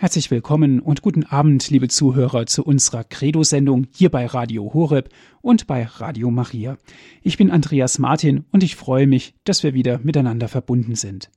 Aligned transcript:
Herzlich 0.00 0.30
willkommen 0.30 0.78
und 0.78 1.02
guten 1.02 1.24
Abend, 1.24 1.70
liebe 1.70 1.88
Zuhörer, 1.88 2.46
zu 2.46 2.62
unserer 2.62 3.02
Credo-Sendung 3.02 3.88
hier 3.92 4.10
bei 4.10 4.26
Radio 4.26 4.72
Horeb 4.72 5.08
und 5.40 5.66
bei 5.66 5.82
Radio 5.82 6.30
Maria. 6.30 6.78
Ich 7.20 7.36
bin 7.36 7.50
Andreas 7.50 7.98
Martin 7.98 8.44
und 8.52 8.62
ich 8.62 8.76
freue 8.76 9.08
mich, 9.08 9.34
dass 9.42 9.64
wir 9.64 9.74
wieder 9.74 9.98
miteinander 9.98 10.46
verbunden 10.46 10.94
sind. 10.94 11.32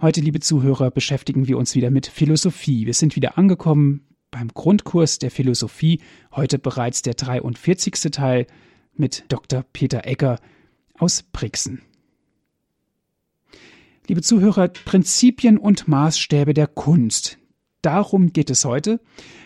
Heute, 0.00 0.20
liebe 0.20 0.38
Zuhörer, 0.38 0.92
beschäftigen 0.92 1.48
wir 1.48 1.58
uns 1.58 1.74
wieder 1.74 1.90
mit 1.90 2.06
Philosophie. 2.06 2.86
Wir 2.86 2.94
sind 2.94 3.16
wieder 3.16 3.36
angekommen 3.36 4.06
beim 4.30 4.46
Grundkurs 4.54 5.18
der 5.18 5.32
Philosophie, 5.32 6.00
heute 6.30 6.60
bereits 6.60 7.02
der 7.02 7.14
43. 7.14 8.12
Teil 8.12 8.46
mit 8.94 9.24
Dr. 9.26 9.64
Peter 9.72 10.06
Egger 10.06 10.38
aus 10.96 11.24
Brixen. 11.24 11.82
Liebe 14.08 14.20
Zuhörer, 14.20 14.66
Prinzipien 14.66 15.58
und 15.58 15.86
Maßstäbe 15.86 16.54
der 16.54 16.66
Kunst. 16.66 17.38
Darum 17.82 18.32
geht 18.32 18.50
es 18.50 18.64
heute. 18.64 19.00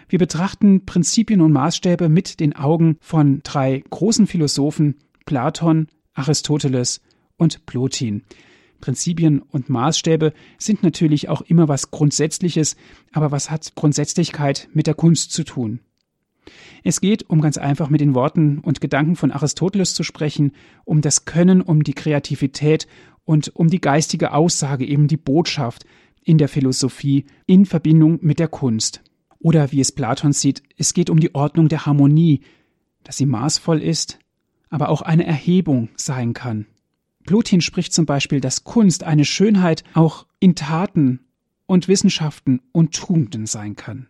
Wir 0.08 0.18
betrachten 0.18 0.86
Prinzipien 0.86 1.42
und 1.42 1.52
Maßstäbe 1.52 2.08
mit 2.08 2.40
den 2.40 2.56
Augen 2.56 2.96
von 3.00 3.42
drei 3.42 3.84
großen 3.90 4.26
Philosophen 4.26 4.96
Platon, 5.26 5.88
Aristoteles 6.14 7.02
und 7.36 7.66
Plotin. 7.66 8.22
Prinzipien 8.80 9.40
und 9.40 9.68
Maßstäbe 9.68 10.32
sind 10.56 10.82
natürlich 10.82 11.28
auch 11.28 11.42
immer 11.42 11.68
was 11.68 11.90
Grundsätzliches, 11.90 12.76
aber 13.12 13.32
was 13.32 13.50
hat 13.50 13.74
Grundsätzlichkeit 13.74 14.70
mit 14.72 14.86
der 14.86 14.94
Kunst 14.94 15.32
zu 15.32 15.44
tun? 15.44 15.80
Es 16.82 17.00
geht, 17.00 17.28
um 17.28 17.42
ganz 17.42 17.58
einfach 17.58 17.90
mit 17.90 18.00
den 18.00 18.14
Worten 18.14 18.60
und 18.60 18.80
Gedanken 18.80 19.16
von 19.16 19.32
Aristoteles 19.32 19.92
zu 19.94 20.02
sprechen, 20.02 20.52
um 20.84 21.00
das 21.02 21.24
Können, 21.26 21.60
um 21.60 21.82
die 21.82 21.94
Kreativität 21.94 22.86
und 23.26 23.54
um 23.54 23.68
die 23.68 23.80
geistige 23.80 24.32
Aussage, 24.32 24.86
eben 24.86 25.08
die 25.08 25.18
Botschaft 25.18 25.84
in 26.22 26.38
der 26.38 26.48
Philosophie 26.48 27.26
in 27.44 27.66
Verbindung 27.66 28.18
mit 28.22 28.38
der 28.38 28.48
Kunst. 28.48 29.02
Oder 29.38 29.70
wie 29.72 29.80
es 29.80 29.92
Platon 29.92 30.32
sieht, 30.32 30.62
es 30.78 30.94
geht 30.94 31.10
um 31.10 31.20
die 31.20 31.34
Ordnung 31.34 31.68
der 31.68 31.84
Harmonie, 31.84 32.40
dass 33.04 33.18
sie 33.18 33.26
maßvoll 33.26 33.82
ist, 33.82 34.18
aber 34.70 34.88
auch 34.88 35.02
eine 35.02 35.26
Erhebung 35.26 35.90
sein 35.96 36.32
kann. 36.32 36.66
Plotin 37.26 37.60
spricht 37.60 37.92
zum 37.92 38.06
Beispiel, 38.06 38.40
dass 38.40 38.64
Kunst 38.64 39.04
eine 39.04 39.24
Schönheit 39.24 39.84
auch 39.94 40.26
in 40.38 40.54
Taten 40.54 41.20
und 41.66 41.88
Wissenschaften 41.88 42.62
und 42.72 42.94
Tugenden 42.94 43.46
sein 43.46 43.74
kann. 43.74 44.08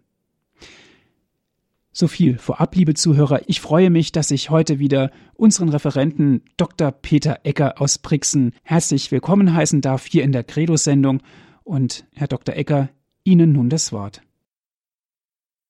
So 1.98 2.08
viel 2.08 2.36
vorab, 2.36 2.74
liebe 2.74 2.92
Zuhörer. 2.92 3.40
Ich 3.46 3.62
freue 3.62 3.88
mich, 3.88 4.12
dass 4.12 4.30
ich 4.30 4.50
heute 4.50 4.78
wieder 4.78 5.10
unseren 5.34 5.70
Referenten 5.70 6.44
Dr. 6.58 6.92
Peter 6.92 7.38
Ecker 7.42 7.80
aus 7.80 7.96
Brixen 7.96 8.52
herzlich 8.64 9.10
willkommen 9.12 9.54
heißen 9.54 9.80
darf 9.80 10.04
hier 10.04 10.22
in 10.22 10.30
der 10.30 10.44
Credo-Sendung. 10.44 11.22
Und 11.64 12.04
Herr 12.14 12.26
Dr. 12.26 12.54
Ecker, 12.54 12.90
Ihnen 13.24 13.54
nun 13.54 13.70
das 13.70 13.94
Wort. 13.94 14.20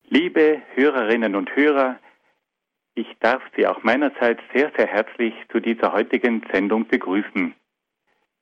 Liebe 0.08 0.62
Hörerinnen 0.74 1.36
und 1.36 1.54
Hörer, 1.54 2.00
ich 2.96 3.06
darf 3.20 3.42
Sie 3.56 3.64
auch 3.64 3.84
meinerseits 3.84 4.40
sehr, 4.52 4.72
sehr 4.76 4.88
herzlich 4.88 5.32
zu 5.52 5.60
dieser 5.60 5.92
heutigen 5.92 6.42
Sendung 6.52 6.88
begrüßen. 6.88 7.54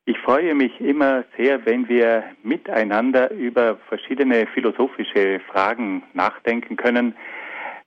Ich 0.07 0.17
freue 0.21 0.55
mich 0.55 0.81
immer 0.81 1.25
sehr, 1.37 1.67
wenn 1.67 1.87
wir 1.87 2.25
miteinander 2.43 3.31
über 3.31 3.77
verschiedene 3.91 4.47
philosophische 4.55 5.41
Fragen 5.51 6.03
nachdenken 6.15 6.77
können, 6.77 7.15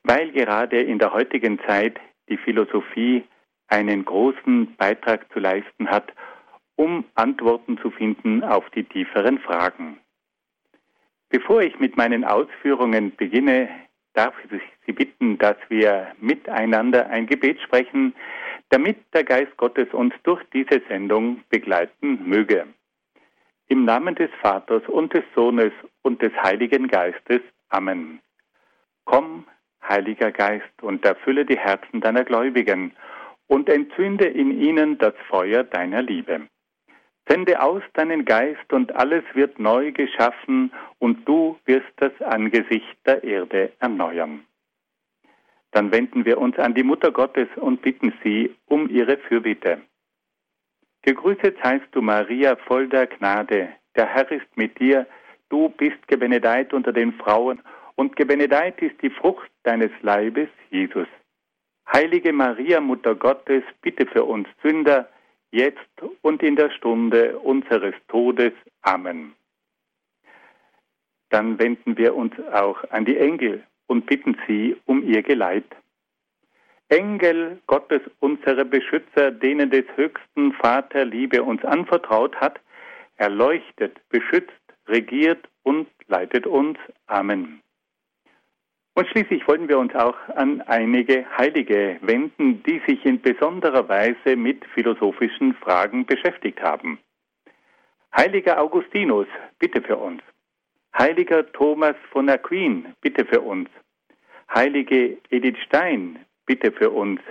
weil 0.07 0.31
gerade 0.31 0.79
in 0.79 0.99
der 0.99 1.13
heutigen 1.13 1.59
Zeit 1.67 1.99
die 2.29 2.37
Philosophie 2.37 3.23
einen 3.67 4.05
großen 4.05 4.75
Beitrag 4.77 5.31
zu 5.33 5.39
leisten 5.39 5.89
hat, 5.89 6.13
um 6.77 7.03
Antworten 7.15 7.77
zu 7.79 7.91
finden 7.91 8.43
auf 8.43 8.69
die 8.69 8.85
tieferen 8.85 9.39
Fragen. 9.39 9.99
Bevor 11.29 11.61
ich 11.61 11.77
mit 11.79 11.97
meinen 11.97 12.23
Ausführungen 12.23 13.15
beginne, 13.17 13.69
darf 14.13 14.33
ich 14.49 14.61
Sie 14.85 14.93
bitten, 14.93 15.37
dass 15.37 15.57
wir 15.67 16.13
miteinander 16.21 17.07
ein 17.09 17.27
Gebet 17.27 17.59
sprechen, 17.61 18.15
damit 18.69 18.97
der 19.13 19.25
Geist 19.25 19.55
Gottes 19.57 19.89
uns 19.91 20.13
durch 20.23 20.41
diese 20.53 20.81
Sendung 20.87 21.43
begleiten 21.49 22.27
möge. 22.27 22.65
Im 23.67 23.83
Namen 23.83 24.15
des 24.15 24.29
Vaters 24.41 24.83
und 24.87 25.13
des 25.13 25.25
Sohnes 25.35 25.73
und 26.03 26.21
des 26.21 26.31
Heiligen 26.41 26.87
Geistes. 26.87 27.41
Amen. 27.67 28.21
Komm, 29.03 29.45
Heiliger 29.87 30.31
Geist, 30.31 30.81
und 30.81 31.05
erfülle 31.05 31.45
die 31.45 31.57
Herzen 31.57 32.01
deiner 32.01 32.23
Gläubigen 32.23 32.93
und 33.47 33.69
entzünde 33.69 34.25
in 34.25 34.59
ihnen 34.59 34.97
das 34.97 35.13
Feuer 35.29 35.63
deiner 35.63 36.01
Liebe. 36.01 36.47
Sende 37.27 37.61
aus 37.61 37.81
deinen 37.93 38.23
Geist 38.23 38.71
und 38.71 38.95
alles 38.95 39.23
wird 39.33 39.59
neu 39.59 39.91
geschaffen 39.91 40.71
und 40.99 41.27
du 41.27 41.57
wirst 41.65 41.91
das 41.97 42.13
Angesicht 42.21 42.97
der 43.05 43.23
Erde 43.23 43.73
erneuern. 43.79 44.45
Dann 45.71 45.91
wenden 45.91 46.25
wir 46.25 46.37
uns 46.37 46.57
an 46.57 46.73
die 46.73 46.83
Mutter 46.83 47.11
Gottes 47.11 47.49
und 47.57 47.81
bitten 47.81 48.13
sie 48.23 48.55
um 48.65 48.89
ihre 48.89 49.17
Fürbitte. 49.17 49.81
Gegrüßet 51.01 51.57
seist 51.61 51.87
du, 51.91 52.01
Maria, 52.01 52.55
voll 52.55 52.87
der 52.87 53.07
Gnade. 53.07 53.69
Der 53.95 54.05
Herr 54.07 54.31
ist 54.31 54.47
mit 54.55 54.79
dir. 54.79 55.05
Du 55.49 55.69
bist 55.69 56.07
gebenedeit 56.07 56.73
unter 56.73 56.93
den 56.93 57.13
Frauen 57.13 57.61
und 57.97 58.15
gebenedeit 58.15 58.79
ist 58.81 59.01
die 59.01 59.09
Frucht 59.09 59.51
deines 59.63 59.91
Leibes, 60.01 60.49
Jesus. 60.69 61.07
Heilige 61.91 62.31
Maria, 62.31 62.79
Mutter 62.79 63.15
Gottes, 63.15 63.63
bitte 63.81 64.05
für 64.05 64.23
uns 64.23 64.47
Sünder, 64.61 65.09
jetzt 65.51 66.01
und 66.21 66.43
in 66.43 66.55
der 66.55 66.69
Stunde 66.69 67.39
unseres 67.39 67.95
Todes. 68.07 68.53
Amen. 68.83 69.33
Dann 71.29 71.59
wenden 71.59 71.97
wir 71.97 72.15
uns 72.15 72.33
auch 72.53 72.83
an 72.91 73.05
die 73.05 73.17
Engel 73.17 73.63
und 73.87 74.05
bitten 74.05 74.37
sie 74.47 74.77
um 74.85 75.03
ihr 75.03 75.23
Geleit. 75.23 75.65
Engel 76.89 77.59
Gottes, 77.65 78.01
unsere 78.19 78.63
Beschützer, 78.63 79.31
denen 79.31 79.71
des 79.71 79.85
höchsten 79.95 80.53
Vater 80.53 81.03
Liebe 81.03 81.41
uns 81.41 81.65
anvertraut 81.65 82.35
hat, 82.35 82.61
erleuchtet, 83.15 83.99
beschützt, 84.09 84.53
regiert 84.87 85.49
und 85.63 85.87
leitet 86.07 86.45
uns. 86.45 86.77
Amen. 87.07 87.61
Und 88.97 89.07
schließlich 89.09 89.47
wollen 89.47 89.69
wir 89.69 89.77
uns 89.77 89.93
auch 89.93 90.17
an 90.37 90.59
einige 90.61 91.23
Heilige 91.37 91.99
wenden, 92.01 92.63
die 92.63 92.81
sich 92.87 93.05
in 93.05 93.21
besonderer 93.21 93.87
Weise 93.87 94.35
mit 94.35 94.65
philosophischen 94.73 95.53
Fragen 95.53 96.03
beschäftigt 96.03 96.59
haben. 96.63 96.97
Heiliger 98.15 98.59
Augustinus, 98.59 99.27
bitte 99.59 99.83
für 99.83 99.97
uns. 99.97 100.23
Heiliger 100.97 101.45
Thomas 101.51 101.95
von 102.09 102.27
Aquin, 102.27 102.95
bitte 103.01 103.23
für 103.23 103.41
uns. 103.41 103.69
Heilige 104.51 105.19
Edith 105.29 105.59
Stein, 105.67 106.25
bitte 106.47 106.71
für 106.71 106.89
uns. 106.89 107.21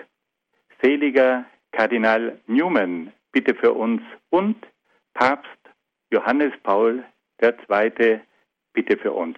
Seliger 0.80 1.46
Kardinal 1.72 2.38
Newman, 2.46 3.12
bitte 3.32 3.56
für 3.56 3.72
uns. 3.72 4.02
Und 4.30 4.56
Papst 5.14 5.50
Johannes 6.12 6.52
Paul 6.62 7.02
II, 7.42 8.20
bitte 8.72 8.96
für 8.98 9.10
uns. 9.10 9.36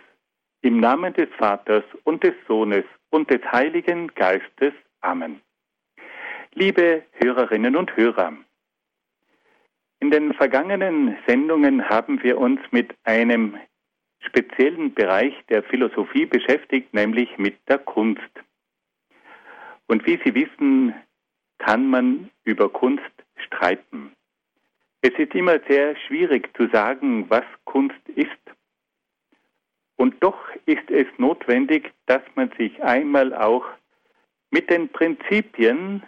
Im 0.68 0.80
Namen 0.80 1.14
des 1.14 1.30
Vaters 1.38 1.82
und 2.04 2.22
des 2.22 2.34
Sohnes 2.46 2.84
und 3.08 3.30
des 3.30 3.40
Heiligen 3.52 4.08
Geistes. 4.08 4.74
Amen. 5.00 5.40
Liebe 6.52 7.04
Hörerinnen 7.12 7.74
und 7.74 7.96
Hörer, 7.96 8.34
in 10.00 10.10
den 10.10 10.34
vergangenen 10.34 11.16
Sendungen 11.26 11.88
haben 11.88 12.22
wir 12.22 12.36
uns 12.36 12.60
mit 12.70 12.94
einem 13.04 13.56
speziellen 14.18 14.92
Bereich 14.92 15.32
der 15.48 15.62
Philosophie 15.62 16.26
beschäftigt, 16.26 16.92
nämlich 16.92 17.38
mit 17.38 17.56
der 17.66 17.78
Kunst. 17.78 18.20
Und 19.86 20.04
wie 20.04 20.20
Sie 20.22 20.34
wissen, 20.34 20.94
kann 21.56 21.88
man 21.88 22.28
über 22.44 22.68
Kunst 22.68 23.14
streiten. 23.36 24.12
Es 25.00 25.18
ist 25.18 25.34
immer 25.34 25.60
sehr 25.66 25.96
schwierig 25.96 26.54
zu 26.58 26.68
sagen, 26.68 27.24
was 27.30 27.44
Kunst 27.64 28.06
ist. 28.16 28.28
Und 29.98 30.14
doch 30.22 30.38
ist 30.64 30.90
es 30.90 31.06
notwendig, 31.18 31.92
dass 32.06 32.22
man 32.36 32.50
sich 32.56 32.82
einmal 32.82 33.34
auch 33.34 33.66
mit 34.50 34.70
den 34.70 34.88
Prinzipien, 34.88 36.04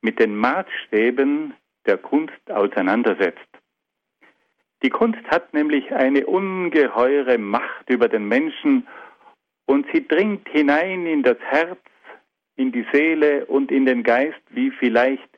mit 0.00 0.18
den 0.18 0.36
Maßstäben 0.36 1.54
der 1.86 1.98
Kunst 1.98 2.50
auseinandersetzt. 2.50 3.38
Die 4.82 4.90
Kunst 4.90 5.22
hat 5.28 5.54
nämlich 5.54 5.92
eine 5.92 6.26
ungeheure 6.26 7.38
Macht 7.38 7.88
über 7.88 8.08
den 8.08 8.26
Menschen 8.26 8.88
und 9.66 9.86
sie 9.92 10.06
dringt 10.06 10.48
hinein 10.48 11.06
in 11.06 11.22
das 11.22 11.38
Herz, 11.38 11.78
in 12.56 12.72
die 12.72 12.84
Seele 12.92 13.46
und 13.46 13.70
in 13.70 13.86
den 13.86 14.02
Geist 14.02 14.42
wie 14.50 14.72
vielleicht 14.72 15.28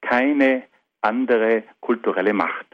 keine 0.00 0.62
andere 1.00 1.64
kulturelle 1.80 2.32
Macht. 2.32 2.71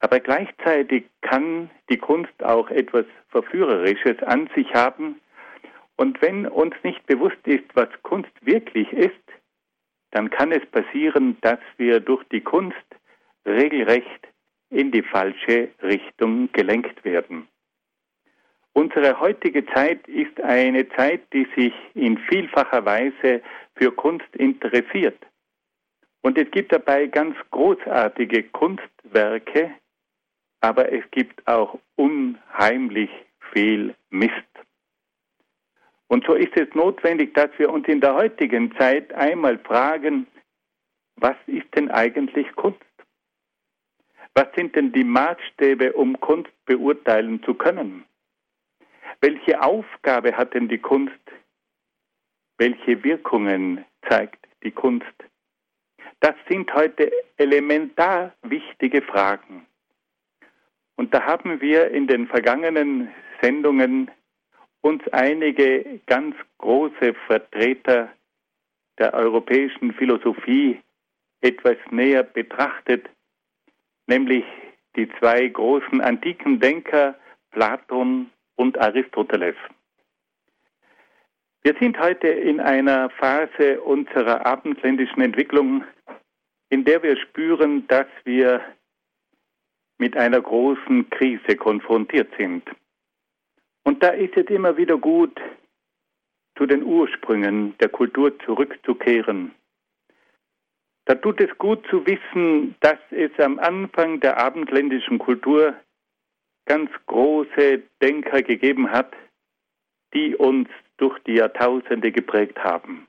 Aber 0.00 0.18
gleichzeitig 0.18 1.04
kann 1.20 1.70
die 1.90 1.98
Kunst 1.98 2.42
auch 2.42 2.70
etwas 2.70 3.04
Verführerisches 3.28 4.22
an 4.22 4.48
sich 4.54 4.72
haben. 4.74 5.20
Und 5.96 6.20
wenn 6.22 6.46
uns 6.46 6.74
nicht 6.82 7.04
bewusst 7.06 7.46
ist, 7.46 7.64
was 7.74 7.88
Kunst 8.02 8.32
wirklich 8.40 8.90
ist, 8.92 9.14
dann 10.10 10.30
kann 10.30 10.52
es 10.52 10.64
passieren, 10.66 11.36
dass 11.42 11.60
wir 11.76 12.00
durch 12.00 12.24
die 12.32 12.40
Kunst 12.40 12.76
regelrecht 13.46 14.28
in 14.70 14.90
die 14.90 15.02
falsche 15.02 15.68
Richtung 15.82 16.50
gelenkt 16.52 17.04
werden. 17.04 17.48
Unsere 18.72 19.20
heutige 19.20 19.66
Zeit 19.66 20.06
ist 20.08 20.40
eine 20.40 20.88
Zeit, 20.90 21.22
die 21.32 21.46
sich 21.56 21.74
in 21.94 22.16
vielfacher 22.18 22.84
Weise 22.86 23.42
für 23.74 23.92
Kunst 23.92 24.34
interessiert. 24.36 25.18
Und 26.22 26.38
es 26.38 26.50
gibt 26.50 26.72
dabei 26.72 27.06
ganz 27.06 27.36
großartige 27.50 28.44
Kunstwerke, 28.44 29.72
aber 30.60 30.92
es 30.92 31.04
gibt 31.10 31.46
auch 31.46 31.78
unheimlich 31.96 33.10
viel 33.52 33.94
Mist. 34.10 34.32
Und 36.08 36.26
so 36.26 36.34
ist 36.34 36.56
es 36.56 36.74
notwendig, 36.74 37.34
dass 37.34 37.50
wir 37.58 37.70
uns 37.70 37.86
in 37.86 38.00
der 38.00 38.14
heutigen 38.14 38.74
Zeit 38.76 39.12
einmal 39.14 39.58
fragen, 39.58 40.26
was 41.16 41.36
ist 41.46 41.66
denn 41.74 41.90
eigentlich 41.90 42.50
Kunst? 42.56 42.80
Was 44.34 44.46
sind 44.56 44.74
denn 44.74 44.92
die 44.92 45.04
Maßstäbe, 45.04 45.92
um 45.92 46.18
Kunst 46.20 46.50
beurteilen 46.64 47.42
zu 47.42 47.54
können? 47.54 48.04
Welche 49.20 49.60
Aufgabe 49.60 50.36
hat 50.36 50.54
denn 50.54 50.68
die 50.68 50.78
Kunst? 50.78 51.14
Welche 52.58 53.02
Wirkungen 53.04 53.84
zeigt 54.08 54.46
die 54.62 54.70
Kunst? 54.70 55.06
Das 56.20 56.34
sind 56.48 56.72
heute 56.74 57.12
elementar 57.36 58.34
wichtige 58.42 59.02
Fragen. 59.02 59.59
Und 61.00 61.14
da 61.14 61.24
haben 61.24 61.62
wir 61.62 61.90
in 61.92 62.06
den 62.06 62.26
vergangenen 62.26 63.08
Sendungen 63.40 64.10
uns 64.82 65.02
einige 65.12 65.98
ganz 66.04 66.36
große 66.58 67.14
Vertreter 67.26 68.10
der 68.98 69.14
europäischen 69.14 69.94
Philosophie 69.94 70.78
etwas 71.40 71.78
näher 71.90 72.22
betrachtet, 72.22 73.08
nämlich 74.08 74.44
die 74.94 75.08
zwei 75.18 75.48
großen 75.48 76.02
antiken 76.02 76.60
Denker 76.60 77.14
Platon 77.50 78.28
und 78.56 78.78
Aristoteles. 78.78 79.56
Wir 81.62 81.74
sind 81.80 81.98
heute 81.98 82.28
in 82.28 82.60
einer 82.60 83.08
Phase 83.08 83.80
unserer 83.80 84.44
abendländischen 84.44 85.22
Entwicklung, 85.22 85.82
in 86.68 86.84
der 86.84 87.02
wir 87.02 87.16
spüren, 87.16 87.86
dass 87.88 88.06
wir 88.24 88.60
mit 90.00 90.16
einer 90.16 90.40
großen 90.40 91.08
Krise 91.10 91.56
konfrontiert 91.56 92.32
sind. 92.38 92.64
Und 93.84 94.02
da 94.02 94.08
ist 94.08 94.36
es 94.36 94.46
immer 94.46 94.76
wieder 94.76 94.96
gut, 94.96 95.38
zu 96.56 96.66
den 96.66 96.82
Ursprüngen 96.82 97.76
der 97.78 97.90
Kultur 97.90 98.38
zurückzukehren. 98.40 99.54
Da 101.04 101.14
tut 101.14 101.40
es 101.40 101.56
gut 101.58 101.86
zu 101.88 102.04
wissen, 102.06 102.74
dass 102.80 102.98
es 103.10 103.30
am 103.38 103.58
Anfang 103.58 104.20
der 104.20 104.38
abendländischen 104.38 105.18
Kultur 105.18 105.74
ganz 106.66 106.90
große 107.06 107.82
Denker 108.02 108.42
gegeben 108.42 108.90
hat, 108.90 109.12
die 110.14 110.36
uns 110.36 110.68
durch 110.98 111.18
die 111.20 111.34
Jahrtausende 111.34 112.12
geprägt 112.12 112.58
haben. 112.62 113.06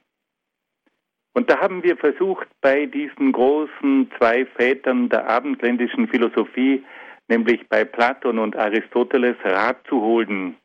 Und 1.34 1.50
da 1.50 1.60
haben 1.60 1.82
wir 1.84 1.96
versucht, 1.98 2.48
bei 2.62 2.86
diesen 2.86 3.32
großen 3.32 4.12
zwei 4.18 4.46
Vätern 4.46 5.10
der 5.10 5.28
abendländischen 5.30 6.08
Philosophie, 6.08 6.84
nämlich 7.30 7.68
bei 7.70 7.86
Platon 7.86 8.38
und 8.40 8.56
Aristoteles, 8.56 9.38
Rat 9.44 9.78
zu 9.88 10.02
holen. 10.02 10.58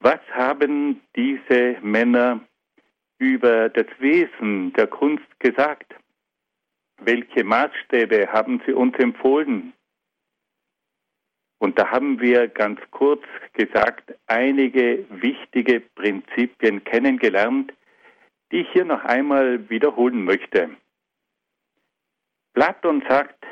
Was 0.00 0.20
haben 0.32 1.00
diese 1.16 1.76
Männer 1.80 2.40
über 3.18 3.68
das 3.70 3.86
Wesen 3.98 4.72
der 4.74 4.88
Kunst 4.88 5.24
gesagt? 5.38 5.94
Welche 7.00 7.44
Maßstäbe 7.44 8.28
haben 8.30 8.60
sie 8.66 8.72
uns 8.72 8.96
empfohlen? 8.98 9.72
Und 11.58 11.78
da 11.78 11.88
haben 11.90 12.20
wir 12.20 12.48
ganz 12.48 12.80
kurz 12.90 13.22
gesagt 13.52 14.12
einige 14.26 15.04
wichtige 15.08 15.80
Prinzipien 15.94 16.82
kennengelernt, 16.82 17.72
die 18.52 18.60
ich 18.60 18.72
hier 18.72 18.84
noch 18.84 19.02
einmal 19.04 19.68
wiederholen 19.70 20.24
möchte. 20.24 20.76
Platon 22.52 23.02
sagt, 23.08 23.44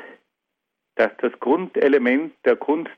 dass 0.95 1.11
das 1.17 1.31
Grundelement 1.39 2.33
der 2.45 2.55
Kunst 2.55 2.91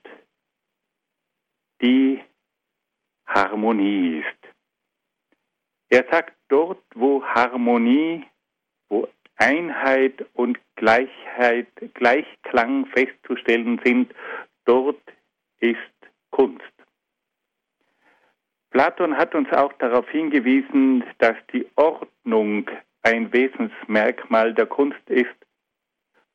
die 1.81 2.21
Harmonie 3.25 4.19
ist. 4.19 4.53
Er 5.89 6.05
sagt, 6.11 6.35
dort, 6.49 6.83
wo 6.93 7.23
Harmonie, 7.23 8.25
wo 8.89 9.07
Einheit 9.37 10.25
und 10.33 10.59
Gleichheit, 10.75 11.67
Gleichklang 11.93 12.85
festzustellen 12.87 13.79
sind, 13.83 14.13
dort 14.65 15.01
ist 15.59 15.77
Kunst. 16.31 16.82
Platon 18.73 19.15
hat 19.15 19.35
uns 19.35 19.51
auch 19.53 19.71
darauf 19.73 20.09
hingewiesen, 20.09 21.03
dass 21.19 21.35
die 21.53 21.67
Ordnung 21.75 22.67
ein 23.03 23.31
Wesensmerkmal 23.31 24.51
der 24.55 24.65
Kunst 24.65 25.07
ist. 25.09 25.35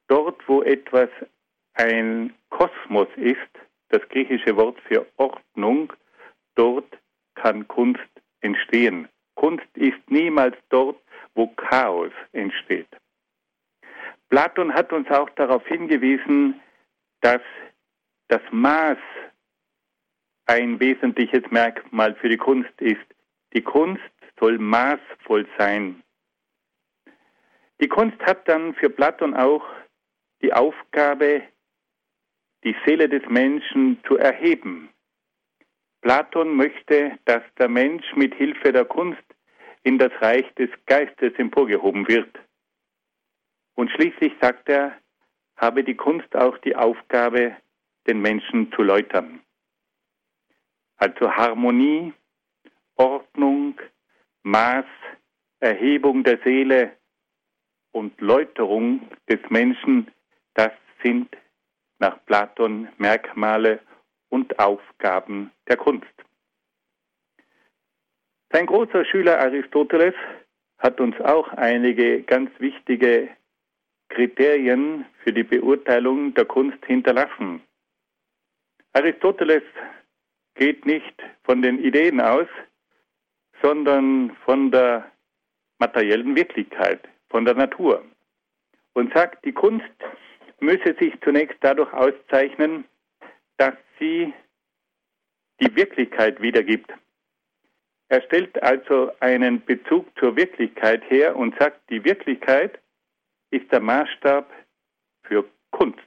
Dort, 0.06 0.40
wo 0.48 0.62
etwas 0.62 1.08
ein 1.74 2.32
Kosmos 2.50 3.08
ist, 3.16 3.50
das 3.88 4.08
griechische 4.10 4.56
Wort 4.56 4.78
für 4.86 5.04
Ordnung, 5.16 5.92
dort 6.54 6.86
kann 7.34 7.66
Kunst 7.66 8.08
entstehen. 8.40 9.08
Kunst 9.34 9.66
ist 9.74 9.98
niemals 10.08 10.56
dort, 10.68 11.02
wo 11.34 11.48
Chaos 11.48 12.12
entsteht. 12.30 12.88
Platon 14.28 14.72
hat 14.72 14.92
uns 14.92 15.10
auch 15.10 15.28
darauf 15.30 15.66
hingewiesen, 15.66 16.60
dass 17.20 17.42
das 18.28 18.42
Maß 18.52 18.98
ein 20.48 20.80
wesentliches 20.80 21.42
Merkmal 21.50 22.14
für 22.16 22.28
die 22.28 22.38
Kunst 22.38 22.80
ist. 22.80 23.06
Die 23.52 23.62
Kunst 23.62 24.02
soll 24.40 24.58
maßvoll 24.58 25.46
sein. 25.58 26.02
Die 27.80 27.88
Kunst 27.88 28.18
hat 28.22 28.48
dann 28.48 28.74
für 28.74 28.90
Platon 28.90 29.34
auch 29.34 29.64
die 30.42 30.52
Aufgabe, 30.52 31.42
die 32.64 32.74
Seele 32.84 33.08
des 33.08 33.22
Menschen 33.28 34.02
zu 34.06 34.16
erheben. 34.16 34.88
Platon 36.00 36.56
möchte, 36.56 37.18
dass 37.26 37.42
der 37.58 37.68
Mensch 37.68 38.04
mit 38.16 38.34
Hilfe 38.34 38.72
der 38.72 38.84
Kunst 38.84 39.22
in 39.82 39.98
das 39.98 40.12
Reich 40.20 40.46
des 40.54 40.70
Geistes 40.86 41.34
emporgehoben 41.36 42.08
wird. 42.08 42.38
Und 43.74 43.90
schließlich 43.90 44.32
sagt 44.40 44.68
er, 44.68 44.96
habe 45.56 45.84
die 45.84 45.94
Kunst 45.94 46.34
auch 46.34 46.56
die 46.58 46.74
Aufgabe, 46.74 47.56
den 48.06 48.20
Menschen 48.20 48.72
zu 48.72 48.82
läutern. 48.82 49.40
Also 50.98 51.30
Harmonie, 51.30 52.12
Ordnung, 52.96 53.80
Maß, 54.42 54.86
Erhebung 55.60 56.24
der 56.24 56.38
Seele 56.44 56.92
und 57.92 58.20
Läuterung 58.20 59.08
des 59.28 59.38
Menschen, 59.48 60.10
das 60.54 60.72
sind 61.02 61.36
nach 61.98 62.24
Platon 62.26 62.88
Merkmale 62.98 63.80
und 64.28 64.58
Aufgaben 64.58 65.52
der 65.68 65.76
Kunst. 65.76 66.06
Sein 68.50 68.66
großer 68.66 69.04
Schüler 69.04 69.40
Aristoteles 69.40 70.14
hat 70.78 71.00
uns 71.00 71.20
auch 71.20 71.48
einige 71.52 72.22
ganz 72.22 72.50
wichtige 72.58 73.28
Kriterien 74.08 75.04
für 75.22 75.32
die 75.32 75.42
Beurteilung 75.42 76.34
der 76.34 76.44
Kunst 76.44 76.84
hinterlassen. 76.86 77.62
Aristoteles 78.92 79.62
geht 80.58 80.84
nicht 80.84 81.22
von 81.44 81.62
den 81.62 81.82
Ideen 81.82 82.20
aus, 82.20 82.48
sondern 83.62 84.36
von 84.44 84.70
der 84.70 85.10
materiellen 85.78 86.36
Wirklichkeit, 86.36 87.08
von 87.30 87.44
der 87.44 87.54
Natur. 87.54 88.04
Und 88.92 89.14
sagt, 89.14 89.44
die 89.44 89.52
Kunst 89.52 89.86
müsse 90.60 90.94
sich 90.98 91.14
zunächst 91.22 91.56
dadurch 91.60 91.92
auszeichnen, 91.92 92.84
dass 93.56 93.74
sie 93.98 94.32
die 95.60 95.74
Wirklichkeit 95.76 96.40
wiedergibt. 96.42 96.92
Er 98.08 98.22
stellt 98.22 98.60
also 98.62 99.12
einen 99.20 99.64
Bezug 99.64 100.06
zur 100.18 100.34
Wirklichkeit 100.36 101.08
her 101.08 101.36
und 101.36 101.56
sagt, 101.58 101.88
die 101.90 102.04
Wirklichkeit 102.04 102.80
ist 103.50 103.70
der 103.70 103.80
Maßstab 103.80 104.50
für 105.22 105.44
Kunst. 105.70 105.98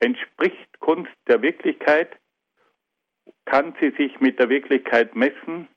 Entspricht 0.00 0.80
Kunst 0.80 1.12
der 1.28 1.42
Wirklichkeit, 1.42 2.16
kann 3.46 3.74
sie 3.80 3.90
sich 3.90 4.20
mit 4.20 4.38
der 4.38 4.48
Wirklichkeit 4.48 5.14
messen, 5.14 5.68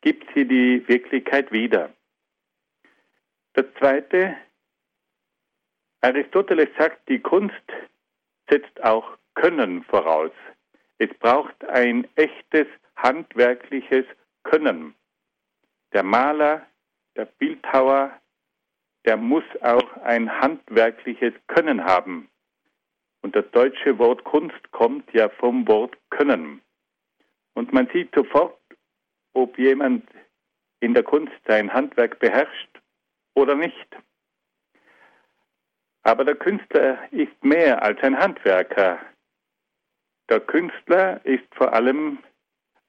gibt 0.00 0.26
sie 0.34 0.46
die 0.46 0.86
Wirklichkeit 0.88 1.50
wieder. 1.52 1.92
Das 3.54 3.66
Zweite, 3.78 4.36
Aristoteles 6.02 6.68
sagt, 6.78 7.08
die 7.08 7.20
Kunst 7.20 7.54
setzt 8.48 8.82
auch 8.82 9.18
Können 9.34 9.84
voraus. 9.84 10.32
Es 10.98 11.10
braucht 11.18 11.64
ein 11.64 12.06
echtes 12.16 12.66
handwerkliches 12.96 14.04
Können. 14.42 14.94
Der 15.92 16.02
Maler, 16.02 16.66
der 17.16 17.24
Bildhauer, 17.24 18.12
der 19.04 19.16
muss 19.16 19.44
auch 19.62 19.96
ein 20.02 20.40
handwerkliches 20.40 21.34
Können 21.48 21.84
haben. 21.84 22.28
Und 23.22 23.36
das 23.36 23.44
deutsche 23.52 23.98
Wort 23.98 24.24
Kunst 24.24 24.70
kommt 24.72 25.12
ja 25.12 25.28
vom 25.28 25.66
Wort 25.68 25.96
Können. 26.10 26.62
Und 27.54 27.72
man 27.72 27.88
sieht 27.92 28.14
sofort, 28.14 28.58
ob 29.34 29.58
jemand 29.58 30.08
in 30.80 30.94
der 30.94 31.02
Kunst 31.02 31.34
sein 31.46 31.72
Handwerk 31.72 32.18
beherrscht 32.18 32.80
oder 33.34 33.54
nicht. 33.54 33.96
Aber 36.02 36.24
der 36.24 36.36
Künstler 36.36 36.98
ist 37.12 37.44
mehr 37.44 37.82
als 37.82 38.02
ein 38.02 38.18
Handwerker. 38.18 38.98
Der 40.28 40.40
Künstler 40.40 41.24
ist 41.24 41.44
vor 41.54 41.72
allem 41.72 42.18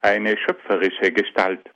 eine 0.00 0.36
schöpferische 0.38 1.12
Gestalt. 1.12 1.70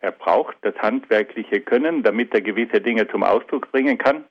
Er 0.00 0.12
braucht 0.12 0.56
das 0.62 0.74
handwerkliche 0.76 1.60
Können, 1.60 2.02
damit 2.02 2.34
er 2.34 2.40
gewisse 2.40 2.80
Dinge 2.80 3.08
zum 3.08 3.22
Ausdruck 3.22 3.70
bringen 3.72 3.98
kann. 3.98 4.24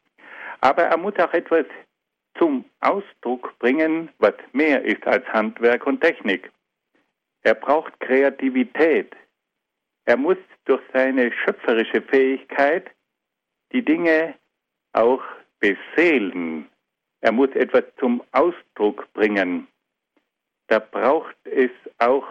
Aber 0.62 0.84
er 0.84 0.98
muss 0.98 1.18
auch 1.18 1.34
etwas 1.34 1.66
zum 2.38 2.66
Ausdruck 2.80 3.58
bringen, 3.60 4.10
was 4.20 4.34
mehr 4.52 4.84
ist 4.84 5.06
als 5.06 5.26
Handwerk 5.28 5.86
und 5.86 6.02
Technik. 6.02 6.52
Er 7.44 7.56
braucht 7.56 8.00
Kreativität. 8.00 9.16
Er 10.06 10.18
muss 10.18 10.38
durch 10.66 10.82
seine 10.94 11.32
schöpferische 11.32 12.02
Fähigkeit 12.02 12.90
die 13.72 13.84
Dinge 13.84 14.36
auch 14.94 15.24
beseelen. 15.60 16.70
Er 17.22 17.32
muss 17.32 17.50
etwas 17.52 17.84
zum 18.00 18.24
Ausdruck 18.32 19.12
bringen. 19.14 19.68
Da 20.68 20.80
braucht 20.80 21.36
es 21.46 21.72
auch 21.98 22.28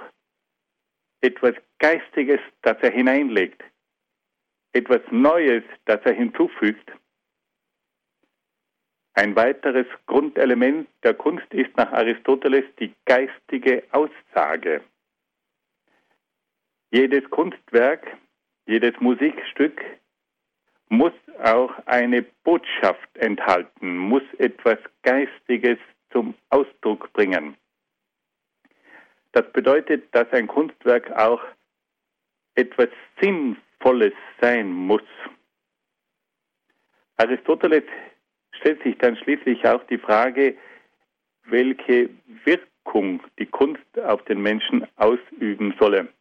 etwas 1.20 1.54
Geistiges, 1.78 2.40
das 2.62 2.76
er 2.82 2.90
hineinlegt. 2.90 3.62
Etwas 4.72 5.00
Neues, 5.10 5.62
das 5.84 6.00
er 6.04 6.12
hinzufügt. 6.12 6.90
Ein 9.14 9.36
weiteres 9.36 9.86
Grundelement 10.06 10.88
der 11.02 11.14
Kunst 11.14 11.52
ist 11.52 11.76
nach 11.76 11.92
Aristoteles 11.92 12.64
die 12.78 12.94
geistige 13.04 13.82
Aussage. 13.92 14.82
Jedes 16.94 17.24
Kunstwerk, 17.30 18.06
jedes 18.66 18.92
Musikstück 19.00 19.82
muss 20.90 21.14
auch 21.42 21.72
eine 21.86 22.20
Botschaft 22.44 23.16
enthalten, 23.16 23.96
muss 23.96 24.22
etwas 24.36 24.76
Geistiges 25.02 25.78
zum 26.10 26.34
Ausdruck 26.50 27.10
bringen. 27.14 27.56
Das 29.32 29.50
bedeutet, 29.52 30.14
dass 30.14 30.30
ein 30.32 30.46
Kunstwerk 30.46 31.10
auch 31.12 31.40
etwas 32.56 32.90
Sinnvolles 33.18 34.12
sein 34.42 34.70
muss. 34.70 35.00
Aristoteles 37.16 37.84
stellt 38.50 38.82
sich 38.82 38.98
dann 38.98 39.16
schließlich 39.16 39.66
auch 39.66 39.82
die 39.84 39.96
Frage, 39.96 40.58
welche 41.44 42.10
Wirkung 42.44 43.22
die 43.38 43.46
Kunst 43.46 43.98
auf 43.98 44.22
den 44.26 44.42
Menschen 44.42 44.86
ausüben 44.96 45.74
solle. 45.80 46.12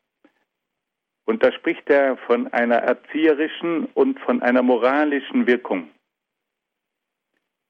Und 1.25 1.43
da 1.43 1.51
spricht 1.51 1.89
er 1.89 2.17
von 2.17 2.47
einer 2.47 2.77
erzieherischen 2.77 3.85
und 3.93 4.19
von 4.21 4.41
einer 4.41 4.63
moralischen 4.63 5.47
Wirkung. 5.47 5.89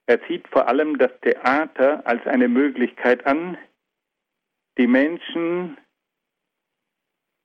Er 0.07 0.19
sieht 0.27 0.47
vor 0.47 0.67
allem 0.67 0.97
das 0.97 1.11
Theater 1.21 2.05
als 2.05 2.25
eine 2.25 2.47
Möglichkeit 2.47 3.25
an, 3.25 3.57
die 4.77 4.87
Menschen 4.87 5.77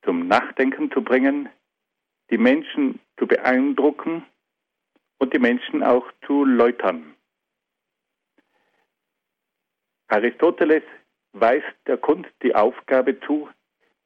zum 0.05 0.29
Nachdenken 0.29 0.91
zu 0.93 1.03
bringen, 1.03 1.49
die 2.31 2.39
Menschen 2.39 3.01
zu 3.19 3.27
beeindrucken 3.27 4.25
und 5.19 5.33
die 5.33 5.39
Menschen 5.39 5.83
auch 5.83 6.07
zu 6.27 6.45
läutern. 6.45 7.15
Aristoteles 10.09 10.85
weist 11.33 11.75
der 11.87 11.99
Kunst 11.99 12.31
die 12.43 12.55
Aufgabe 12.55 13.19
zu, 13.21 13.49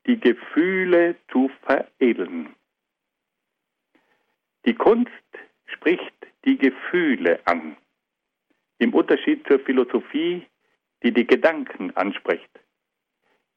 die 0.07 0.19
Gefühle 0.19 1.17
zu 1.31 1.51
veredeln. 1.63 2.55
Die 4.65 4.75
Kunst 4.75 5.11
spricht 5.67 6.15
die 6.45 6.59
Gefühle 6.59 7.41
an, 7.47 7.77
im 8.79 8.95
Unterschied 8.95 9.47
zur 9.47 9.61
Philosophie, 9.61 10.47
die 11.03 11.13
die 11.13 11.27
Gedanken 11.27 11.95
anspricht. 11.97 12.51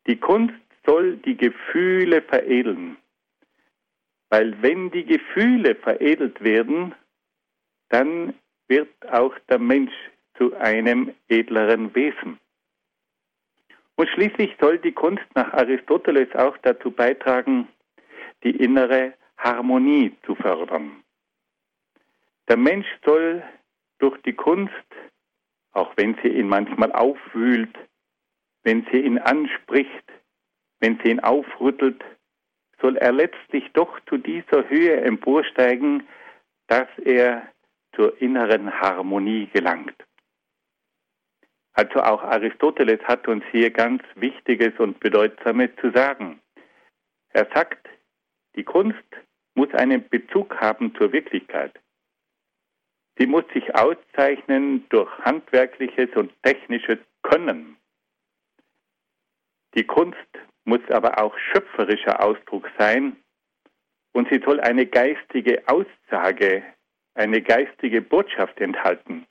Die 0.07 0.17
Kunst 0.17 0.55
soll 0.85 1.17
die 1.17 1.37
Gefühle 1.37 2.21
veredeln, 2.21 2.97
weil 4.29 4.61
wenn 4.61 4.91
die 4.91 5.05
Gefühle 5.05 5.75
veredelt 5.75 6.43
werden, 6.43 6.93
dann 7.89 8.33
wird 8.67 8.89
auch 9.11 9.37
der 9.49 9.59
Mensch 9.59 9.93
zu 10.37 10.55
einem 10.55 11.13
edleren 11.27 11.93
Wesen. 11.95 12.39
Und 13.95 14.09
schließlich 14.09 14.55
soll 14.59 14.79
die 14.79 14.91
Kunst 14.91 15.25
nach 15.35 15.53
Aristoteles 15.53 16.33
auch 16.35 16.57
dazu 16.59 16.91
beitragen, 16.91 17.67
die 18.43 18.51
innere 18.51 19.13
Harmonie 19.37 20.15
zu 20.25 20.35
fördern. 20.35 21.03
Der 22.47 22.57
Mensch 22.57 22.87
soll 23.05 23.43
durch 23.99 24.19
die 24.23 24.33
Kunst, 24.33 24.73
auch 25.71 25.93
wenn 25.95 26.17
sie 26.21 26.29
ihn 26.29 26.47
manchmal 26.47 26.91
aufwühlt, 26.91 27.73
wenn 28.63 28.85
sie 28.91 28.99
ihn 28.99 29.19
anspricht, 29.19 30.03
wenn 30.79 30.99
sie 31.03 31.11
ihn 31.11 31.19
aufrüttelt, 31.19 32.03
soll 32.81 32.97
er 32.97 33.11
letztlich 33.11 33.71
doch 33.73 33.99
zu 34.09 34.17
dieser 34.17 34.67
Höhe 34.69 35.01
emporsteigen, 35.01 36.07
dass 36.67 36.87
er 37.03 37.47
zur 37.95 38.21
inneren 38.21 38.71
Harmonie 38.81 39.47
gelangt. 39.53 39.95
Also 41.73 42.01
auch 42.01 42.21
Aristoteles 42.21 43.01
hat 43.03 43.27
uns 43.27 43.43
hier 43.51 43.71
ganz 43.71 44.03
Wichtiges 44.15 44.73
und 44.79 44.99
Bedeutsames 44.99 45.69
zu 45.81 45.91
sagen. 45.91 46.39
Er 47.29 47.47
sagt, 47.53 47.89
die 48.55 48.63
Kunst 48.63 48.97
muss 49.55 49.73
einen 49.73 50.07
Bezug 50.07 50.55
haben 50.59 50.93
zur 50.95 51.11
Wirklichkeit. 51.11 51.73
Sie 53.17 53.27
muss 53.27 53.43
sich 53.53 53.75
auszeichnen 53.75 54.87
durch 54.89 55.09
handwerkliches 55.19 56.09
und 56.15 56.31
technisches 56.43 56.99
Können. 57.23 57.77
Die 59.75 59.83
Kunst 59.85 60.17
muss 60.65 60.81
aber 60.89 61.19
auch 61.21 61.35
schöpferischer 61.37 62.23
Ausdruck 62.23 62.69
sein 62.77 63.17
und 64.13 64.29
sie 64.29 64.41
soll 64.43 64.59
eine 64.61 64.85
geistige 64.85 65.63
Aussage, 65.67 66.63
eine 67.15 67.41
geistige 67.41 68.01
Botschaft 68.01 68.59
enthalten. 68.61 69.25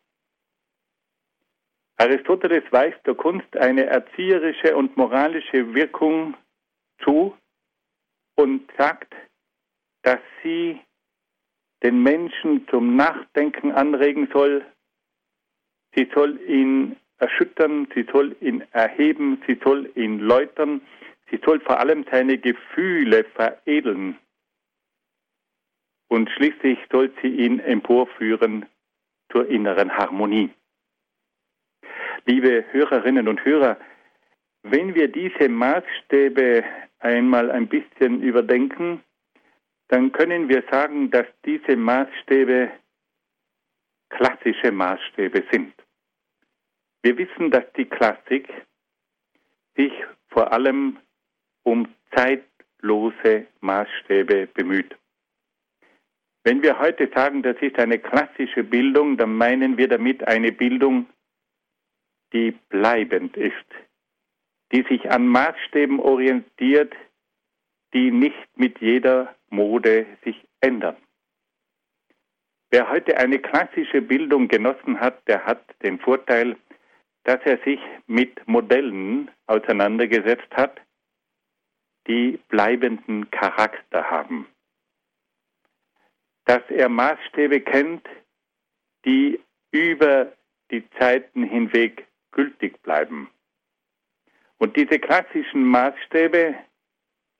Aristoteles 2.02 2.64
weist 2.72 2.98
der 3.06 3.14
Kunst 3.14 3.56
eine 3.56 3.86
erzieherische 3.86 4.74
und 4.74 4.96
moralische 4.96 5.72
Wirkung 5.72 6.34
zu 7.04 7.38
und 8.34 8.68
sagt, 8.76 9.14
dass 10.02 10.18
sie 10.42 10.80
den 11.84 12.02
Menschen 12.02 12.66
zum 12.66 12.96
Nachdenken 12.96 13.70
anregen 13.70 14.28
soll, 14.32 14.66
sie 15.94 16.10
soll 16.12 16.40
ihn 16.48 16.96
erschüttern, 17.18 17.86
sie 17.94 18.04
soll 18.10 18.34
ihn 18.40 18.64
erheben, 18.72 19.40
sie 19.46 19.60
soll 19.62 19.88
ihn 19.94 20.18
läutern, 20.18 20.80
sie 21.30 21.40
soll 21.44 21.60
vor 21.60 21.78
allem 21.78 22.04
seine 22.10 22.36
Gefühle 22.36 23.22
veredeln 23.36 24.18
und 26.08 26.28
schließlich 26.30 26.80
soll 26.90 27.12
sie 27.22 27.28
ihn 27.28 27.60
emporführen 27.60 28.66
zur 29.30 29.46
inneren 29.48 29.96
Harmonie. 29.96 30.50
Liebe 32.24 32.64
Hörerinnen 32.70 33.26
und 33.26 33.44
Hörer, 33.44 33.76
wenn 34.62 34.94
wir 34.94 35.08
diese 35.08 35.48
Maßstäbe 35.48 36.64
einmal 37.00 37.50
ein 37.50 37.66
bisschen 37.66 38.22
überdenken, 38.22 39.02
dann 39.88 40.12
können 40.12 40.48
wir 40.48 40.62
sagen, 40.70 41.10
dass 41.10 41.26
diese 41.44 41.76
Maßstäbe 41.76 42.70
klassische 44.10 44.70
Maßstäbe 44.70 45.42
sind. 45.50 45.74
Wir 47.02 47.18
wissen, 47.18 47.50
dass 47.50 47.64
die 47.76 47.86
Klassik 47.86 48.48
sich 49.76 49.92
vor 50.28 50.52
allem 50.52 50.98
um 51.64 51.88
zeitlose 52.14 53.46
Maßstäbe 53.60 54.46
bemüht. 54.54 54.96
Wenn 56.44 56.62
wir 56.62 56.78
heute 56.78 57.10
sagen, 57.14 57.42
das 57.42 57.56
ist 57.60 57.78
eine 57.78 57.98
klassische 57.98 58.62
Bildung, 58.62 59.16
dann 59.16 59.34
meinen 59.34 59.76
wir 59.76 59.88
damit 59.88 60.26
eine 60.26 60.52
Bildung, 60.52 61.06
die 62.32 62.52
bleibend 62.68 63.36
ist, 63.36 63.54
die 64.72 64.82
sich 64.88 65.10
an 65.10 65.26
Maßstäben 65.26 66.00
orientiert, 66.00 66.94
die 67.92 68.10
nicht 68.10 68.48
mit 68.56 68.80
jeder 68.80 69.34
Mode 69.50 70.06
sich 70.24 70.36
ändern. 70.60 70.96
Wer 72.70 72.88
heute 72.88 73.18
eine 73.18 73.38
klassische 73.38 74.00
Bildung 74.00 74.48
genossen 74.48 74.98
hat, 74.98 75.28
der 75.28 75.44
hat 75.44 75.62
den 75.82 75.98
Vorteil, 75.98 76.56
dass 77.24 77.40
er 77.44 77.58
sich 77.58 77.80
mit 78.06 78.48
Modellen 78.48 79.30
auseinandergesetzt 79.46 80.50
hat, 80.52 80.80
die 82.06 82.40
bleibenden 82.48 83.30
Charakter 83.30 84.10
haben. 84.10 84.48
Dass 86.46 86.62
er 86.70 86.88
Maßstäbe 86.88 87.60
kennt, 87.60 88.08
die 89.04 89.38
über 89.70 90.32
die 90.70 90.88
Zeiten 90.98 91.44
hinweg 91.44 92.06
gültig 92.32 92.82
bleiben. 92.82 93.30
Und 94.58 94.76
diese 94.76 94.98
klassischen 94.98 95.64
Maßstäbe, 95.64 96.54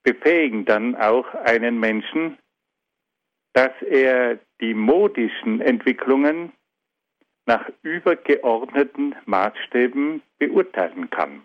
befähigen 0.02 0.64
dann 0.64 0.96
auch 0.96 1.32
einen 1.34 1.78
Menschen, 1.78 2.38
dass 3.52 3.72
er 3.82 4.38
die 4.60 4.74
modischen 4.74 5.60
Entwicklungen 5.60 6.52
nach 7.46 7.70
übergeordneten 7.82 9.14
Maßstäben 9.26 10.22
beurteilen 10.38 11.10
kann. 11.10 11.42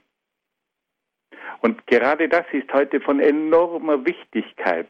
Und 1.62 1.86
gerade 1.88 2.30
das 2.30 2.46
ist 2.52 2.72
heute 2.72 3.02
von 3.02 3.20
enormer 3.20 4.06
Wichtigkeit. 4.06 4.88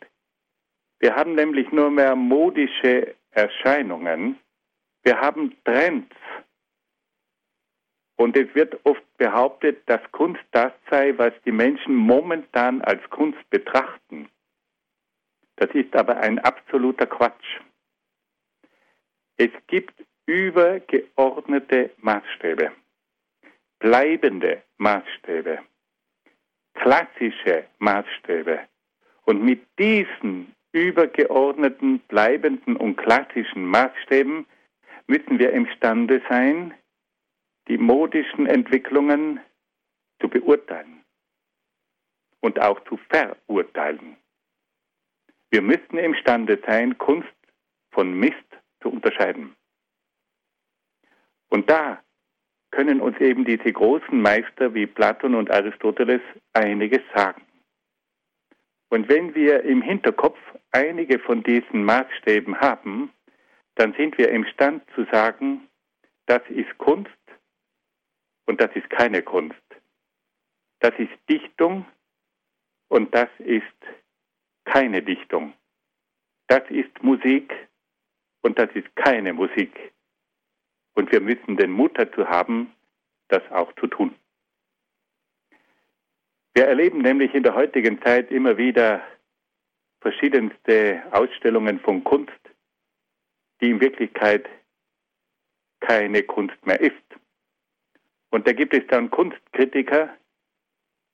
Wir 0.99 1.15
haben 1.15 1.35
nämlich 1.35 1.71
nur 1.71 1.89
mehr 1.89 2.15
modische 2.15 3.15
Erscheinungen. 3.31 4.37
Wir 5.03 5.19
haben 5.19 5.55
Trends. 5.63 6.13
Und 8.17 8.35
es 8.35 8.53
wird 8.55 8.77
oft 8.83 9.03
behauptet, 9.17 9.87
dass 9.87 10.01
Kunst 10.11 10.43
das 10.51 10.73
sei, 10.89 11.13
was 11.17 11.33
die 11.45 11.51
Menschen 11.51 11.95
momentan 11.95 12.81
als 12.81 13.01
Kunst 13.09 13.49
betrachten. 13.49 14.27
Das 15.55 15.69
ist 15.71 15.95
aber 15.95 16.17
ein 16.17 16.39
absoluter 16.39 17.05
Quatsch. 17.05 17.59
Es 19.37 19.51
gibt 19.67 20.03
übergeordnete 20.25 21.91
Maßstäbe, 21.97 22.71
bleibende 23.79 24.63
Maßstäbe, 24.77 25.59
klassische 26.73 27.65
Maßstäbe. 27.77 28.59
Und 29.25 29.43
mit 29.43 29.61
diesen 29.77 30.55
übergeordneten, 30.71 31.99
bleibenden 32.07 32.75
und 32.75 32.95
klassischen 32.97 33.65
Maßstäben 33.65 34.47
müssen 35.05 35.39
wir 35.39 35.51
imstande 35.51 36.21
sein, 36.29 36.73
die 37.67 37.77
modischen 37.77 38.45
Entwicklungen 38.45 39.39
zu 40.19 40.29
beurteilen 40.29 41.03
und 42.39 42.59
auch 42.59 42.83
zu 42.85 42.97
verurteilen. 43.09 44.17
Wir 45.49 45.61
müssen 45.61 45.97
imstande 45.97 46.59
sein, 46.65 46.97
Kunst 46.97 47.27
von 47.91 48.13
Mist 48.13 48.35
zu 48.81 48.89
unterscheiden. 48.89 49.55
Und 51.49 51.69
da 51.69 52.03
können 52.71 52.99
uns 53.01 53.17
eben 53.19 53.45
diese 53.45 53.71
großen 53.71 54.21
Meister 54.21 54.73
wie 54.73 54.85
Platon 54.85 55.35
und 55.35 55.49
Aristoteles 55.49 56.21
einiges 56.53 57.01
sagen. 57.15 57.41
Und 58.89 59.09
wenn 59.09 59.35
wir 59.35 59.63
im 59.63 59.81
Hinterkopf 59.81 60.39
einige 60.71 61.19
von 61.19 61.43
diesen 61.43 61.83
Maßstäben 61.83 62.59
haben, 62.59 63.11
dann 63.75 63.93
sind 63.93 64.17
wir 64.17 64.29
imstand 64.29 64.83
zu 64.95 65.05
sagen, 65.11 65.67
das 66.25 66.41
ist 66.49 66.77
Kunst 66.77 67.16
und 68.47 68.59
das 68.59 68.71
ist 68.75 68.89
keine 68.89 69.21
Kunst. 69.21 69.55
Das 70.79 70.93
ist 70.97 71.11
Dichtung 71.29 71.85
und 72.87 73.13
das 73.13 73.29
ist 73.39 73.63
keine 74.65 75.01
Dichtung. 75.01 75.53
Das 76.47 76.63
ist 76.69 77.03
Musik 77.03 77.53
und 78.41 78.57
das 78.57 78.69
ist 78.73 78.95
keine 78.95 79.33
Musik. 79.33 79.93
Und 80.95 81.11
wir 81.11 81.21
müssen 81.21 81.57
den 81.57 81.71
Mut 81.71 81.97
dazu 81.97 82.27
haben, 82.27 82.73
das 83.27 83.43
auch 83.51 83.71
zu 83.73 83.87
tun. 83.87 84.15
Wir 86.53 86.65
erleben 86.65 86.99
nämlich 86.99 87.35
in 87.35 87.43
der 87.43 87.53
heutigen 87.53 88.01
Zeit 88.01 88.31
immer 88.31 88.57
wieder 88.57 89.03
verschiedenste 90.01 91.03
Ausstellungen 91.11 91.79
von 91.79 92.03
Kunst, 92.03 92.31
die 93.61 93.69
in 93.69 93.81
Wirklichkeit 93.81 94.47
keine 95.81 96.23
Kunst 96.23 96.65
mehr 96.65 96.79
ist. 96.79 96.95
Und 98.37 98.45
da 98.45 98.53
gibt 98.53 98.75
es 98.75 98.85
dann 98.85 99.09
Kunstkritiker, 99.09 100.15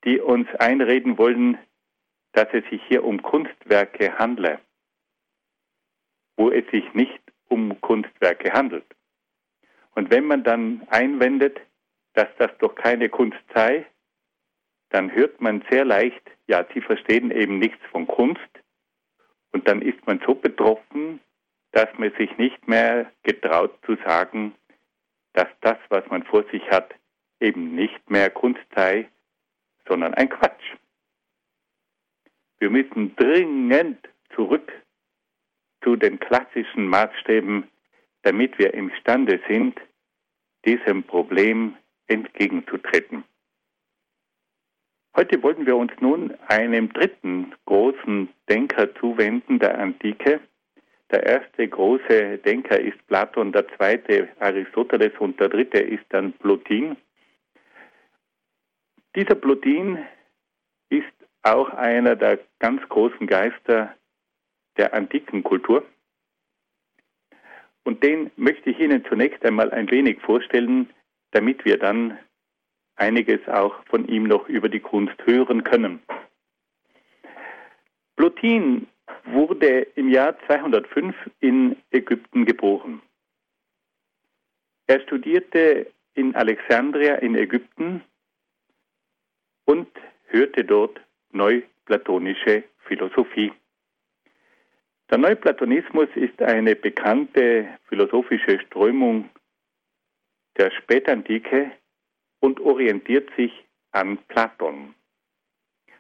die 0.03 0.19
uns 0.19 0.45
einreden 0.55 1.17
wollen, 1.17 1.57
dass 2.33 2.49
es 2.51 2.65
sich 2.69 2.81
hier 2.89 3.05
um 3.05 3.21
Kunstwerke 3.21 4.19
handle, 4.19 4.59
wo 6.35 6.51
es 6.51 6.69
sich 6.69 6.93
nicht 6.93 7.21
um 7.47 7.79
Kunstwerke 7.79 8.51
handelt. 8.51 8.83
Und 9.95 10.11
wenn 10.11 10.25
man 10.25 10.43
dann 10.43 10.85
einwendet, 10.89 11.61
dass 12.11 12.27
das 12.39 12.51
doch 12.59 12.75
keine 12.75 13.07
Kunst 13.07 13.39
sei, 13.55 13.85
dann 14.89 15.09
hört 15.09 15.39
man 15.39 15.63
sehr 15.71 15.85
leicht, 15.85 16.29
ja, 16.47 16.65
sie 16.73 16.81
verstehen 16.81 17.31
eben 17.31 17.57
nichts 17.57 17.79
von 17.89 18.05
Kunst. 18.05 18.51
Und 19.53 19.65
dann 19.69 19.81
ist 19.81 20.05
man 20.05 20.21
so 20.27 20.35
betroffen, 20.35 21.21
dass 21.71 21.87
man 21.97 22.11
sich 22.17 22.37
nicht 22.37 22.67
mehr 22.67 23.09
getraut 23.23 23.79
zu 23.85 23.95
sagen, 24.05 24.53
dass 25.31 25.47
das, 25.61 25.77
was 25.87 26.05
man 26.07 26.23
vor 26.23 26.43
sich 26.51 26.69
hat, 26.69 26.93
eben 27.43 27.75
nicht 27.75 28.09
mehr 28.09 28.29
Kunst 28.29 28.61
sei, 28.75 29.09
sondern 29.87 30.13
ein 30.13 30.29
Quatsch. 30.29 30.63
Wir 32.59 32.69
müssen 32.69 33.15
dringend 33.15 33.99
zurück 34.33 34.71
zu 35.83 35.95
den 35.95 36.19
klassischen 36.19 36.87
Maßstäben 36.87 37.67
damit 38.23 38.57
wir 38.57 38.73
imstande 38.73 39.39
sind, 39.47 39.79
diesem 40.65 41.03
Problem 41.03 41.75
entgegenzutreten. 42.07 43.23
Heute 45.15 45.43
wollen 45.43 45.65
wir 45.65 45.75
uns 45.75 45.91
nun 45.99 46.33
einem 46.47 46.91
dritten 46.91 47.53
großen 47.65 48.29
Denker 48.49 48.95
zuwenden, 48.95 49.59
der 49.59 49.77
Antike. 49.77 50.39
Der 51.11 51.23
erste 51.23 51.67
große 51.67 52.39
Denker 52.39 52.79
ist 52.79 53.05
Platon, 53.07 53.51
der 53.51 53.67
zweite 53.75 54.29
Aristoteles 54.39 55.11
und 55.19 55.39
der 55.39 55.49
dritte 55.49 55.79
ist 55.79 56.05
dann 56.09 56.33
Plotin. 56.33 56.95
Dieser 59.15 59.35
Plotin 59.35 59.99
ist 60.89 61.05
auch 61.43 61.69
einer 61.69 62.15
der 62.15 62.39
ganz 62.59 62.81
großen 62.89 63.27
Geister 63.27 63.95
der 64.77 64.93
antiken 64.93 65.43
Kultur. 65.43 65.85
Und 67.83 68.01
den 68.01 68.31
möchte 68.37 68.71
ich 68.71 68.79
Ihnen 68.79 69.05
zunächst 69.05 69.45
einmal 69.45 69.71
ein 69.71 69.91
wenig 69.91 70.19
vorstellen, 70.21 70.89
damit 71.31 71.63
wir 71.65 71.77
dann 71.77 72.17
einiges 72.95 73.47
auch 73.47 73.83
von 73.85 74.07
ihm 74.07 74.23
noch 74.23 74.47
über 74.47 74.69
die 74.69 74.79
Kunst 74.79 75.15
hören 75.25 75.63
können. 75.63 76.01
Plotin 78.15 78.87
wurde 79.25 79.81
im 79.95 80.09
Jahr 80.09 80.37
205 80.47 81.15
in 81.39 81.75
Ägypten 81.91 82.45
geboren. 82.45 83.01
Er 84.87 85.01
studierte 85.01 85.91
in 86.13 86.35
Alexandria 86.35 87.15
in 87.15 87.35
Ägypten 87.35 88.03
und 89.65 89.87
hörte 90.27 90.63
dort 90.63 90.99
neuplatonische 91.31 92.63
Philosophie. 92.85 93.51
Der 95.09 95.17
Neuplatonismus 95.17 96.09
ist 96.15 96.41
eine 96.41 96.75
bekannte 96.75 97.67
philosophische 97.87 98.59
Strömung 98.61 99.29
der 100.57 100.71
Spätantike 100.71 101.71
und 102.39 102.59
orientiert 102.59 103.29
sich 103.35 103.51
an 103.91 104.17
Platon. 104.27 104.95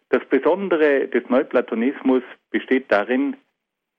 Das 0.09 0.23
Besondere 0.25 1.07
des 1.07 1.27
Neuplatonismus 1.29 2.23
besteht 2.51 2.91
darin, 2.91 3.35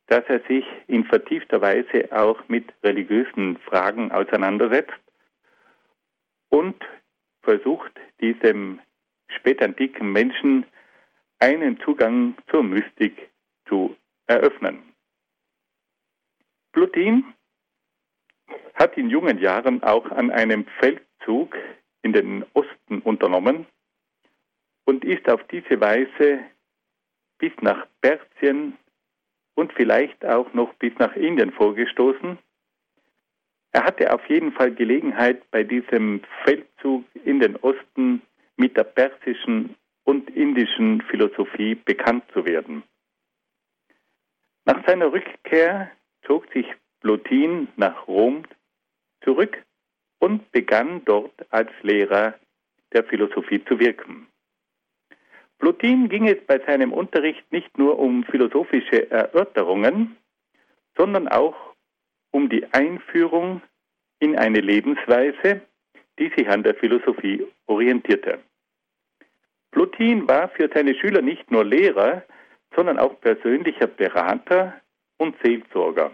dass 0.06 0.24
er 0.28 0.40
sich 0.48 0.64
in 0.86 1.04
vertiefter 1.04 1.60
Weise 1.60 2.08
auch 2.12 2.40
mit 2.48 2.72
religiösen 2.82 3.56
Fragen 3.58 4.12
auseinandersetzt 4.12 4.92
und 6.50 6.76
versucht, 7.42 7.92
diesem 8.20 8.80
spätantiken 9.34 10.10
Menschen 10.12 10.66
einen 11.38 11.78
Zugang 11.80 12.36
zur 12.50 12.62
Mystik 12.62 13.30
zu 13.68 13.96
eröffnen. 14.26 14.82
Plotin 16.72 17.24
hat 18.74 18.96
in 18.96 19.10
jungen 19.10 19.38
Jahren 19.38 19.82
auch 19.82 20.10
an 20.10 20.30
einem 20.30 20.66
Feldzug 20.78 21.56
in 22.02 22.12
den 22.12 22.44
Osten 22.54 23.00
unternommen 23.00 23.66
und 24.84 25.04
ist 25.04 25.28
auf 25.28 25.42
diese 25.48 25.80
Weise 25.80 26.40
bis 27.38 27.52
nach 27.60 27.86
Persien 28.00 28.76
und 29.54 29.72
vielleicht 29.72 30.24
auch 30.24 30.52
noch 30.52 30.74
bis 30.74 30.92
nach 30.98 31.14
Indien 31.16 31.52
vorgestoßen. 31.52 32.38
Er 33.72 33.84
hatte 33.84 34.12
auf 34.12 34.28
jeden 34.28 34.52
Fall 34.52 34.72
Gelegenheit, 34.72 35.50
bei 35.50 35.64
diesem 35.64 36.22
Feldzug 36.44 37.04
in 37.24 37.40
den 37.40 37.56
Osten 37.56 38.22
mit 38.56 38.76
der 38.76 38.84
persischen 38.84 39.74
und 40.04 40.30
indischen 40.30 41.02
Philosophie 41.02 41.74
bekannt 41.74 42.24
zu 42.32 42.44
werden. 42.44 42.82
Nach 44.64 44.86
seiner 44.86 45.12
Rückkehr 45.12 45.90
zog 46.26 46.50
sich 46.52 46.66
Plotin 47.00 47.68
nach 47.76 48.06
Rom 48.06 48.44
zurück 49.22 49.62
und 50.18 50.50
begann 50.52 51.04
dort 51.04 51.34
als 51.50 51.70
Lehrer 51.82 52.34
der 52.92 53.04
Philosophie 53.04 53.62
zu 53.64 53.78
wirken. 53.78 54.26
Plotin 55.58 56.08
ging 56.08 56.28
es 56.28 56.38
bei 56.46 56.58
seinem 56.66 56.92
Unterricht 56.92 57.44
nicht 57.52 57.76
nur 57.78 57.98
um 57.98 58.24
philosophische 58.24 59.10
Erörterungen, 59.10 60.16
sondern 60.96 61.28
auch 61.28 61.56
um 62.30 62.48
die 62.48 62.66
Einführung 62.72 63.62
in 64.18 64.36
eine 64.36 64.60
Lebensweise, 64.60 65.60
die 66.18 66.30
sich 66.36 66.48
an 66.48 66.62
der 66.62 66.74
Philosophie 66.74 67.46
orientierte. 67.66 68.40
Plotin 69.70 70.28
war 70.28 70.48
für 70.50 70.70
seine 70.72 70.94
Schüler 70.94 71.22
nicht 71.22 71.50
nur 71.50 71.64
Lehrer, 71.64 72.24
sondern 72.76 72.98
auch 72.98 73.20
persönlicher 73.20 73.86
Berater 73.86 74.80
und 75.18 75.36
Seelsorger. 75.42 76.12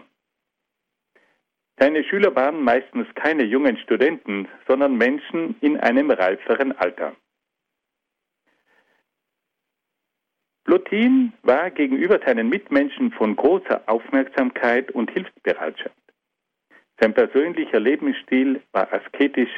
Seine 1.77 2.03
Schüler 2.03 2.35
waren 2.35 2.63
meistens 2.63 3.07
keine 3.15 3.43
jungen 3.43 3.77
Studenten, 3.77 4.47
sondern 4.67 4.97
Menschen 4.97 5.55
in 5.61 5.77
einem 5.77 6.11
reiferen 6.11 6.71
Alter. 6.73 7.15
Plotin 10.63 11.33
war 11.41 11.71
gegenüber 11.71 12.19
seinen 12.25 12.49
Mitmenschen 12.49 13.11
von 13.11 13.35
großer 13.35 13.81
Aufmerksamkeit 13.87 14.91
und 14.91 15.09
Hilfsbereitschaft. 15.11 15.95
Sein 16.99 17.13
persönlicher 17.13 17.79
Lebensstil 17.79 18.61
war 18.71 18.93
asketisch, 18.93 19.49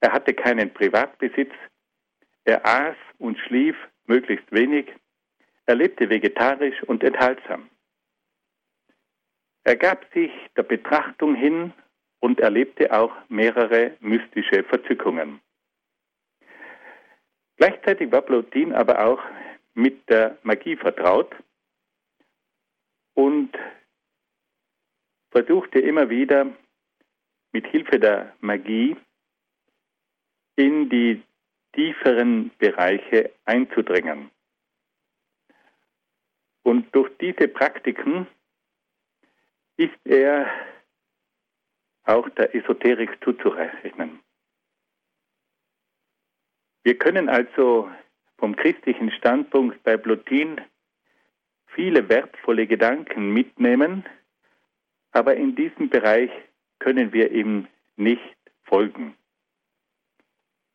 er 0.00 0.12
hatte 0.12 0.34
keinen 0.34 0.72
Privatbesitz, 0.72 1.52
er 2.44 2.64
aß 2.64 2.96
und 3.18 3.38
schlief 3.38 3.76
möglichst 4.06 4.50
wenig, 4.52 4.86
er 5.66 5.74
lebte 5.74 6.08
vegetarisch 6.08 6.82
und 6.84 7.02
enthaltsam. 7.02 7.68
Er 9.64 9.76
gab 9.76 10.10
sich 10.14 10.30
der 10.56 10.62
Betrachtung 10.62 11.34
hin 11.34 11.74
und 12.20 12.40
erlebte 12.40 12.92
auch 12.92 13.14
mehrere 13.28 13.96
mystische 14.00 14.64
Verzückungen. 14.64 15.40
Gleichzeitig 17.56 18.10
war 18.10 18.22
Plotin 18.22 18.72
aber 18.72 19.04
auch 19.04 19.22
mit 19.74 20.08
der 20.08 20.38
Magie 20.42 20.76
vertraut 20.76 21.34
und 23.14 23.50
versuchte 25.30 25.80
immer 25.80 26.08
wieder 26.08 26.46
mit 27.52 27.66
Hilfe 27.66 27.98
der 27.98 28.32
Magie 28.40 28.96
in 30.58 30.88
die 30.88 31.22
tieferen 31.72 32.50
Bereiche 32.58 33.30
einzudringen. 33.44 34.30
Und 36.64 36.92
durch 36.94 37.10
diese 37.18 37.46
Praktiken 37.46 38.26
ist 39.76 39.94
er 40.04 40.50
auch 42.02 42.28
der 42.30 42.54
Esoterik 42.54 43.22
zuzurechnen. 43.22 44.18
Wir 46.82 46.98
können 46.98 47.28
also 47.28 47.88
vom 48.38 48.56
christlichen 48.56 49.12
Standpunkt 49.12 49.80
bei 49.84 49.96
Plotin 49.96 50.60
viele 51.66 52.08
wertvolle 52.08 52.66
Gedanken 52.66 53.32
mitnehmen, 53.32 54.04
aber 55.12 55.36
in 55.36 55.54
diesem 55.54 55.88
Bereich 55.88 56.30
können 56.80 57.12
wir 57.12 57.30
ihm 57.30 57.68
nicht 57.96 58.36
folgen. 58.64 59.14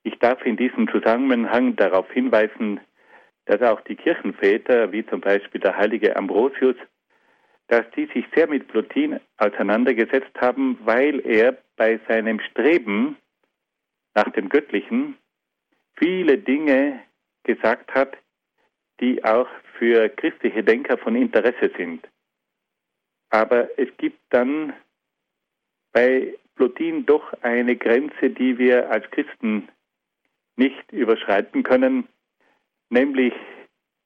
Ich 0.03 0.19
darf 0.19 0.45
in 0.45 0.57
diesem 0.57 0.89
Zusammenhang 0.89 1.75
darauf 1.75 2.11
hinweisen, 2.11 2.79
dass 3.45 3.61
auch 3.61 3.81
die 3.81 3.95
Kirchenväter, 3.95 4.91
wie 4.91 5.05
zum 5.05 5.21
Beispiel 5.21 5.61
der 5.61 5.75
heilige 5.75 6.15
Ambrosius, 6.15 6.75
dass 7.67 7.89
die 7.95 8.05
sich 8.07 8.25
sehr 8.35 8.47
mit 8.47 8.67
Plotin 8.67 9.19
auseinandergesetzt 9.37 10.35
haben, 10.39 10.77
weil 10.83 11.25
er 11.25 11.57
bei 11.77 11.99
seinem 12.07 12.39
Streben 12.39 13.17
nach 14.13 14.29
dem 14.31 14.49
Göttlichen 14.49 15.17
viele 15.95 16.37
Dinge 16.37 17.01
gesagt 17.43 17.93
hat, 17.93 18.17
die 18.99 19.23
auch 19.23 19.47
für 19.77 20.09
christliche 20.09 20.63
Denker 20.63 20.97
von 20.97 21.15
Interesse 21.15 21.71
sind. 21.77 22.07
Aber 23.29 23.67
es 23.79 23.89
gibt 23.97 24.19
dann 24.29 24.73
bei 25.91 26.33
Plotin 26.55 27.05
doch 27.05 27.33
eine 27.41 27.75
Grenze, 27.75 28.29
die 28.29 28.57
wir 28.57 28.91
als 28.91 29.09
Christen 29.11 29.67
nicht 30.55 30.91
überschreiten 30.91 31.63
können, 31.63 32.07
nämlich 32.89 33.33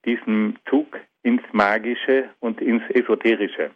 diesen 0.04 0.58
Zug 0.68 0.98
ins 1.22 1.42
Magische 1.52 2.30
und 2.40 2.60
ins 2.60 2.82
Esoterische. 2.90 3.70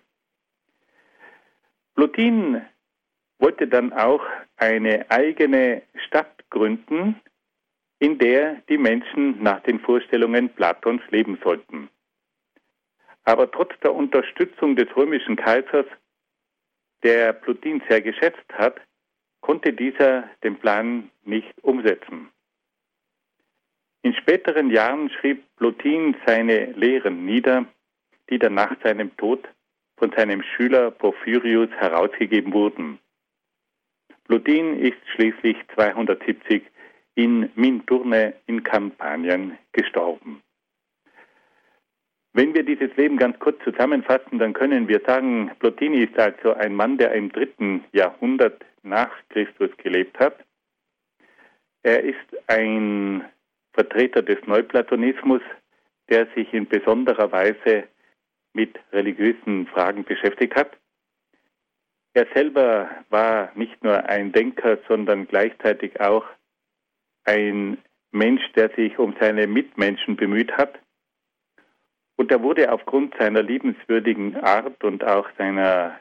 Plotin 1.94 2.62
wollte 3.38 3.66
dann 3.66 3.92
auch 3.92 4.24
eine 4.56 5.10
eigene 5.10 5.82
Stadt 6.06 6.48
gründen, 6.48 7.20
in 7.98 8.18
der 8.18 8.62
die 8.68 8.78
Menschen 8.78 9.42
nach 9.42 9.60
den 9.60 9.80
Vorstellungen 9.80 10.48
Platons 10.48 11.02
leben 11.10 11.38
sollten. 11.42 11.88
Aber 13.24 13.50
trotz 13.50 13.78
der 13.80 13.94
Unterstützung 13.94 14.74
des 14.74 14.88
römischen 14.96 15.36
Kaisers, 15.36 15.86
der 17.02 17.32
Plotin 17.32 17.82
sehr 17.88 18.00
geschätzt 18.00 18.48
hat, 18.52 18.80
konnte 19.40 19.72
dieser 19.72 20.28
den 20.42 20.58
Plan 20.58 21.10
nicht 21.24 21.52
umsetzen. 21.62 22.30
In 24.02 24.14
späteren 24.14 24.70
Jahren 24.70 25.10
schrieb 25.10 25.44
Plotin 25.56 26.16
seine 26.26 26.72
Lehren 26.72 27.24
nieder, 27.24 27.66
die 28.30 28.38
dann 28.38 28.54
nach 28.54 28.74
seinem 28.82 29.16
Tod 29.16 29.48
von 29.96 30.12
seinem 30.12 30.42
Schüler 30.42 30.90
Porphyrius 30.90 31.70
herausgegeben 31.70 32.52
wurden. 32.52 32.98
Plotin 34.24 34.80
ist 34.80 34.98
schließlich 35.14 35.56
270 35.74 36.62
in 37.14 37.50
Minturne 37.54 38.34
in 38.46 38.64
Kampanien 38.64 39.58
gestorben. 39.72 40.42
Wenn 42.34 42.54
wir 42.54 42.62
dieses 42.62 42.96
Leben 42.96 43.18
ganz 43.18 43.38
kurz 43.38 43.62
zusammenfassen, 43.62 44.38
dann 44.38 44.54
können 44.54 44.88
wir 44.88 45.00
sagen, 45.06 45.50
Plotini 45.58 46.04
ist 46.04 46.18
also 46.18 46.54
ein 46.54 46.74
Mann, 46.74 46.96
der 46.96 47.12
im 47.12 47.30
dritten 47.30 47.84
Jahrhundert 47.92 48.64
nach 48.82 49.10
Christus 49.28 49.70
gelebt 49.76 50.18
hat. 50.18 50.42
Er 51.82 52.02
ist 52.02 52.48
ein 52.48 53.24
Vertreter 53.72 54.22
des 54.22 54.38
Neuplatonismus, 54.46 55.42
der 56.08 56.26
sich 56.34 56.52
in 56.52 56.68
besonderer 56.68 57.32
Weise 57.32 57.88
mit 58.52 58.78
religiösen 58.92 59.66
Fragen 59.68 60.04
beschäftigt 60.04 60.54
hat. 60.54 60.76
Er 62.14 62.26
selber 62.34 62.90
war 63.08 63.50
nicht 63.54 63.82
nur 63.82 64.04
ein 64.04 64.32
Denker, 64.32 64.78
sondern 64.88 65.26
gleichzeitig 65.26 65.98
auch 66.00 66.24
ein 67.24 67.78
Mensch, 68.10 68.42
der 68.52 68.68
sich 68.76 68.98
um 68.98 69.14
seine 69.18 69.46
Mitmenschen 69.46 70.16
bemüht 70.16 70.52
hat. 70.52 70.78
Und 72.16 72.30
er 72.30 72.42
wurde 72.42 72.70
aufgrund 72.70 73.14
seiner 73.18 73.42
liebenswürdigen 73.42 74.36
Art 74.36 74.84
und 74.84 75.02
auch 75.02 75.26
seiner 75.38 75.98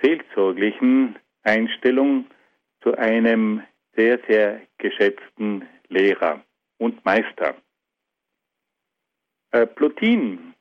seelsorglichen 0.00 1.18
Einstellung 1.42 2.26
zu 2.82 2.96
einem 2.96 3.62
sehr, 3.94 4.18
sehr 4.26 4.62
geschätzten 4.78 5.68
Lehrer 5.88 6.42
und 6.84 7.04
Meister. 7.04 7.56
Äh, 9.52 9.66
Plotin 9.66 10.54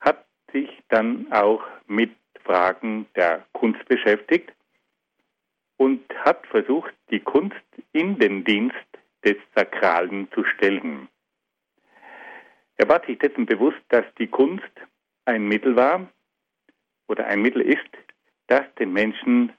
hat 0.00 0.26
sich 0.52 0.68
dann 0.88 1.32
auch 1.32 1.62
mit 1.86 2.10
Fragen 2.44 3.06
der 3.14 3.46
Kunst 3.52 3.84
beschäftigt 3.86 4.52
und 5.76 6.02
hat 6.24 6.44
versucht, 6.48 6.92
die 7.10 7.20
Kunst 7.20 7.64
in 7.92 8.18
den 8.18 8.42
Dienst 8.44 8.74
des 9.24 9.36
Sakralen 9.54 10.28
zu 10.32 10.44
stellen. 10.44 11.08
Er 12.76 12.88
war 12.88 13.04
sich 13.06 13.18
dessen 13.20 13.46
bewusst, 13.46 13.82
dass 13.90 14.04
die 14.18 14.26
Kunst 14.26 14.72
ein 15.26 15.46
Mittel 15.46 15.76
war 15.76 16.08
oder 17.06 17.26
ein 17.26 17.40
Mittel 17.40 17.62
ist, 17.62 17.90
das 18.48 18.64
den 18.80 18.92
Menschen 18.92 19.52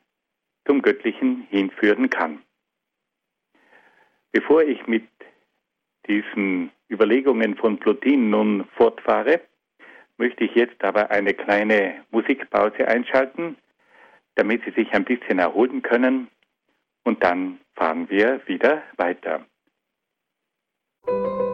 zum 0.65 0.81
Göttlichen 0.81 1.47
hinführen 1.49 2.09
kann. 2.09 2.41
Bevor 4.33 4.63
ich 4.63 4.87
mit 4.87 5.07
diesen 6.07 6.71
Überlegungen 6.89 7.55
von 7.55 7.77
Plotin 7.77 8.29
nun 8.29 8.65
fortfahre, 8.75 9.41
möchte 10.17 10.43
ich 10.43 10.55
jetzt 10.55 10.83
aber 10.83 11.11
eine 11.11 11.33
kleine 11.33 12.03
Musikpause 12.11 12.87
einschalten, 12.87 13.57
damit 14.35 14.63
Sie 14.65 14.71
sich 14.71 14.91
ein 14.93 15.05
bisschen 15.05 15.39
erholen 15.39 15.81
können 15.81 16.27
und 17.03 17.23
dann 17.23 17.59
fahren 17.75 18.09
wir 18.09 18.41
wieder 18.47 18.83
weiter. 18.97 19.45
Liebe 21.07 21.52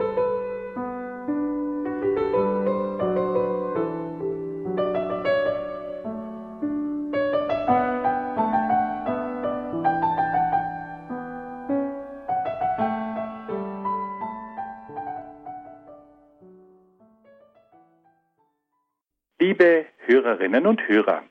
Hörerinnen 20.29 20.67
und 20.67 20.87
Hörer, 20.87 21.23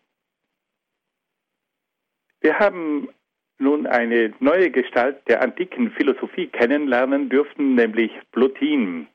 wir 2.40 2.58
haben 2.58 3.08
nun 3.58 3.86
eine 3.86 4.34
neue 4.40 4.72
Gestalt 4.72 5.20
der 5.28 5.40
antiken 5.40 5.92
Philosophie 5.92 6.48
kennenlernen 6.48 7.28
dürfen, 7.28 7.76
nämlich 7.76 8.10
Plotin. 8.32 9.06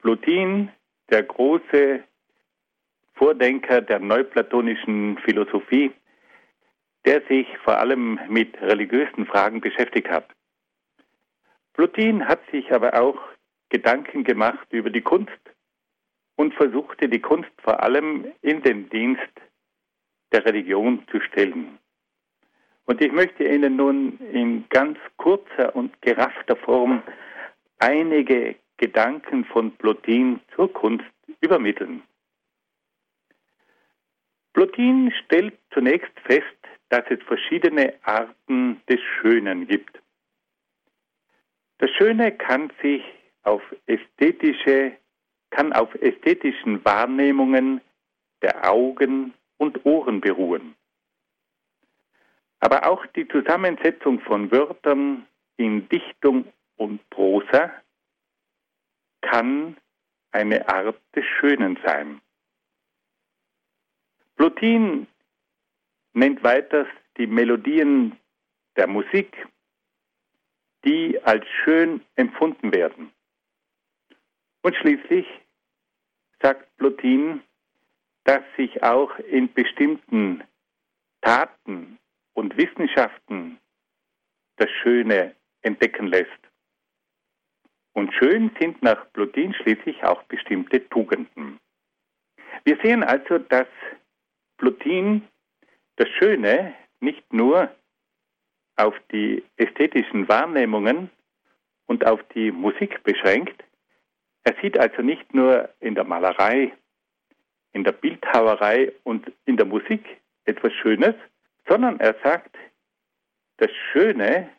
Plotin, 0.00 0.70
der 1.10 1.22
große 1.22 2.04
Vordenker 3.14 3.80
der 3.80 4.00
neuplatonischen 4.00 5.16
Philosophie, 5.24 5.92
der 7.06 7.22
sich 7.22 7.46
vor 7.64 7.78
allem 7.78 8.20
mit 8.28 8.60
religiösen 8.60 9.24
Fragen 9.24 9.62
beschäftigt 9.62 10.10
hat. 10.10 10.28
Plotin 11.72 12.28
hat 12.28 12.40
sich 12.50 12.70
aber 12.70 13.00
auch 13.00 13.18
Gedanken 13.70 14.24
gemacht 14.24 14.66
über 14.72 14.90
die 14.90 15.00
Kunst 15.00 15.51
und 16.36 16.54
versuchte 16.54 17.08
die 17.08 17.20
Kunst 17.20 17.50
vor 17.58 17.82
allem 17.82 18.32
in 18.42 18.62
den 18.62 18.88
Dienst 18.90 19.32
der 20.32 20.44
Religion 20.44 21.06
zu 21.10 21.20
stellen. 21.20 21.78
Und 22.84 23.00
ich 23.00 23.12
möchte 23.12 23.44
Ihnen 23.44 23.76
nun 23.76 24.18
in 24.32 24.64
ganz 24.68 24.98
kurzer 25.16 25.74
und 25.76 26.00
geraffter 26.02 26.56
Form 26.56 27.02
einige 27.78 28.56
Gedanken 28.76 29.44
von 29.44 29.70
Plotin 29.76 30.40
zur 30.54 30.72
Kunst 30.72 31.04
übermitteln. 31.40 32.02
Plotin 34.52 35.12
stellt 35.24 35.56
zunächst 35.72 36.12
fest, 36.24 36.44
dass 36.88 37.04
es 37.08 37.22
verschiedene 37.22 37.94
Arten 38.02 38.82
des 38.88 39.00
Schönen 39.00 39.66
gibt. 39.66 39.98
Das 41.78 41.90
Schöne 41.92 42.32
kann 42.32 42.70
sich 42.82 43.02
auf 43.44 43.62
ästhetische, 43.86 44.92
kann 45.52 45.72
auf 45.72 45.94
ästhetischen 45.96 46.84
Wahrnehmungen 46.84 47.80
der 48.40 48.68
Augen 48.68 49.34
und 49.58 49.84
Ohren 49.86 50.20
beruhen. 50.20 50.74
Aber 52.58 52.88
auch 52.88 53.04
die 53.14 53.28
Zusammensetzung 53.28 54.20
von 54.20 54.50
Wörtern 54.50 55.26
in 55.56 55.88
Dichtung 55.88 56.46
und 56.76 57.08
Prosa 57.10 57.70
kann 59.20 59.76
eine 60.32 60.68
Art 60.68 61.00
des 61.14 61.24
Schönen 61.38 61.78
sein. 61.84 62.20
Plotin 64.36 65.06
nennt 66.14 66.42
weiters 66.42 66.88
die 67.18 67.26
Melodien 67.26 68.18
der 68.76 68.86
Musik, 68.86 69.46
die 70.84 71.20
als 71.22 71.46
schön 71.62 72.00
empfunden 72.16 72.72
werden. 72.72 73.12
Und 74.62 74.74
schließlich 74.76 75.26
sagt 76.42 76.76
Plotin, 76.76 77.42
dass 78.24 78.42
sich 78.56 78.82
auch 78.82 79.16
in 79.18 79.52
bestimmten 79.52 80.44
Taten 81.22 81.98
und 82.34 82.56
Wissenschaften 82.56 83.58
das 84.56 84.70
Schöne 84.82 85.34
entdecken 85.62 86.08
lässt. 86.08 86.30
Und 87.94 88.12
schön 88.14 88.50
sind 88.60 88.82
nach 88.82 89.10
Plotin 89.12 89.54
schließlich 89.54 90.02
auch 90.04 90.22
bestimmte 90.24 90.88
Tugenden. 90.88 91.58
Wir 92.64 92.78
sehen 92.82 93.02
also, 93.02 93.38
dass 93.38 93.66
Plotin 94.56 95.28
das 95.96 96.08
Schöne 96.08 96.74
nicht 97.00 97.32
nur 97.32 97.70
auf 98.76 98.94
die 99.10 99.44
ästhetischen 99.56 100.28
Wahrnehmungen 100.28 101.10
und 101.86 102.06
auf 102.06 102.20
die 102.34 102.50
Musik 102.50 103.02
beschränkt. 103.04 103.62
Er 104.44 104.54
sieht 104.60 104.78
also 104.78 105.02
nicht 105.02 105.34
nur 105.34 105.68
in 105.80 105.94
der 105.94 106.04
Malerei, 106.04 106.72
in 107.72 107.84
der 107.84 107.92
Bildhauerei 107.92 108.92
und 109.04 109.30
in 109.44 109.56
der 109.56 109.66
Musik 109.66 110.04
etwas 110.44 110.72
Schönes, 110.74 111.14
sondern 111.68 112.00
er 112.00 112.14
sagt, 112.22 112.56
das 113.58 113.70
Schöne 113.92 114.50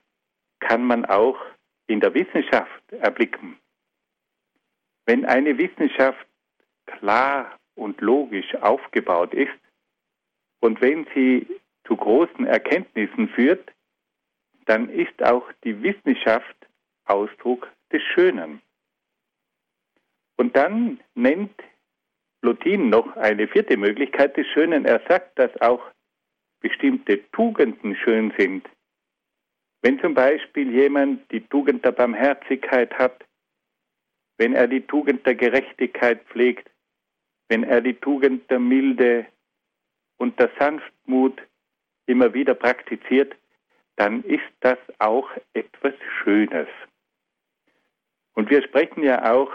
kann 0.60 0.86
man 0.86 1.06
auch 1.06 1.38
in 1.88 2.00
der 2.00 2.14
Wissenschaft 2.14 2.92
erblicken. 2.92 3.58
Wenn 5.06 5.26
eine 5.26 5.58
Wissenschaft 5.58 6.26
klar 6.86 7.60
und 7.76 8.00
logisch 8.00 8.56
aufgebaut 8.56 9.34
ist 9.34 9.52
und 10.62 10.82
wenn 10.82 11.06
sie 11.14 11.46
zu 11.86 11.98
großen 11.98 12.48
Erkenntnissen 12.48 13.28
führt, 13.30 13.72
dann 14.66 14.90
ist 14.90 15.22
auch 15.22 15.46
die 15.66 15.84
Wissenschaft 15.84 16.56
Ausdruck 17.06 17.70
des 17.92 18.02
Schönen. 18.02 18.62
Und 20.38 20.56
dann 20.56 21.00
nennt 21.16 21.54
Plotin 22.42 22.90
noch 22.90 23.16
eine 23.16 23.48
vierte 23.48 23.78
Möglichkeit 23.78 24.36
des 24.36 24.48
Schönen. 24.48 24.86
Er 24.86 25.02
sagt, 25.08 25.40
dass 25.40 25.50
auch 25.62 25.82
bestimmte 26.60 27.30
Tugenden 27.32 27.96
schön 27.96 28.34
sind. 28.38 28.68
Wenn 29.82 30.00
zum 30.00 30.14
Beispiel 30.14 30.72
jemand 30.72 31.30
die 31.32 31.42
Tugend 31.42 31.86
der 31.86 31.92
Barmherzigkeit 31.92 32.94
hat, 32.98 33.26
wenn 34.38 34.54
er 34.54 34.68
die 34.68 34.82
Tugend 34.82 35.26
der 35.26 35.36
Gerechtigkeit 35.36 36.24
pflegt, 36.26 36.70
wenn 37.50 37.64
er 37.64 37.82
die 37.82 37.94
Tugend 37.94 38.50
der 38.50 38.60
Milde 38.60 39.26
und 40.18 40.40
der 40.40 40.50
Sanftmut 40.58 41.42
immer 42.08 42.34
wieder 42.34 42.56
praktiziert, 42.56 43.36
dann 43.96 44.24
ist 44.24 44.44
das 44.62 44.78
auch 45.00 45.30
etwas 45.54 45.94
Schönes. 46.24 46.68
Und 48.34 48.50
wir 48.50 48.64
sprechen 48.64 49.04
ja 49.04 49.32
auch 49.34 49.52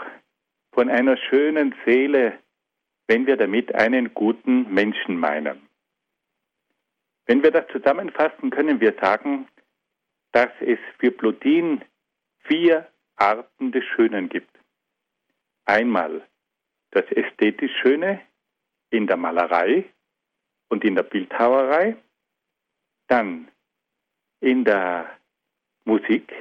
von 0.79 0.89
einer 0.89 1.17
schönen 1.17 1.75
Seele, 1.85 2.39
wenn 3.07 3.27
wir 3.27 3.35
damit 3.35 3.75
einen 3.75 4.13
guten 4.13 4.73
Menschen 4.73 5.17
meinen. 5.17 5.67
Wenn 7.25 7.43
wir 7.43 7.51
das 7.51 7.67
zusammenfassen, 7.73 8.49
können 8.49 8.79
wir 8.79 8.93
sagen, 9.01 9.49
dass 10.31 10.47
es 10.61 10.79
für 10.97 11.11
Plotin 11.11 11.83
vier 12.45 12.87
Arten 13.17 13.73
des 13.73 13.83
Schönen 13.93 14.29
gibt. 14.29 14.57
Einmal 15.65 16.25
das 16.91 17.03
ästhetisch 17.11 17.75
Schöne 17.81 18.21
in 18.89 19.05
der 19.05 19.17
Malerei 19.17 19.83
und 20.69 20.85
in 20.85 20.95
der 20.95 21.03
Bildhauerei, 21.03 21.97
dann 23.07 23.49
in 24.39 24.63
der 24.63 25.09
Musik, 25.83 26.31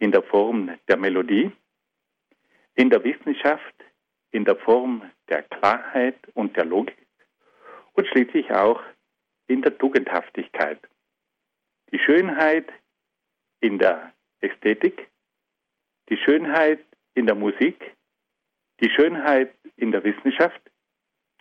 in 0.00 0.10
der 0.10 0.24
Form 0.24 0.76
der 0.88 0.96
Melodie, 0.96 1.52
in 2.78 2.90
der 2.90 3.02
Wissenschaft, 3.02 3.74
in 4.30 4.44
der 4.44 4.54
Form 4.54 5.02
der 5.28 5.42
Klarheit 5.42 6.16
und 6.34 6.56
der 6.56 6.64
Logik 6.64 6.96
und 7.94 8.06
schließlich 8.06 8.52
auch 8.52 8.80
in 9.48 9.62
der 9.62 9.76
Tugendhaftigkeit. 9.76 10.78
Die 11.90 11.98
Schönheit 11.98 12.72
in 13.60 13.80
der 13.80 14.12
Ästhetik, 14.40 15.10
die 16.08 16.16
Schönheit 16.18 16.78
in 17.14 17.26
der 17.26 17.34
Musik, 17.34 17.96
die 18.80 18.90
Schönheit 18.90 19.52
in 19.74 19.90
der 19.90 20.04
Wissenschaft 20.04 20.62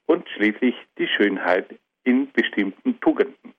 und 0.07 0.27
schließlich 0.29 0.75
die 0.97 1.07
Schönheit 1.07 1.79
in 2.03 2.31
bestimmten 2.31 2.99
Tugenden. 2.99 3.53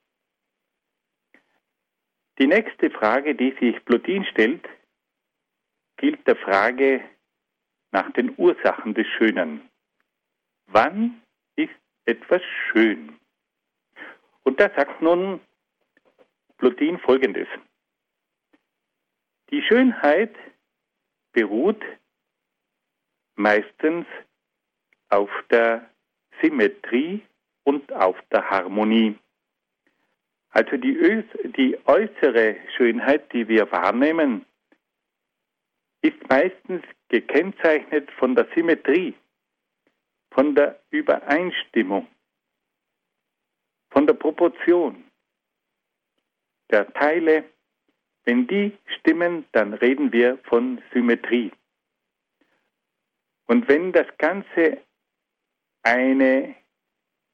Die 2.41 2.49
nächste 2.49 2.91
Frage, 2.91 3.37
die 3.37 3.55
sich 3.61 3.85
Plotin 3.85 4.25
stellt, 4.25 4.69
gilt 5.97 6.27
der 6.27 6.37
Frage 6.37 7.05
nach 7.91 8.11
den 8.13 8.35
Ursachen 8.37 8.95
des 8.95 9.07
Schönen. 9.07 9.69
Wann 10.67 11.23
ist 11.57 11.75
etwas 12.05 12.43
schön? 12.71 13.19
Und 14.43 14.61
da 14.61 14.71
sagt 14.77 15.01
nun 15.03 15.41
Plotin 16.59 16.99
Folgendes. 16.99 17.49
Die 19.51 19.63
Schönheit 19.63 20.35
beruht 21.33 21.83
meistens 23.37 24.07
auf 25.09 25.31
der 25.51 25.89
Symmetrie 26.43 27.23
und 27.65 27.93
auf 27.93 28.17
der 28.31 28.49
Harmonie. 28.51 29.17
Also 30.51 30.77
die, 30.77 31.25
die 31.57 31.79
äußere 31.87 32.57
Schönheit, 32.77 33.33
die 33.33 33.49
wir 33.49 33.71
wahrnehmen, 33.71 34.45
ist 36.03 36.29
meistens 36.29 36.83
gekennzeichnet 37.09 38.11
von 38.13 38.35
der 38.35 38.47
Symmetrie, 38.55 39.15
von 40.31 40.55
der 40.55 40.81
Übereinstimmung, 40.91 42.07
von 43.91 44.07
der 44.07 44.15
Proportion 44.15 45.05
der 46.71 46.93
Teile. 46.93 47.45
Wenn 48.25 48.47
die 48.47 48.77
stimmen, 48.99 49.47
dann 49.53 49.73
reden 49.73 50.13
wir 50.13 50.39
von 50.45 50.83
Symmetrie. 50.93 51.51
Und 53.47 53.67
wenn 53.69 53.93
das 53.93 54.07
Ganze 54.19 54.83
eine 55.83 56.55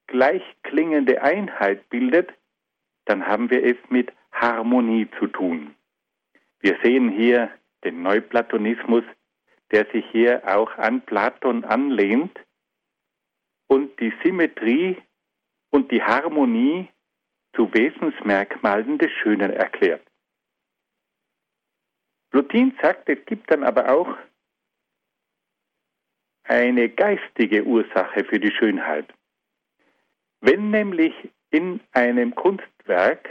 gleichklingende 0.07 1.21
Einheit 1.21 1.89
bildet, 1.89 2.31
dann 3.03 3.27
haben 3.27 3.49
wir 3.49 3.63
es 3.63 3.77
mit 3.89 4.13
Harmonie 4.31 5.09
zu 5.19 5.27
tun. 5.27 5.75
Wir 6.59 6.79
sehen 6.81 7.09
hier 7.09 7.51
den 7.85 8.01
Neuplatonismus, 8.01 9.03
der 9.71 9.85
sich 9.91 10.05
hier 10.11 10.41
auch 10.45 10.71
an 10.77 11.01
Platon 11.01 11.63
anlehnt 11.63 12.37
und 13.67 13.99
die 13.99 14.13
Symmetrie 14.23 15.01
und 15.69 15.91
die 15.91 16.03
Harmonie 16.03 16.89
zu 17.55 17.73
Wesensmerkmalen 17.73 18.97
des 18.97 19.11
Schönen 19.11 19.51
erklärt. 19.51 20.05
Plotin 22.31 22.77
sagt, 22.81 23.07
es 23.07 23.23
gibt 23.25 23.49
dann 23.49 23.63
aber 23.63 23.89
auch 23.89 24.17
eine 26.43 26.89
geistige 26.89 27.63
Ursache 27.63 28.25
für 28.25 28.39
die 28.39 28.51
Schönheit. 28.51 29.11
Wenn 30.41 30.69
nämlich 30.69 31.13
in 31.49 31.79
einem 31.93 32.35
Kunstwerk 32.35 33.29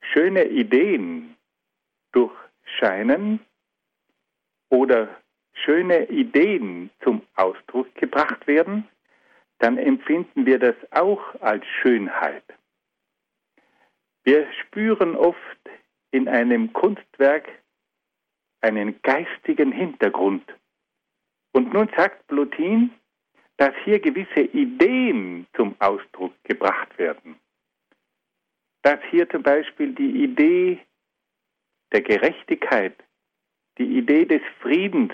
schöne 0.00 0.44
Ideen 0.46 1.36
durchscheinen 2.70 3.40
oder 4.68 5.08
schöne 5.52 6.08
Ideen 6.08 6.90
zum 7.02 7.22
Ausdruck 7.34 7.94
gebracht 7.94 8.46
werden, 8.46 8.88
dann 9.58 9.76
empfinden 9.78 10.46
wir 10.46 10.58
das 10.58 10.76
auch 10.90 11.20
als 11.40 11.64
Schönheit. 11.82 12.44
Wir 14.24 14.46
spüren 14.52 15.16
oft 15.16 15.38
in 16.12 16.28
einem 16.28 16.72
Kunstwerk 16.72 17.48
einen 18.60 19.00
geistigen 19.02 19.72
Hintergrund. 19.72 20.44
Und 21.52 21.72
nun 21.72 21.90
sagt 21.96 22.26
Plotin, 22.28 22.90
dass 23.56 23.74
hier 23.84 23.98
gewisse 23.98 24.40
Ideen 24.40 25.46
zum 25.54 25.74
Ausdruck 25.78 26.32
gebracht 26.44 26.96
werden. 26.98 27.36
Dass 28.82 29.00
hier 29.10 29.28
zum 29.28 29.42
Beispiel 29.42 29.92
die 29.94 30.24
Idee 30.24 30.80
der 31.92 32.02
Gerechtigkeit, 32.02 32.94
die 33.78 33.98
Idee 33.98 34.24
des 34.24 34.42
Friedens, 34.60 35.12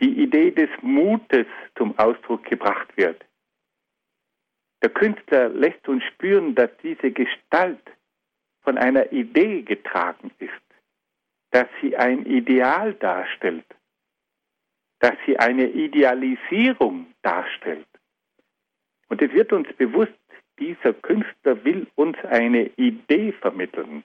die 0.00 0.22
Idee 0.22 0.50
des 0.50 0.70
Mutes 0.82 1.46
zum 1.76 1.98
Ausdruck 1.98 2.44
gebracht 2.44 2.96
wird. 2.96 3.24
Der 4.82 4.90
Künstler 4.90 5.48
lässt 5.48 5.88
uns 5.88 6.04
spüren, 6.04 6.54
dass 6.54 6.70
diese 6.82 7.10
Gestalt 7.10 7.80
von 8.62 8.76
einer 8.76 9.10
Idee 9.12 9.62
getragen 9.62 10.30
ist, 10.38 10.52
dass 11.50 11.66
sie 11.80 11.96
ein 11.96 12.26
Ideal 12.26 12.94
darstellt, 12.94 13.64
dass 15.00 15.14
sie 15.24 15.38
eine 15.38 15.68
Idealisierung 15.68 17.06
darstellt. 17.22 17.86
Und 19.08 19.22
es 19.22 19.32
wird 19.32 19.52
uns 19.52 19.72
bewusst, 19.74 20.12
dieser 20.58 20.92
Künstler 20.94 21.64
will 21.64 21.86
uns 21.94 22.16
eine 22.24 22.66
Idee 22.76 23.32
vermitteln, 23.32 24.04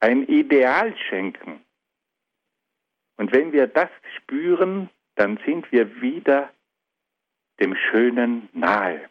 ein 0.00 0.26
Ideal 0.28 0.94
schenken. 1.08 1.64
Und 3.16 3.32
wenn 3.32 3.52
wir 3.52 3.66
das 3.66 3.90
spüren, 4.16 4.90
dann 5.14 5.38
sind 5.46 5.70
wir 5.72 6.00
wieder 6.00 6.50
dem 7.60 7.74
Schönen 7.74 8.48
nahe. 8.52 9.08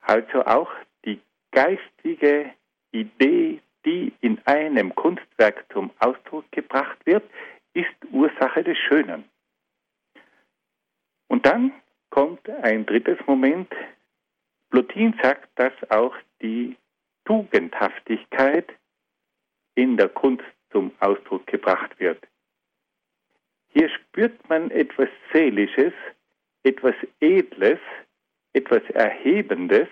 Also 0.00 0.44
auch 0.44 0.70
die 1.04 1.20
geistige 1.50 2.52
Idee, 2.92 3.60
die 3.84 4.12
in 4.20 4.40
einem 4.46 4.94
Kunstwerk 4.94 5.64
zum 5.72 5.90
Ausdruck 5.98 6.50
gebracht 6.52 6.98
wird, 7.04 7.28
ist 7.72 7.94
Ursache 8.12 8.62
des 8.62 8.78
Schönen. 8.78 9.24
Und 11.28 11.44
dann 11.46 11.72
kommt 12.10 12.48
ein 12.48 12.86
drittes 12.86 13.18
Moment. 13.26 13.72
Plotin 14.70 15.18
sagt, 15.20 15.48
dass 15.56 15.72
auch 15.90 16.14
die 16.40 16.76
Tugendhaftigkeit 17.24 18.72
in 19.74 19.96
der 19.96 20.08
Kunst 20.08 20.44
zum 20.70 20.92
Ausdruck 21.00 21.46
gebracht 21.46 21.98
wird. 21.98 22.26
Hier 23.68 23.88
spürt 23.88 24.48
man 24.48 24.70
etwas 24.70 25.08
Seelisches, 25.32 25.92
etwas 26.62 26.94
Edles, 27.20 27.80
etwas 28.52 28.82
Erhebendes. 28.90 29.88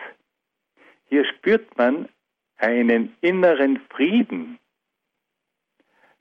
Hier 1.09 1.25
spürt 1.25 1.77
man 1.77 2.09
einen 2.57 3.17
inneren 3.21 3.81
Frieden. 3.91 4.59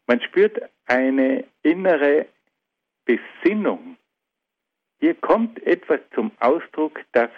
Man 0.07 0.21
spürt 0.21 0.59
eine 0.87 1.45
innere 1.61 2.25
Besinnung. 3.05 3.97
Hier 4.99 5.15
kommt 5.15 5.61
etwas 5.63 5.99
zum 6.13 6.31
Ausdruck, 6.39 6.99
das 7.11 7.29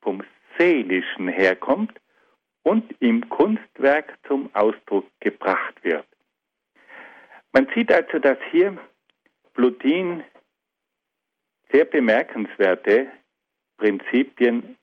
vom 0.00 0.22
Seelischen 0.58 1.28
herkommt 1.28 1.92
und 2.62 2.94
im 3.00 3.28
Kunstwerk 3.28 4.18
zum 4.26 4.54
Ausdruck 4.54 5.06
gebracht 5.20 5.82
wird. 5.82 6.06
Man 7.52 7.68
sieht 7.74 7.92
also, 7.92 8.18
dass 8.18 8.38
hier 8.50 8.78
Plutin 9.54 10.24
sehr 11.70 11.84
bemerkenswerte 11.84 13.10
Prinzipien 13.76 14.76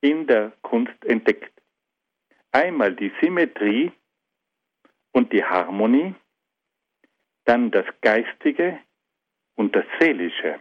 in 0.00 0.26
der 0.26 0.52
Kunst 0.62 1.04
entdeckt. 1.04 1.52
Einmal 2.52 2.94
die 2.94 3.12
Symmetrie 3.20 3.92
und 5.12 5.32
die 5.32 5.44
Harmonie, 5.44 6.14
dann 7.44 7.70
das 7.70 7.86
Geistige 8.00 8.78
und 9.54 9.74
das 9.74 9.84
Seelische. 9.98 10.58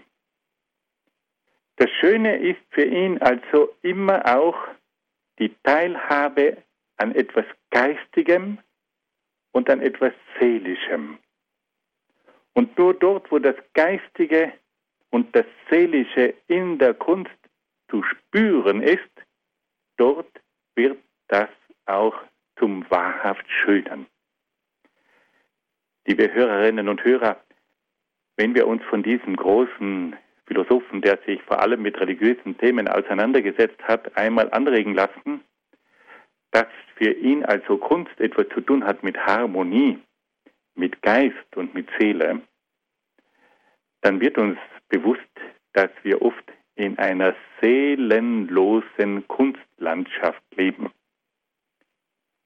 Das 1.78 1.90
Schöne 2.00 2.38
ist 2.38 2.62
für 2.70 2.86
ihn 2.86 3.22
also 3.22 3.76
immer 3.82 4.26
auch 4.38 4.58
die 5.40 5.54
Teilhabe 5.64 6.58
an 6.98 7.14
etwas 7.14 7.46
Geistigem 7.72 8.60
und 9.52 9.70
an 9.70 9.82
etwas 9.82 10.14
Seelischem. 10.40 11.18
Und 12.54 12.78
nur 12.78 12.94
dort, 12.94 13.32
wo 13.32 13.40
das 13.40 13.56
Geistige 13.74 14.54
und 15.10 15.36
das 15.36 15.46
Seelische 15.70 16.34
in 16.48 16.78
der 16.80 16.94
Kunst 16.94 17.32
zu 17.90 18.02
spüren 18.04 18.82
ist, 18.82 19.12
dort 19.98 20.42
wird 20.76 20.98
das 21.28 21.50
auch 21.86 22.16
zum 22.58 22.90
wahrhaft 22.90 23.46
Schönen. 23.50 24.08
Liebe 26.06 26.34
Hörerinnen 26.34 26.88
und 26.88 27.04
Hörer, 27.04 27.38
wenn 28.38 28.54
wir 28.56 28.68
uns 28.68 28.84
von 28.84 29.04
diesem 29.04 29.36
großen 29.36 30.16
Philosophen, 30.48 31.02
der 31.02 31.20
sich 31.26 31.42
vor 31.44 31.60
allem 31.60 31.82
mit 31.82 32.00
religiösen 32.00 32.58
Themen 32.58 32.88
auseinandergesetzt 32.88 33.82
hat, 33.84 34.16
einmal 34.16 34.52
anregen 34.52 34.94
lassen, 34.94 35.42
dass 36.52 36.68
für 36.96 37.12
ihn 37.12 37.44
also 37.44 37.78
Kunst 37.78 38.20
etwas 38.20 38.48
zu 38.54 38.62
tun 38.62 38.86
hat 38.86 39.04
mit 39.04 39.18
Harmonie, 39.18 40.00
mit 40.76 41.02
Geist 41.02 41.56
und 41.56 41.74
mit 41.74 41.90
Seele, 42.00 42.42
dann 44.02 44.22
wird 44.22 44.38
uns 44.38 44.58
bewusst, 44.90 45.22
dass 45.74 45.90
wir 46.04 46.22
oft 46.22 46.44
in 46.76 46.98
einer 47.00 47.36
seelenlosen 47.62 49.28
Kunstlandschaft 49.28 50.44
leben. 50.56 50.92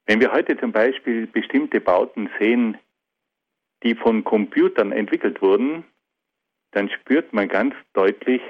Wenn 0.05 0.21
wir 0.21 0.31
heute 0.31 0.57
zum 0.57 0.71
Beispiel 0.71 1.27
bestimmte 1.27 1.81
Bauten 1.81 2.29
sehen, 2.39 2.77
die 3.83 3.95
von 3.95 4.23
Computern 4.23 4.91
entwickelt 4.91 5.41
wurden, 5.41 5.83
dann 6.71 6.89
spürt 6.89 7.33
man 7.33 7.47
ganz 7.47 7.75
deutlich, 7.93 8.41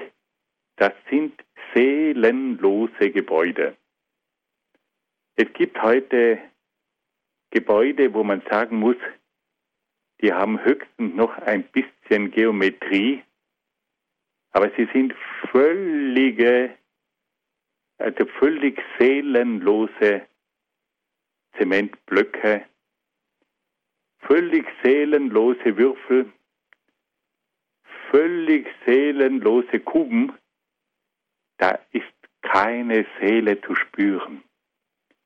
das 0.76 0.92
sind 1.08 1.42
seelenlose 1.74 3.10
Gebäude. 3.10 3.76
Es 5.36 5.52
gibt 5.54 5.80
heute 5.82 6.38
Gebäude, 7.50 8.12
wo 8.14 8.22
man 8.24 8.42
sagen 8.50 8.76
muss, 8.76 8.96
die 10.20 10.32
haben 10.32 10.62
höchstens 10.62 11.14
noch 11.14 11.36
ein 11.38 11.64
bisschen 11.64 12.30
Geometrie, 12.30 13.22
aber 14.52 14.70
sie 14.76 14.88
sind 14.92 15.14
völlige, 15.50 16.76
also 17.98 18.26
völlig 18.38 18.82
seelenlose 18.98 20.26
Zementblöcke, 21.56 22.66
völlig 24.18 24.66
seelenlose 24.82 25.76
Würfel, 25.76 26.30
völlig 28.10 28.66
seelenlose 28.86 29.80
Kuben, 29.80 30.36
da 31.58 31.78
ist 31.92 32.04
keine 32.42 33.06
Seele 33.18 33.60
zu 33.60 33.74
spüren. 33.74 34.42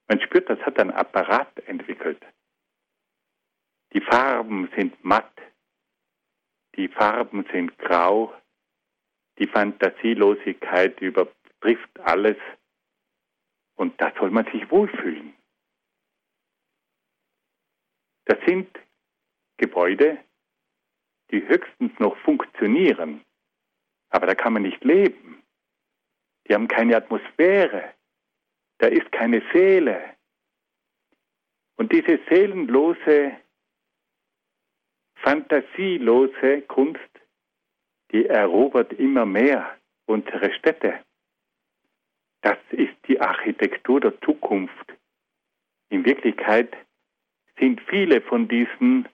Man 0.08 0.20
spürt, 0.20 0.50
das 0.50 0.60
hat 0.60 0.78
ein 0.78 0.90
Apparat 0.90 1.58
entwickelt. 1.66 2.22
Die 3.92 4.00
Farben 4.00 4.68
sind 4.76 5.02
matt, 5.04 5.32
die 6.76 6.88
Farben 6.88 7.46
sind 7.52 7.78
grau, 7.78 8.34
die 9.38 9.46
Fantasielosigkeit 9.46 11.00
übertrifft 11.00 12.00
alles 12.00 12.36
und 13.76 14.00
da 14.00 14.12
soll 14.18 14.30
man 14.30 14.44
sich 14.52 14.70
wohlfühlen. 14.70 15.34
Das 18.26 18.38
sind 18.46 18.68
Gebäude, 19.56 20.18
die 21.34 21.46
höchstens 21.48 21.90
noch 21.98 22.16
funktionieren, 22.18 23.24
aber 24.10 24.26
da 24.26 24.34
kann 24.36 24.52
man 24.52 24.62
nicht 24.62 24.84
leben. 24.84 25.42
Die 26.46 26.54
haben 26.54 26.68
keine 26.68 26.96
Atmosphäre, 26.96 27.92
da 28.78 28.86
ist 28.86 29.10
keine 29.10 29.42
Seele. 29.52 30.14
Und 31.76 31.90
diese 31.90 32.20
seelenlose, 32.30 33.36
fantasielose 35.16 36.62
Kunst, 36.62 37.00
die 38.12 38.26
erobert 38.26 38.92
immer 38.92 39.26
mehr 39.26 39.76
unsere 40.06 40.52
Städte. 40.54 41.02
Das 42.42 42.58
ist 42.70 42.94
die 43.08 43.20
Architektur 43.20 44.00
der 44.00 44.20
Zukunft. 44.20 44.94
In 45.88 46.04
Wirklichkeit 46.04 46.76
sind 47.58 47.80
viele 47.88 48.20
von 48.20 48.46
diesen 48.46 49.08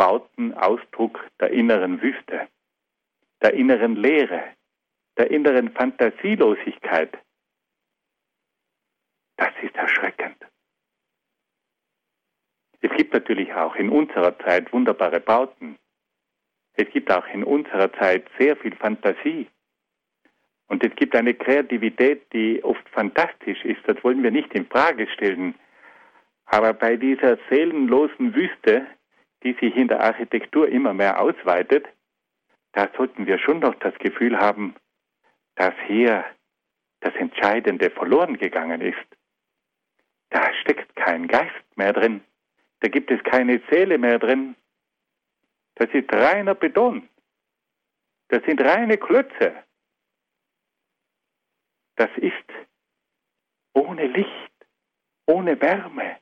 Bauten 0.00 0.54
Ausdruck 0.54 1.28
der 1.40 1.50
inneren 1.50 2.00
Wüste, 2.00 2.48
der 3.42 3.52
inneren 3.52 3.96
Leere, 3.96 4.44
der 5.18 5.30
inneren 5.30 5.72
Fantasielosigkeit. 5.72 7.18
Das 9.36 9.50
ist 9.60 9.76
erschreckend. 9.76 10.38
Es 12.80 12.90
gibt 12.96 13.12
natürlich 13.12 13.52
auch 13.52 13.74
in 13.74 13.90
unserer 13.90 14.38
Zeit 14.38 14.72
wunderbare 14.72 15.20
Bauten. 15.20 15.76
Es 16.72 16.88
gibt 16.88 17.12
auch 17.12 17.26
in 17.26 17.44
unserer 17.44 17.92
Zeit 17.92 18.26
sehr 18.38 18.56
viel 18.56 18.74
Fantasie. 18.76 19.48
Und 20.68 20.82
es 20.82 20.96
gibt 20.96 21.14
eine 21.14 21.34
Kreativität, 21.34 22.32
die 22.32 22.64
oft 22.64 22.88
fantastisch 22.88 23.66
ist. 23.66 23.82
Das 23.86 24.02
wollen 24.02 24.22
wir 24.22 24.30
nicht 24.30 24.54
in 24.54 24.64
Frage 24.64 25.06
stellen. 25.08 25.54
Aber 26.46 26.72
bei 26.72 26.96
dieser 26.96 27.36
seelenlosen 27.50 28.34
Wüste, 28.34 28.86
die 29.42 29.54
sich 29.54 29.76
in 29.76 29.88
der 29.88 30.00
Architektur 30.00 30.68
immer 30.68 30.92
mehr 30.92 31.20
ausweitet, 31.20 31.86
da 32.72 32.88
sollten 32.96 33.26
wir 33.26 33.38
schon 33.38 33.60
noch 33.60 33.74
das 33.76 33.94
Gefühl 33.98 34.38
haben, 34.38 34.74
dass 35.56 35.74
hier 35.86 36.24
das 37.00 37.14
Entscheidende 37.14 37.90
verloren 37.90 38.36
gegangen 38.36 38.80
ist. 38.80 38.96
Da 40.30 40.52
steckt 40.60 40.94
kein 40.94 41.26
Geist 41.26 41.76
mehr 41.76 41.92
drin. 41.92 42.22
Da 42.80 42.88
gibt 42.88 43.10
es 43.10 43.22
keine 43.24 43.60
Seele 43.70 43.98
mehr 43.98 44.18
drin. 44.18 44.54
Das 45.74 45.88
ist 45.92 46.12
reiner 46.12 46.54
Beton. 46.54 47.08
Das 48.28 48.42
sind 48.44 48.60
reine 48.60 48.96
Klötze. 48.96 49.64
Das 51.96 52.10
ist 52.16 52.34
ohne 53.74 54.06
Licht, 54.06 54.52
ohne 55.26 55.60
Wärme. 55.60 56.16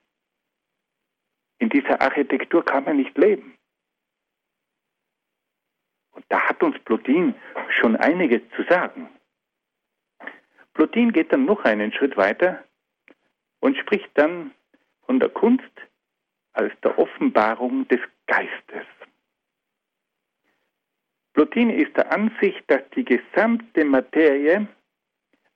In 1.59 1.68
dieser 1.70 2.00
Architektur 2.00 2.64
kann 2.64 2.84
man 2.84 2.96
nicht 2.96 3.16
leben. 3.18 3.56
Und 6.12 6.24
da 6.28 6.48
hat 6.48 6.62
uns 6.62 6.78
Plotin 6.80 7.34
schon 7.80 7.96
einiges 7.96 8.42
zu 8.56 8.62
sagen. 8.64 9.09
Plotin 10.74 11.12
geht 11.12 11.32
dann 11.32 11.44
noch 11.44 11.64
einen 11.64 11.92
Schritt 11.92 12.16
weiter 12.16 12.64
und 13.61 13.76
spricht 13.76 14.11
dann 14.14 14.52
von 15.06 15.18
der 15.18 15.28
Kunst 15.28 15.64
als 16.52 16.72
der 16.82 16.98
Offenbarung 16.98 17.86
des 17.88 18.00
Geistes. 18.26 18.86
Plotin 21.32 21.70
ist 21.70 21.96
der 21.96 22.11
Ansicht, 22.12 22.64
dass 22.68 22.82
die 22.96 23.04
gesamte 23.04 23.84
Materie 23.84 24.66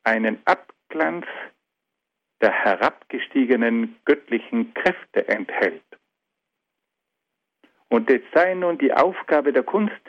einen 0.04 0.38
Abglanz 0.44 1.26
der 2.42 2.52
herabgestiegenen 2.52 3.96
göttlichen 4.04 4.74
Kräfte 4.74 5.26
enthält. 5.28 5.82
Und 7.88 8.10
es 8.10 8.22
sei 8.34 8.54
nun 8.54 8.78
die 8.78 8.92
Aufgabe 8.92 9.52
der 9.52 9.62
Kunst, 9.62 10.02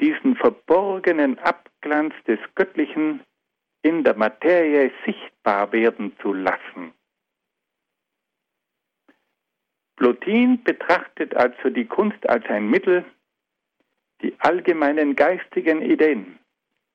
diesen 0.00 0.36
verborgenen 0.36 1.38
Abglanz 1.38 2.14
des 2.26 2.38
Göttlichen 2.54 3.20
in 3.82 4.04
der 4.04 4.16
Materie 4.16 4.92
sichtbar 5.04 5.72
werden 5.72 6.16
zu 6.20 6.32
lassen. 6.32 6.92
Plotin 9.96 10.62
betrachtet 10.62 11.34
also 11.36 11.70
die 11.70 11.84
Kunst 11.86 12.28
als 12.28 12.44
ein 12.46 12.68
Mittel, 12.68 13.04
die 14.22 14.34
allgemeinen 14.38 15.16
geistigen 15.16 15.82
Ideen 15.82 16.38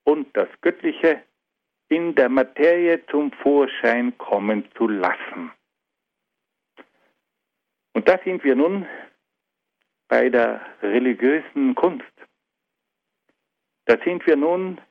und 0.03 0.35
das 0.35 0.49
Göttliche 0.61 1.21
in 1.95 2.13
der 2.13 2.27
Materie 2.27 3.05
zum 3.07 3.31
Vorschein 3.31 4.17
kommen 4.17 4.67
zu 4.75 4.87
lassen. 4.87 5.51
Und 7.93 8.09
da 8.09 8.19
sind 8.25 8.43
wir 8.43 8.55
nun 8.55 8.85
bei 10.09 10.27
der 10.29 10.61
religiösen 10.81 11.73
Kunst. 11.73 12.15
Da 13.85 13.97
sind 14.03 14.27
wir 14.27 14.35
nun 14.35 14.81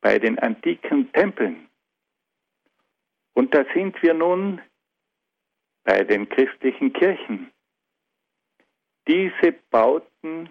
bei 0.00 0.18
den 0.18 0.38
antiken 0.38 1.12
Tempeln. 1.12 1.68
Und 3.34 3.54
da 3.54 3.66
sind 3.74 4.02
wir 4.02 4.14
nun 4.14 4.62
bei 5.82 6.02
den 6.02 6.26
christlichen 6.30 6.94
Kirchen. 6.94 7.52
Diese 9.06 9.52
Bauten 9.70 10.48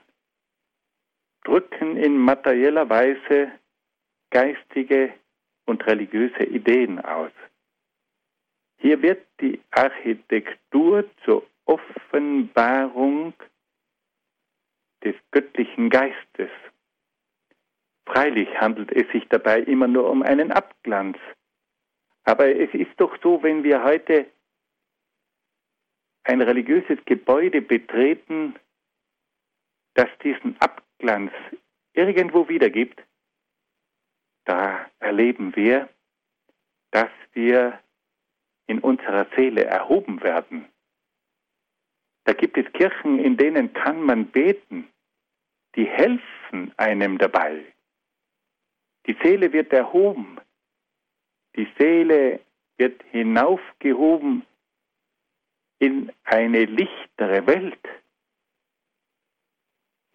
drücken 1.44 1.98
in 1.98 2.18
materieller 2.18 2.88
Weise 2.88 3.52
geistige 4.30 5.14
und 5.66 5.86
religiöse 5.88 6.44
Ideen 6.44 7.00
aus. 7.00 7.32
Hier 8.78 9.02
wird 9.02 9.26
die 9.40 9.62
Architektur 9.72 11.06
zur 11.24 11.46
Offenbarung 11.66 13.34
des 15.04 15.16
göttlichen 15.32 15.90
Geistes. 15.90 16.50
Freilich 18.06 18.50
handelt 18.60 18.92
es 18.92 19.10
sich 19.12 19.28
dabei 19.30 19.62
immer 19.62 19.88
nur 19.88 20.10
um 20.10 20.22
einen 20.22 20.52
Abglanz. 20.52 21.18
Aber 22.26 22.48
es 22.48 22.74
ist 22.74 22.92
doch 22.98 23.18
so, 23.22 23.42
wenn 23.44 23.64
wir 23.64 23.84
heute 23.84 24.26
ein 26.24 26.42
religiöses 26.42 26.98
Gebäude 27.06 27.62
betreten, 27.62 28.56
das 29.94 30.10
diesen 30.24 30.60
Abglanz 30.60 31.32
irgendwo 31.94 32.48
wiedergibt, 32.48 33.02
da 34.46 34.90
erleben 35.00 35.56
wir, 35.56 35.90
dass 36.92 37.10
wir 37.34 37.80
in 38.68 38.80
unserer 38.80 39.28
Seele 39.36 39.66
erhoben 39.66 40.22
werden. 40.24 40.68
Da 42.26 42.34
gibt 42.34 42.58
es 42.58 42.72
Kirchen, 42.74 43.20
in 43.20 43.38
denen 43.38 43.74
kann 43.74 44.02
man 44.02 44.28
beten, 44.28 44.88
die 45.76 45.86
helfen 45.86 46.72
einem 46.78 47.18
dabei. 47.18 47.66
Die 49.06 49.18
Seele 49.22 49.52
wird 49.52 49.74
erhoben, 49.74 50.40
die 51.56 51.68
Seele 51.78 52.40
wird 52.78 53.04
hinaufgehoben 53.12 54.46
in 55.80 56.12
eine 56.24 56.66
lichtere 56.66 57.46
Welt. 57.46 57.88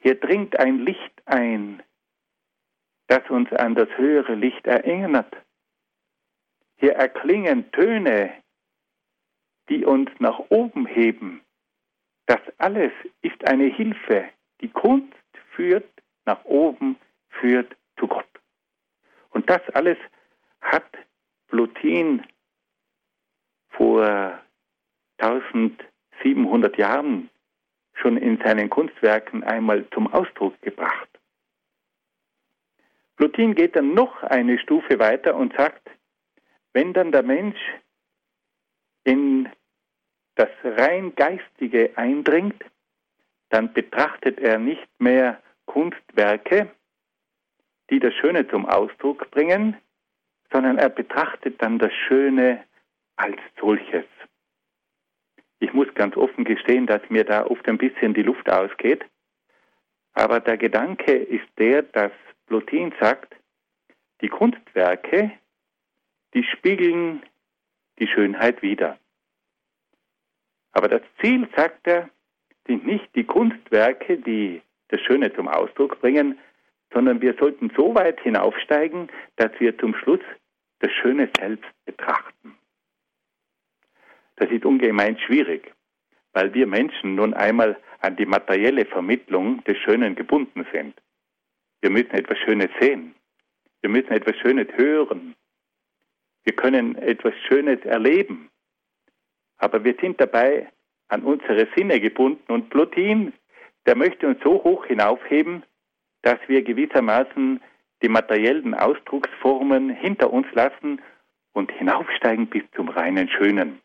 Hier 0.01 0.15
dringt 0.15 0.59
ein 0.59 0.79
Licht 0.79 1.23
ein, 1.27 1.83
das 3.09 3.29
uns 3.31 3.53
an 3.53 3.75
das 3.75 3.89
höhere 3.97 4.35
Licht 4.35 4.67
erinnert. 4.67 5.35
Hier 6.77 6.93
erklingen 6.93 7.71
Töne, 7.73 8.33
die 9.69 9.85
uns 9.85 10.11
nach 10.21 10.39
oben 10.51 10.87
heben. 10.87 11.43
Das 12.27 12.41
alles 12.59 12.93
ist 13.23 13.47
eine 13.49 13.67
Hilfe. 13.67 14.29
Die 14.61 14.69
Kunst 14.69 15.15
führt 15.55 15.89
nach 16.25 16.45
oben, 16.45 16.97
führt 17.31 17.75
zu 17.99 18.07
Gott. 18.07 18.29
Und 19.31 19.49
das 19.49 19.63
alles 19.71 19.99
hat 20.61 20.87
Plutin 21.49 22.23
vor 23.71 24.39
1700 25.19 26.77
Jahren 26.77 27.31
schon 27.95 28.17
in 28.19 28.39
seinen 28.39 28.69
Kunstwerken 28.69 29.43
einmal 29.43 29.89
zum 29.91 30.13
Ausdruck 30.13 30.61
gebracht. 30.63 31.08
Plutin 33.19 33.57
geht 33.57 33.75
dann 33.75 33.95
noch 33.95 34.23
eine 34.23 34.61
Stufe 34.61 35.01
weiter 35.01 35.35
und 35.35 35.53
sagt, 35.55 35.91
wenn 36.73 36.93
dann 36.93 37.11
der 37.11 37.25
Mensch 37.25 37.59
in 39.03 39.49
das 40.37 40.51
rein 40.63 41.13
Geistige 41.17 41.91
eindringt, 41.97 42.65
dann 43.49 43.73
betrachtet 43.73 44.39
er 44.39 44.61
nicht 44.61 44.89
mehr 45.01 45.43
Kunstwerke, 45.67 46.71
die 47.91 47.99
das 47.99 48.15
Schöne 48.15 48.47
zum 48.47 48.67
Ausdruck 48.67 49.29
bringen, 49.33 49.77
sondern 50.53 50.79
er 50.79 50.89
betrachtet 50.89 51.61
dann 51.61 51.81
das 51.81 51.93
Schöne 51.93 52.63
als 53.17 53.39
solches. 53.59 54.05
Ich 55.59 55.73
muss 55.73 55.93
ganz 55.95 56.17
offen 56.17 56.45
gestehen, 56.45 56.87
dass 56.87 57.03
mir 57.11 57.25
da 57.25 57.45
oft 57.45 57.69
ein 57.69 57.79
bisschen 57.79 58.15
die 58.15 58.23
Luft 58.23 58.49
ausgeht. 58.49 59.05
Aber 60.13 60.39
der 60.39 60.57
Gedanke 60.57 61.13
ist 61.13 61.49
der, 61.59 61.83
dass 61.83 62.13
Plotin 62.49 62.93
sagt, 62.99 63.37
die 64.23 64.29
Kunstwerke, 64.29 65.31
die 66.35 66.43
spiegeln 66.45 67.23
die 67.99 68.09
Schönheit 68.09 68.63
wider. 68.63 68.99
Aber 70.73 70.89
das 70.89 71.03
Ziel, 71.21 71.49
sagt 71.57 71.87
er, 71.87 72.09
sind 72.67 72.87
nicht 72.87 73.15
die 73.15 73.25
Kunstwerke, 73.25 74.19
die 74.19 74.63
das 74.89 75.01
Schöne 75.03 75.33
zum 75.35 75.49
Ausdruck 75.49 76.01
bringen, 76.01 76.39
sondern 76.93 77.21
wir 77.21 77.35
sollten 77.35 77.71
so 77.77 77.95
weit 77.95 78.21
hinaufsteigen, 78.21 79.11
dass 79.37 79.51
wir 79.59 79.77
zum 79.79 79.95
Schluss 79.95 80.21
das 80.81 80.91
Schöne 80.93 81.29
selbst 81.39 81.69
betrachten. 81.85 82.57
Das 84.37 84.51
ist 84.51 84.65
ungemein 84.65 85.19
schwierig, 85.19 85.75
weil 86.33 86.55
wir 86.55 86.67
Menschen 86.67 87.15
nun 87.15 87.35
einmal 87.35 87.77
an 88.01 88.17
die 88.17 88.27
materielle 88.27 88.87
Vermittlung 88.87 89.63
des 89.65 89.77
Schönen 89.79 90.15
gebunden 90.15 90.67
sind. 90.73 90.95
Wir 91.81 91.91
müssen 91.91 92.11
etwas 92.11 92.39
Schönes 92.39 92.71
sehen. 92.81 93.15
Wir 93.81 93.91
müssen 93.91 94.11
etwas 94.11 94.37
Schönes 94.37 94.69
hören. 94.77 95.35
Wir 96.45 96.57
können 96.57 96.97
etwas 96.97 97.35
Schönes 97.47 97.81
erleben. 97.85 98.51
Aber 99.59 99.85
wir 99.85 99.95
sind 100.01 100.21
dabei 100.21 100.69
an 101.09 101.23
unsere 101.23 101.69
Sinne 101.77 102.01
gebunden 102.01 102.53
und 102.53 102.71
Plotin, 102.71 103.33
der 103.87 103.97
möchte 103.97 104.27
uns 104.27 104.39
so 104.43 104.63
hoch 104.65 104.85
hinaufheben, 104.87 105.65
dass 106.23 106.39
wir 106.47 106.63
gewissermaßen 106.63 107.61
die 108.03 108.09
materiellen 108.09 108.75
Ausdrucksformen 108.75 109.91
hinter 109.91 110.33
uns 110.33 110.47
lassen 110.53 111.01
und 111.53 111.73
hinaufsteigen 111.73 112.47
bis 112.47 112.63
zum 112.75 112.89
reinen 112.89 113.29
Schönen. 113.29 113.81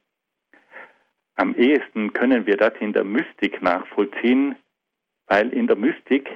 Am 1.36 1.56
ehesten 1.56 2.14
können 2.14 2.46
wir 2.46 2.58
das 2.58 2.74
in 2.80 2.94
der 2.94 3.04
Mystik 3.04 3.62
nachvollziehen, 3.62 4.56
weil 5.28 5.50
in 5.50 5.68
der 5.68 5.76
Mystik, 5.76 6.30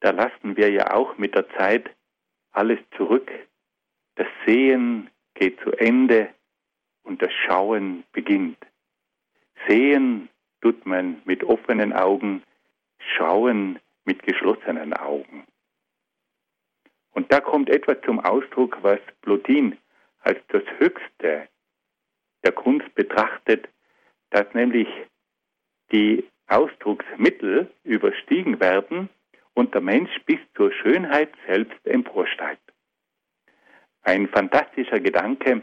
da 0.00 0.10
lassen 0.10 0.56
wir 0.56 0.70
ja 0.70 0.92
auch 0.94 1.18
mit 1.18 1.34
der 1.34 1.48
Zeit 1.50 1.90
alles 2.52 2.78
zurück. 2.96 3.30
Das 4.16 4.26
Sehen 4.46 5.10
geht 5.34 5.60
zu 5.60 5.72
Ende 5.72 6.28
und 7.02 7.22
das 7.22 7.32
Schauen 7.32 8.04
beginnt. 8.12 8.58
Sehen 9.68 10.28
tut 10.60 10.84
man 10.86 11.20
mit 11.24 11.44
offenen 11.44 11.92
Augen, 11.92 12.42
schauen 12.98 13.78
mit 14.04 14.22
geschlossenen 14.22 14.92
Augen. 14.94 15.44
Und 17.12 17.32
da 17.32 17.40
kommt 17.40 17.68
etwas 17.68 17.98
zum 18.04 18.20
Ausdruck, 18.20 18.78
was 18.82 19.00
Plotin 19.22 19.76
als 20.20 20.38
das 20.48 20.62
Höchste 20.78 21.48
der 22.44 22.52
Kunst 22.52 22.94
betrachtet, 22.94 23.68
dass 24.30 24.52
nämlich 24.54 24.88
die 25.92 26.24
Ausdrucksmittel 26.46 27.70
überstiegen 27.84 28.60
werden 28.60 29.08
und 29.54 29.74
der 29.74 29.80
Mensch 29.80 30.10
bis 30.26 30.38
zur 30.56 30.72
Schönheit 30.72 31.32
selbst 31.46 31.84
emporsteigt. 31.86 32.62
Ein 34.02 34.28
fantastischer 34.28 35.00
Gedanke, 35.00 35.62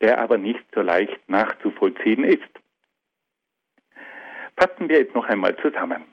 der 0.00 0.18
aber 0.18 0.38
nicht 0.38 0.64
so 0.74 0.82
leicht 0.82 1.28
nachzuvollziehen 1.28 2.24
ist. 2.24 2.42
Fassen 4.56 4.88
wir 4.88 4.98
jetzt 4.98 5.14
noch 5.14 5.26
einmal 5.26 5.56
zusammen. 5.58 6.04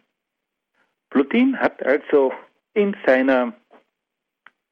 Plotin 1.09 1.59
hat 1.59 1.81
also 1.83 2.33
in 2.73 2.95
seiner 3.05 3.53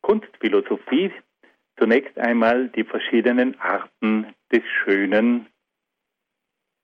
Kunstphilosophie 0.01 1.13
zunächst 1.77 2.17
einmal 2.17 2.69
die 2.69 2.83
verschiedenen 2.83 3.59
Arten 3.59 4.33
des 4.51 4.63
Schönen 4.83 5.47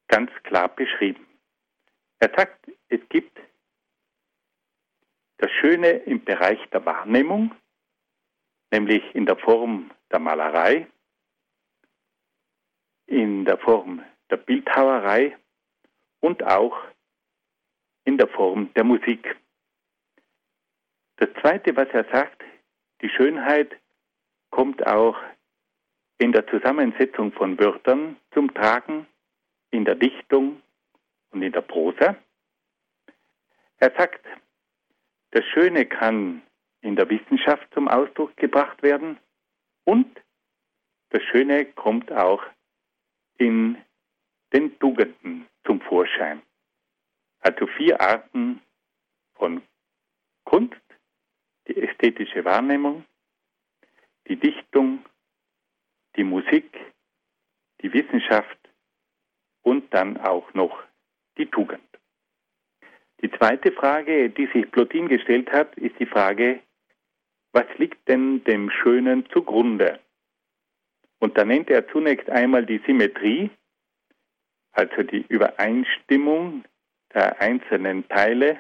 ganz 0.08 0.32
klar 0.44 0.70
beschrieben. 0.70 1.26
Er 2.20 2.32
sagt, 2.36 2.72
es 2.90 3.02
gibt 3.10 3.38
das 5.38 5.52
Schöne 5.52 5.90
im 5.90 6.24
Bereich 6.24 6.60
der 6.72 6.86
Wahrnehmung, 6.86 7.54
nämlich 8.72 9.04
in 9.16 9.26
der 9.26 9.38
Form 9.38 9.92
der 10.12 10.20
Malerei, 10.20 10.88
in 13.06 13.46
der 13.46 13.58
Form 13.58 14.04
der 14.30 14.38
Bildhauerei 14.38 15.38
und 16.20 16.44
auch 16.44 16.78
in 18.04 18.18
der 18.18 18.28
Form 18.28 18.74
der 18.74 18.84
Musik. 18.84 19.36
Das 21.18 21.30
Zweite, 21.42 21.76
was 21.76 21.88
er 21.90 22.06
sagt, 22.12 22.44
die 23.02 23.10
Schönheit 23.10 23.76
kommt 24.50 24.86
auch 24.86 25.18
in 26.18 26.32
der 26.32 26.48
Zusammensetzung 26.48 27.32
von 27.32 27.60
Wörtern 27.60 28.18
zum 28.34 28.54
Tragen, 28.54 29.08
in 29.72 29.86
der 29.86 29.96
Dichtung 29.96 30.62
und 31.32 31.42
in 31.42 31.52
der 31.52 31.62
Prosa. 31.62 32.16
Er 33.78 33.92
sagt, 33.96 34.26
das 35.38 35.46
Schöne 35.46 35.86
kann 35.86 36.42
in 36.82 36.96
der 36.96 37.08
Wissenschaft 37.12 37.72
zum 37.72 37.88
Ausdruck 37.88 38.36
gebracht 38.38 38.82
werden 38.82 39.20
und 39.84 40.20
das 41.10 41.22
Schöne 41.26 41.64
kommt 41.64 42.12
auch 42.12 42.44
in 43.38 43.78
den 44.52 44.80
Tugenden 44.80 45.46
zum 45.64 45.80
Vorschein. 45.82 46.42
Also 47.42 47.68
vier 47.68 48.02
Arten 48.02 48.64
von 49.36 49.62
Kunst, 50.44 50.82
die 51.68 51.84
ästhetische 51.84 52.44
Wahrnehmung, 52.44 53.06
die 54.28 54.38
Dichtung, 54.38 55.06
die 56.16 56.24
Musik, 56.24 56.80
die 57.84 57.94
Wissenschaft 57.94 58.58
und 59.62 59.94
dann 59.94 60.18
auch 60.18 60.52
noch 60.56 60.82
die 61.38 61.46
Tugend. 61.46 61.84
Die 63.22 63.32
zweite 63.32 63.72
Frage, 63.72 64.30
die 64.30 64.48
sich 64.48 64.70
Plotin 64.72 65.08
gestellt 65.08 65.52
hat, 65.52 65.76
ist 65.76 65.98
die 66.00 66.06
Frage, 66.06 66.60
was 67.52 67.66
liegt 67.78 68.08
denn 68.08 68.44
dem 68.44 68.70
Schönen 68.70 69.28
zugrunde? 69.32 70.00
Und 71.20 71.38
da 71.38 71.46
nennt 71.46 71.70
er 71.70 71.88
zunächst 71.88 72.30
einmal 72.30 72.66
die 72.66 72.80
Symmetrie, 72.86 73.50
also 74.74 75.02
die 75.02 75.26
Übereinstimmung 75.28 76.64
der 77.14 77.42
einzelnen 77.42 78.08
Teile, 78.08 78.60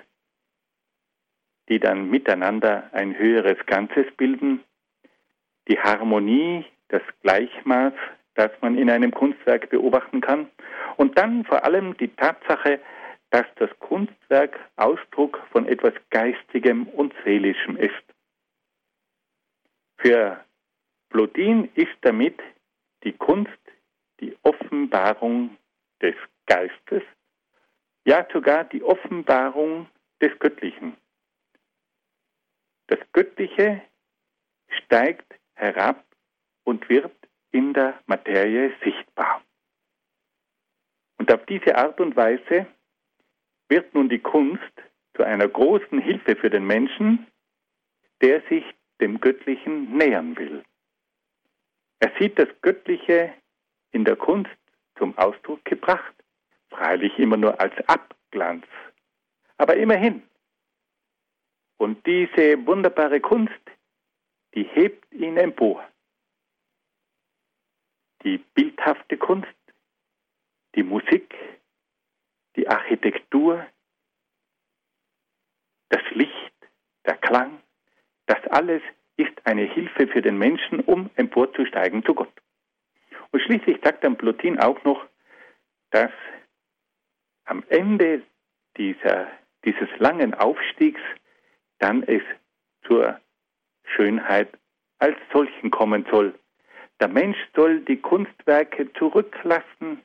die 1.69 1.79
dann 1.79 2.09
miteinander 2.09 2.89
ein 2.93 3.15
höheres 3.15 3.63
Ganzes 3.67 4.05
bilden, 4.15 4.63
die 5.67 5.79
Harmonie, 5.79 6.65
das 6.87 7.03
Gleichmaß, 7.21 7.93
das 8.33 8.51
man 8.61 8.77
in 8.77 8.89
einem 8.89 9.11
Kunstwerk 9.11 9.69
beobachten 9.69 10.21
kann, 10.21 10.49
und 10.95 11.17
dann 11.17 11.43
vor 11.45 11.63
allem 11.63 11.95
die 11.97 12.07
Tatsache, 12.07 12.79
dass 13.29 13.45
das 13.55 13.69
Kunstwerk 13.79 14.57
Ausdruck 14.75 15.41
von 15.51 15.67
etwas 15.67 15.93
Geistigem 16.09 16.87
und 16.87 17.13
Seelischem 17.23 17.77
ist. 17.77 17.93
Für 19.97 20.43
Plodin 21.09 21.69
ist 21.75 21.95
damit 22.01 22.39
die 23.03 23.13
Kunst 23.13 23.51
die 24.19 24.35
Offenbarung 24.43 25.57
des 26.01 26.15
Geistes, 26.45 27.03
ja 28.05 28.25
sogar 28.31 28.63
die 28.63 28.83
Offenbarung 28.83 29.89
des 30.21 30.37
Göttlichen. 30.39 30.95
Das 32.87 32.99
Göttliche 33.11 33.81
steigt 34.69 35.35
herab 35.55 36.05
und 36.63 36.87
wird 36.89 37.13
in 37.51 37.73
der 37.73 37.99
Materie 38.05 38.73
sichtbar. 38.83 39.43
Und 41.17 41.33
auf 41.33 41.45
diese 41.47 41.75
Art 41.75 41.99
und 41.99 42.15
Weise 42.15 42.67
wird 43.69 43.93
nun 43.93 44.09
die 44.09 44.19
Kunst 44.19 44.61
zu 45.15 45.23
einer 45.23 45.47
großen 45.47 45.99
Hilfe 45.99 46.35
für 46.35 46.49
den 46.49 46.65
Menschen, 46.65 47.27
der 48.21 48.41
sich 48.49 48.63
dem 49.01 49.19
Göttlichen 49.19 49.95
nähern 49.95 50.37
will. 50.37 50.63
Er 51.99 52.11
sieht 52.19 52.37
das 52.37 52.49
Göttliche 52.61 53.33
in 53.91 54.05
der 54.05 54.15
Kunst 54.15 54.51
zum 54.97 55.17
Ausdruck 55.17 55.63
gebracht, 55.65 56.13
freilich 56.69 57.17
immer 57.17 57.37
nur 57.37 57.59
als 57.59 57.73
Abglanz, 57.87 58.65
aber 59.57 59.75
immerhin. 59.77 60.23
Und 61.77 62.05
diese 62.05 62.65
wunderbare 62.65 63.19
Kunst, 63.19 63.53
die 64.55 64.63
hebt 64.63 65.11
ihn 65.13 65.37
empor. 65.37 65.87
Die 68.23 68.39
bildhafte 68.55 69.17
Kunst, 69.17 69.47
die 70.75 70.83
Musik, 70.83 71.35
die 72.57 72.67
Architektur, 72.67 73.65
das 75.89 76.01
Licht, 76.11 76.53
der 77.05 77.15
Klang, 77.17 77.61
das 78.25 78.45
alles 78.47 78.81
ist 79.15 79.33
eine 79.45 79.63
Hilfe 79.63 80.07
für 80.07 80.21
den 80.21 80.37
Menschen, 80.37 80.81
um 80.81 81.09
emporzusteigen 81.15 82.03
zu 82.03 82.13
Gott. 82.13 82.33
Und 83.31 83.41
schließlich 83.41 83.79
sagt 83.83 84.03
dann 84.03 84.17
Plotin 84.17 84.59
auch 84.59 84.83
noch, 84.83 85.05
dass 85.91 86.11
am 87.45 87.63
Ende 87.69 88.23
dieser, 88.75 89.27
dieses 89.63 89.89
langen 89.99 90.33
Aufstiegs 90.33 91.01
dann 91.79 92.03
es 92.03 92.21
zur 92.85 93.19
Schönheit 93.83 94.49
als 94.99 95.17
solchen 95.31 95.71
kommen 95.71 96.05
soll. 96.11 96.33
Der 96.99 97.07
Mensch 97.07 97.37
soll 97.55 97.81
die 97.81 98.01
Kunstwerke 98.01 98.91
zurücklassen, 98.93 100.01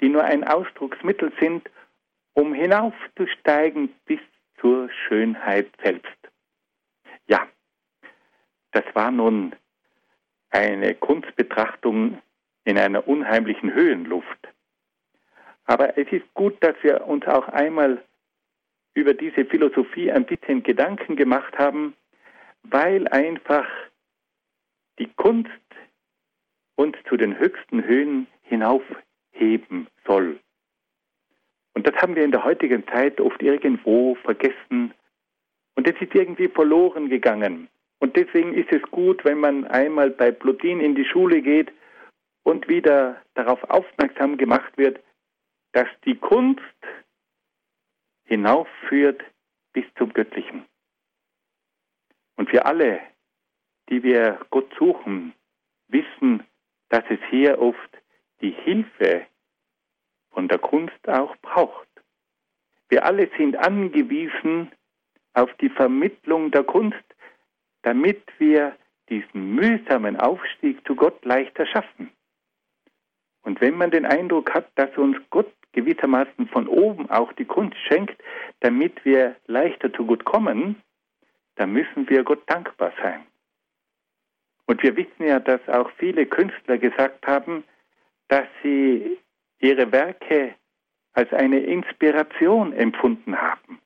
die 0.00 0.08
nur 0.08 0.24
ein 0.24 0.44
Ausdrucksmittel 0.44 1.32
sind, 1.40 1.68
um 2.34 2.54
hinaufzusteigen 2.54 3.88
bis 4.06 4.20
zur 4.60 4.90
Schönheit 4.90 5.70
selbst. 5.82 6.16
Ja, 7.26 7.46
das 8.72 8.84
war 8.94 9.10
nun 9.10 9.54
eine 10.50 10.94
Kunstbetrachtung 10.94 12.20
in 12.64 12.78
einer 12.78 13.06
unheimlichen 13.08 13.72
Höhenluft. 13.72 14.48
Aber 15.64 15.96
es 15.98 16.10
ist 16.12 16.32
gut, 16.34 16.56
dass 16.62 16.76
wir 16.82 17.06
uns 17.06 17.26
auch 17.26 17.48
einmal 17.48 18.02
über 18.94 19.14
diese 19.14 19.44
Philosophie 19.44 20.12
ein 20.12 20.26
bisschen 20.26 20.62
Gedanken 20.62 21.16
gemacht 21.16 21.58
haben, 21.58 21.94
weil 22.62 23.08
einfach 23.08 23.66
die 24.98 25.10
Kunst 25.14 25.50
uns 26.76 26.96
zu 27.08 27.16
den 27.16 27.38
höchsten 27.38 27.84
Höhen 27.84 28.26
hinaufheben 28.42 29.88
soll. 30.06 30.38
Und 31.82 31.92
das 31.92 32.00
haben 32.00 32.14
wir 32.14 32.22
in 32.22 32.30
der 32.30 32.44
heutigen 32.44 32.86
Zeit 32.86 33.20
oft 33.20 33.42
irgendwo 33.42 34.14
vergessen 34.22 34.94
und 35.74 35.88
es 35.88 36.00
ist 36.00 36.14
irgendwie 36.14 36.46
verloren 36.46 37.08
gegangen. 37.08 37.66
Und 37.98 38.14
deswegen 38.14 38.54
ist 38.54 38.70
es 38.70 38.82
gut, 38.92 39.24
wenn 39.24 39.40
man 39.40 39.66
einmal 39.66 40.10
bei 40.10 40.30
Plotin 40.30 40.78
in 40.78 40.94
die 40.94 41.04
Schule 41.04 41.42
geht 41.42 41.72
und 42.44 42.68
wieder 42.68 43.20
darauf 43.34 43.64
aufmerksam 43.64 44.36
gemacht 44.36 44.78
wird, 44.78 45.00
dass 45.72 45.88
die 46.04 46.14
Kunst 46.14 46.62
hinaufführt 48.26 49.20
bis 49.72 49.84
zum 49.98 50.12
Göttlichen. 50.12 50.64
Und 52.36 52.52
wir 52.52 52.64
alle, 52.64 53.00
die 53.88 54.04
wir 54.04 54.38
Gott 54.50 54.72
suchen, 54.78 55.34
wissen, 55.88 56.44
dass 56.90 57.02
es 57.08 57.18
hier 57.28 57.60
oft 57.60 57.98
die 58.40 58.52
Hilfe 58.52 59.26
von 60.32 60.48
der 60.48 60.58
Kunst 60.58 61.08
auch 61.08 61.36
braucht. 61.38 61.88
Wir 62.88 63.04
alle 63.04 63.30
sind 63.38 63.56
angewiesen 63.56 64.70
auf 65.34 65.52
die 65.60 65.70
Vermittlung 65.70 66.50
der 66.50 66.64
Kunst, 66.64 67.04
damit 67.82 68.22
wir 68.38 68.76
diesen 69.08 69.54
mühsamen 69.54 70.16
Aufstieg 70.16 70.86
zu 70.86 70.94
Gott 70.94 71.24
leichter 71.24 71.66
schaffen. 71.66 72.10
Und 73.42 73.60
wenn 73.60 73.76
man 73.76 73.90
den 73.90 74.06
Eindruck 74.06 74.54
hat, 74.54 74.68
dass 74.76 74.96
uns 74.96 75.16
Gott 75.30 75.52
gewissermaßen 75.72 76.48
von 76.48 76.68
oben 76.68 77.10
auch 77.10 77.32
die 77.32 77.44
Kunst 77.44 77.76
schenkt, 77.88 78.22
damit 78.60 79.04
wir 79.04 79.36
leichter 79.46 79.92
zu 79.92 80.06
Gott 80.06 80.24
kommen, 80.24 80.80
dann 81.56 81.72
müssen 81.72 82.08
wir 82.08 82.24
Gott 82.24 82.42
dankbar 82.46 82.92
sein. 83.02 83.26
Und 84.66 84.82
wir 84.82 84.96
wissen 84.96 85.26
ja, 85.26 85.40
dass 85.40 85.66
auch 85.68 85.90
viele 85.98 86.26
Künstler 86.26 86.78
gesagt 86.78 87.26
haben, 87.26 87.64
dass 88.28 88.46
sie 88.62 89.18
ihre 89.62 89.90
Werke 89.92 90.54
als 91.14 91.32
eine 91.32 91.60
Inspiration 91.60 92.72
empfunden 92.72 93.40
haben. 93.40 93.80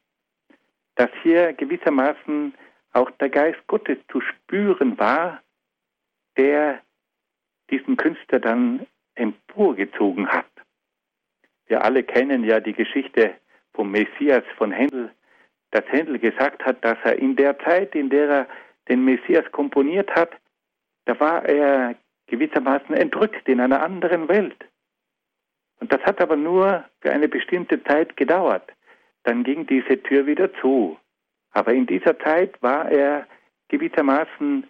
Dass 0.96 1.10
hier 1.22 1.52
gewissermaßen 1.52 2.54
auch 2.92 3.10
der 3.12 3.28
Geist 3.28 3.64
Gottes 3.66 3.98
zu 4.10 4.20
spüren 4.20 4.98
war, 4.98 5.42
der 6.36 6.80
diesen 7.70 7.96
Künstler 7.96 8.40
dann 8.40 8.86
emporgezogen 9.14 10.28
hat. 10.28 10.46
Wir 11.66 11.84
alle 11.84 12.02
kennen 12.02 12.44
ja 12.44 12.60
die 12.60 12.72
Geschichte 12.72 13.34
vom 13.74 13.90
Messias 13.90 14.44
von 14.56 14.72
Händel, 14.72 15.10
dass 15.72 15.84
Händel 15.88 16.18
gesagt 16.18 16.64
hat, 16.64 16.82
dass 16.84 16.96
er 17.04 17.18
in 17.18 17.36
der 17.36 17.58
Zeit, 17.58 17.94
in 17.94 18.08
der 18.08 18.28
er 18.28 18.48
den 18.88 19.04
Messias 19.04 19.44
komponiert 19.52 20.10
hat, 20.14 20.30
da 21.04 21.18
war 21.20 21.44
er 21.44 21.96
gewissermaßen 22.28 22.94
entrückt 22.94 23.48
in 23.48 23.60
einer 23.60 23.82
anderen 23.82 24.28
Welt. 24.28 24.56
Und 25.80 25.92
das 25.92 26.00
hat 26.02 26.20
aber 26.20 26.36
nur 26.36 26.84
für 27.00 27.10
eine 27.10 27.28
bestimmte 27.28 27.82
Zeit 27.84 28.16
gedauert. 28.16 28.70
Dann 29.24 29.44
ging 29.44 29.66
diese 29.66 30.02
Tür 30.02 30.26
wieder 30.26 30.52
zu. 30.54 30.96
Aber 31.52 31.72
in 31.72 31.86
dieser 31.86 32.18
Zeit 32.18 32.60
war 32.62 32.90
er 32.90 33.26
gewissermaßen 33.68 34.66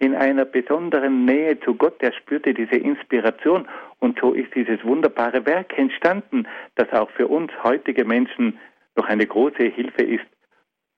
in 0.00 0.14
einer 0.14 0.46
besonderen 0.46 1.24
Nähe 1.26 1.60
zu 1.60 1.74
Gott. 1.74 2.02
Er 2.02 2.12
spürte 2.12 2.54
diese 2.54 2.76
Inspiration 2.76 3.68
und 3.98 4.18
so 4.18 4.32
ist 4.32 4.54
dieses 4.54 4.82
wunderbare 4.84 5.44
Werk 5.46 5.78
entstanden, 5.78 6.48
das 6.74 6.90
auch 6.92 7.10
für 7.10 7.28
uns 7.28 7.52
heutige 7.62 8.04
Menschen 8.04 8.58
noch 8.96 9.06
eine 9.06 9.26
große 9.26 9.64
Hilfe 9.64 10.02
ist, 10.02 10.26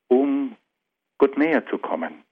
um 0.09 0.57
Gott 1.19 1.37
näher 1.37 1.67
zu 1.67 1.79
kommen, 1.79 2.23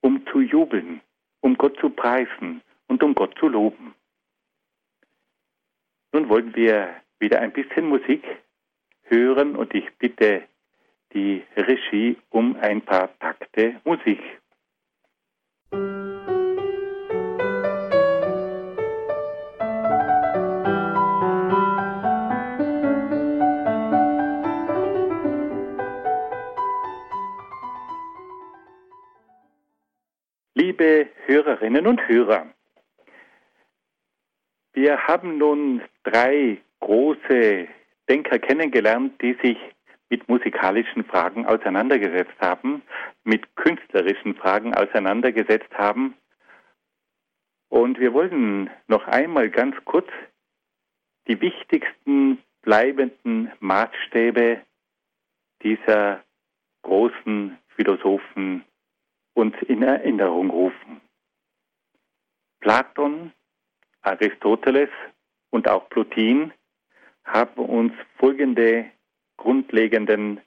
um 0.00 0.24
zu 0.26 0.40
jubeln, 0.40 1.00
um 1.40 1.56
Gott 1.56 1.76
zu 1.80 1.90
preisen 1.90 2.62
und 2.86 3.02
um 3.02 3.14
Gott 3.14 3.36
zu 3.38 3.48
loben. 3.48 3.94
Nun 6.12 6.28
wollen 6.28 6.54
wir 6.54 6.94
wieder 7.18 7.40
ein 7.40 7.52
bisschen 7.52 7.88
Musik 7.88 8.24
hören 9.04 9.56
und 9.56 9.74
ich 9.74 9.86
bitte 9.98 10.44
die 11.12 11.42
Regie 11.56 12.16
um 12.30 12.56
ein 12.56 12.82
paar 12.82 13.10
Takte 13.18 13.80
Musik. 13.84 14.20
Liebe 30.54 31.08
Hörerinnen 31.26 31.86
und 31.86 32.08
Hörer, 32.08 32.46
wir 34.76 35.06
haben 35.06 35.38
nun 35.38 35.82
drei 36.04 36.58
große 36.80 37.66
Denker 38.08 38.38
kennengelernt, 38.38 39.20
die 39.22 39.32
sich 39.42 39.56
mit 40.10 40.28
musikalischen 40.28 41.02
Fragen 41.04 41.46
auseinandergesetzt 41.46 42.38
haben, 42.40 42.82
mit 43.24 43.56
künstlerischen 43.56 44.36
Fragen 44.36 44.74
auseinandergesetzt 44.74 45.72
haben. 45.74 46.14
Und 47.68 47.98
wir 47.98 48.12
wollen 48.12 48.70
noch 48.86 49.08
einmal 49.08 49.50
ganz 49.50 49.74
kurz 49.86 50.08
die 51.26 51.40
wichtigsten 51.40 52.38
bleibenden 52.60 53.50
Maßstäbe 53.60 54.60
dieser 55.62 56.22
großen 56.82 57.58
Philosophen 57.68 58.64
uns 59.34 59.56
in 59.66 59.82
Erinnerung 59.82 60.50
rufen. 60.50 61.00
Platon, 62.60 63.32
Aristoteles 64.06 64.88
und 65.50 65.68
auch 65.68 65.88
Plotin 65.88 66.52
haben 67.24 67.64
uns 67.64 67.92
folgende 68.18 68.90
grundlegenden 69.36 70.40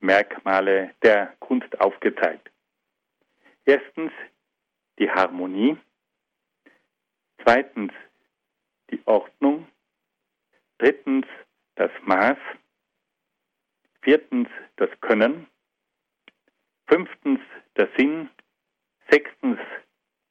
Merkmale 0.00 0.94
der 1.02 1.34
Kunst 1.38 1.80
aufgezeigt. 1.80 2.50
Erstens 3.64 4.10
die 4.98 5.08
Harmonie, 5.08 5.76
zweitens 7.44 7.92
die 8.90 9.00
Ordnung, 9.06 9.68
drittens 10.78 11.26
das 11.76 11.90
Maß, 12.02 12.36
viertens 14.02 14.48
das 14.76 14.90
Können, 15.00 15.46
fünftens 16.88 17.40
der 17.76 17.88
Sinn, 17.96 18.28
sechstens 19.08 19.58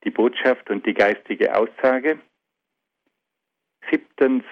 die 0.04 0.12
Botschaft 0.12 0.70
und 0.70 0.86
die 0.86 0.94
geistige 0.94 1.56
Aussage, 1.56 2.20
siebtens 3.90 4.44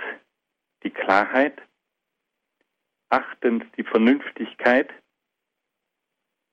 die 0.84 0.90
Klarheit, 0.90 1.62
achtens 3.10 3.64
die 3.78 3.84
Vernünftigkeit 3.84 4.90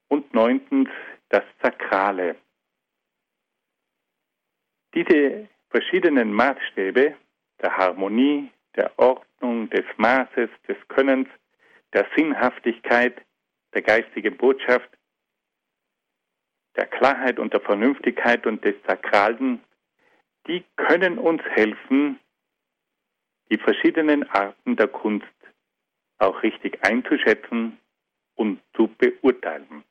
und 0.09 0.33
neuntens 0.35 0.91
das 1.29 1.45
Sakrale. 1.63 2.37
Diese 4.95 5.49
verschiedenen 5.71 6.33
Maßstäbe 6.33 7.15
der 7.61 7.77
Harmonie, 7.77 8.51
der 8.77 8.99
Ordnung, 8.99 9.69
des 9.71 9.85
Maßes, 9.97 10.49
des 10.67 10.77
Könnens, 10.89 11.29
der 11.93 12.07
Sinnhaftigkeit, 12.17 13.21
der 13.75 13.83
geistigen 13.83 14.37
Botschaft, 14.37 14.89
der 16.77 16.87
Klarheit 16.87 17.39
und 17.39 17.53
der 17.53 17.61
Vernünftigkeit 17.61 18.47
und 18.47 18.65
des 18.65 18.75
Sakralen, 18.87 19.63
die 20.47 20.65
können 20.77 21.19
uns 21.19 21.43
helfen, 21.43 22.19
die 23.51 23.59
verschiedenen 23.59 24.29
Arten 24.31 24.77
der 24.77 24.89
Kunst 24.89 25.27
auch 26.19 26.43
richtig 26.43 26.79
einzuschätzen 26.85 27.79
und 28.35 28.61
zu 28.75 28.89
beurteilen. 28.99 29.85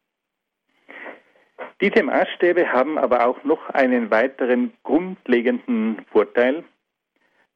Diese 1.81 2.03
Maßstäbe 2.03 2.71
haben 2.71 2.97
aber 2.97 3.25
auch 3.25 3.43
noch 3.43 3.69
einen 3.69 4.09
weiteren 4.09 4.73
grundlegenden 4.83 6.05
Vorteil, 6.11 6.63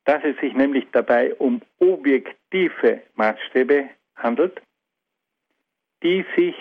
dass 0.06 0.24
es 0.24 0.38
sich 0.40 0.54
nämlich 0.54 0.86
dabei 0.92 1.34
um 1.36 1.62
objektive 1.80 3.02
Maßstäbe 3.16 3.90
handelt, 4.16 4.62
die 6.04 6.26
sich 6.36 6.56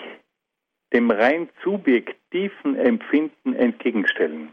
dem 0.93 1.09
rein 1.09 1.49
subjektiven 1.63 2.75
Empfinden 2.75 3.55
entgegenstellen. 3.55 4.51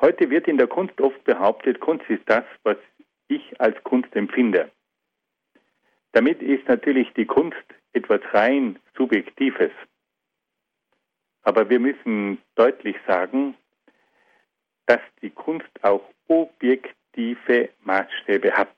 Heute 0.00 0.30
wird 0.30 0.48
in 0.48 0.56
der 0.56 0.66
Kunst 0.66 0.98
oft 1.00 1.22
behauptet, 1.24 1.80
Kunst 1.80 2.08
ist 2.08 2.22
das, 2.26 2.44
was 2.62 2.76
ich 3.30 3.60
als 3.60 3.82
Kunst 3.84 4.14
empfinde. 4.14 4.70
Damit 6.12 6.42
ist 6.42 6.66
natürlich 6.68 7.12
die 7.14 7.26
Kunst 7.26 7.56
etwas 7.92 8.20
rein 8.32 8.78
Subjektives. 8.96 9.70
Aber 11.42 11.68
wir 11.70 11.80
müssen 11.80 12.38
deutlich 12.54 12.96
sagen, 13.06 13.54
dass 14.86 15.00
die 15.22 15.30
Kunst 15.30 15.70
auch 15.82 16.02
objektive 16.28 17.70
Maßstäbe 17.84 18.52
hat. 18.52 18.70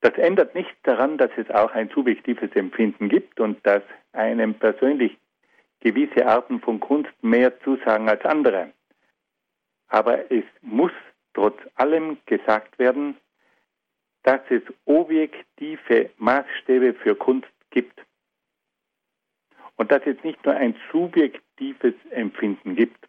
Das 0.00 0.14
ändert 0.18 0.54
nichts 0.54 0.76
daran, 0.82 1.18
dass 1.18 1.30
es 1.36 1.50
auch 1.50 1.72
ein 1.72 1.88
subjektives 1.88 2.50
Empfinden 2.54 3.08
gibt 3.08 3.40
und 3.40 3.64
dass 3.66 3.82
einem 4.12 4.54
persönlich 4.54 5.16
gewisse 5.80 6.26
Arten 6.26 6.60
von 6.60 6.80
Kunst 6.80 7.12
mehr 7.22 7.58
zusagen 7.60 8.08
als 8.08 8.24
andere. 8.24 8.72
Aber 9.88 10.30
es 10.30 10.44
muss 10.62 10.92
trotz 11.36 11.58
allem 11.74 12.16
gesagt 12.24 12.78
werden, 12.78 13.16
dass 14.22 14.40
es 14.48 14.62
objektive 14.86 16.10
Maßstäbe 16.16 16.94
für 16.94 17.14
Kunst 17.14 17.52
gibt. 17.70 18.00
Und 19.76 19.92
dass 19.92 20.02
es 20.06 20.16
nicht 20.24 20.42
nur 20.44 20.54
ein 20.54 20.74
subjektives 20.90 21.94
Empfinden 22.10 22.74
gibt. 22.74 23.06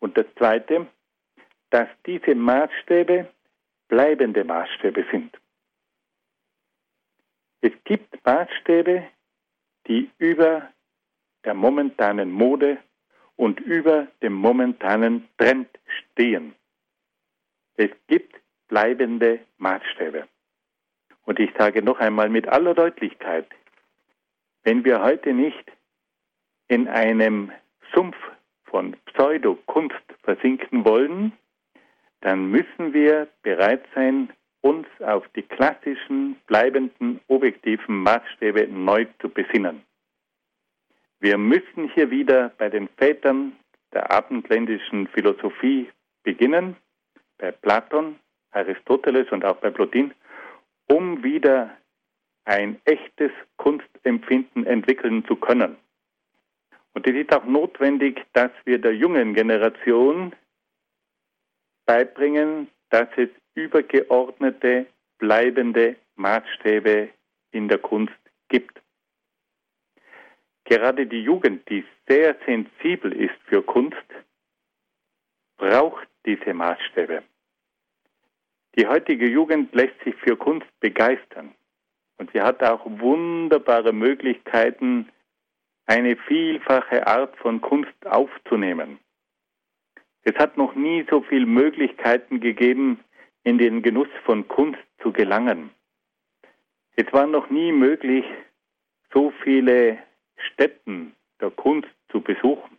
Und 0.00 0.18
das 0.18 0.26
Zweite, 0.36 0.88
dass 1.70 1.88
diese 2.04 2.34
Maßstäbe 2.34 3.32
bleibende 3.86 4.44
Maßstäbe 4.44 5.06
sind. 5.12 5.38
Es 7.60 7.72
gibt 7.84 8.24
Maßstäbe, 8.26 9.06
die 9.86 10.10
über 10.18 10.68
der 11.44 11.54
momentanen 11.54 12.32
Mode 12.32 12.78
und 13.36 13.60
über 13.60 14.08
dem 14.22 14.32
momentanen 14.32 15.28
Trend 15.38 15.68
stehen. 15.86 16.54
Es 17.76 17.90
gibt 18.06 18.36
bleibende 18.68 19.40
Maßstäbe. 19.58 20.28
Und 21.24 21.38
ich 21.40 21.50
sage 21.58 21.82
noch 21.82 21.98
einmal 22.00 22.28
mit 22.28 22.48
aller 22.48 22.74
Deutlichkeit, 22.74 23.46
Wenn 24.66 24.82
wir 24.82 25.02
heute 25.02 25.34
nicht 25.34 25.70
in 26.68 26.88
einem 26.88 27.52
Sumpf 27.94 28.16
von 28.64 28.96
Pseudokunst 29.04 30.02
versinken 30.22 30.86
wollen, 30.86 31.32
dann 32.22 32.50
müssen 32.50 32.94
wir 32.94 33.28
bereit 33.42 33.84
sein, 33.94 34.32
uns 34.62 34.86
auf 35.00 35.28
die 35.36 35.42
klassischen, 35.42 36.36
bleibenden, 36.46 37.20
objektiven 37.28 38.02
Maßstäbe 38.02 38.66
neu 38.68 39.04
zu 39.20 39.28
besinnen. 39.28 39.82
Wir 41.20 41.36
müssen 41.36 41.90
hier 41.92 42.10
wieder 42.10 42.48
bei 42.56 42.70
den 42.70 42.88
Vätern 42.96 43.52
der 43.92 44.10
abendländischen 44.10 45.06
Philosophie 45.08 45.90
beginnen, 46.22 46.76
bei 47.38 47.52
Platon, 47.52 48.18
Aristoteles 48.52 49.30
und 49.30 49.44
auch 49.44 49.56
bei 49.56 49.70
Plotin, 49.70 50.12
um 50.86 51.22
wieder 51.22 51.76
ein 52.44 52.80
echtes 52.84 53.30
Kunstempfinden 53.56 54.66
entwickeln 54.66 55.24
zu 55.26 55.36
können. 55.36 55.76
Und 56.92 57.06
es 57.06 57.14
ist 57.14 57.32
auch 57.34 57.44
notwendig, 57.44 58.24
dass 58.32 58.52
wir 58.64 58.78
der 58.78 58.94
jungen 58.94 59.34
Generation 59.34 60.34
beibringen, 61.86 62.68
dass 62.90 63.08
es 63.16 63.30
übergeordnete, 63.54 64.86
bleibende 65.18 65.96
Maßstäbe 66.16 67.08
in 67.50 67.68
der 67.68 67.78
Kunst 67.78 68.14
gibt. 68.48 68.80
Gerade 70.64 71.06
die 71.06 71.22
Jugend, 71.22 71.68
die 71.68 71.84
sehr 72.08 72.36
sensibel 72.46 73.12
ist 73.12 73.34
für 73.46 73.62
Kunst, 73.62 73.96
braucht 75.56 76.08
diese 76.26 76.54
Maßstäbe. 76.54 77.22
Die 78.76 78.86
heutige 78.86 79.28
Jugend 79.28 79.74
lässt 79.74 79.98
sich 80.04 80.14
für 80.16 80.36
Kunst 80.36 80.68
begeistern 80.80 81.54
und 82.18 82.30
sie 82.32 82.40
hat 82.40 82.62
auch 82.62 82.82
wunderbare 82.84 83.92
Möglichkeiten, 83.92 85.08
eine 85.86 86.16
vielfache 86.16 87.06
Art 87.06 87.36
von 87.36 87.60
Kunst 87.60 88.06
aufzunehmen. 88.06 88.98
Es 90.22 90.34
hat 90.36 90.56
noch 90.56 90.74
nie 90.74 91.06
so 91.10 91.20
viele 91.22 91.46
Möglichkeiten 91.46 92.40
gegeben, 92.40 93.00
in 93.42 93.58
den 93.58 93.82
Genuss 93.82 94.08
von 94.24 94.48
Kunst 94.48 94.80
zu 95.02 95.12
gelangen. 95.12 95.70
Es 96.96 97.12
war 97.12 97.26
noch 97.26 97.50
nie 97.50 97.72
möglich, 97.72 98.24
so 99.12 99.32
viele 99.42 99.98
Stätten 100.36 101.14
der 101.40 101.50
Kunst 101.50 101.90
zu 102.10 102.20
besuchen. 102.20 102.78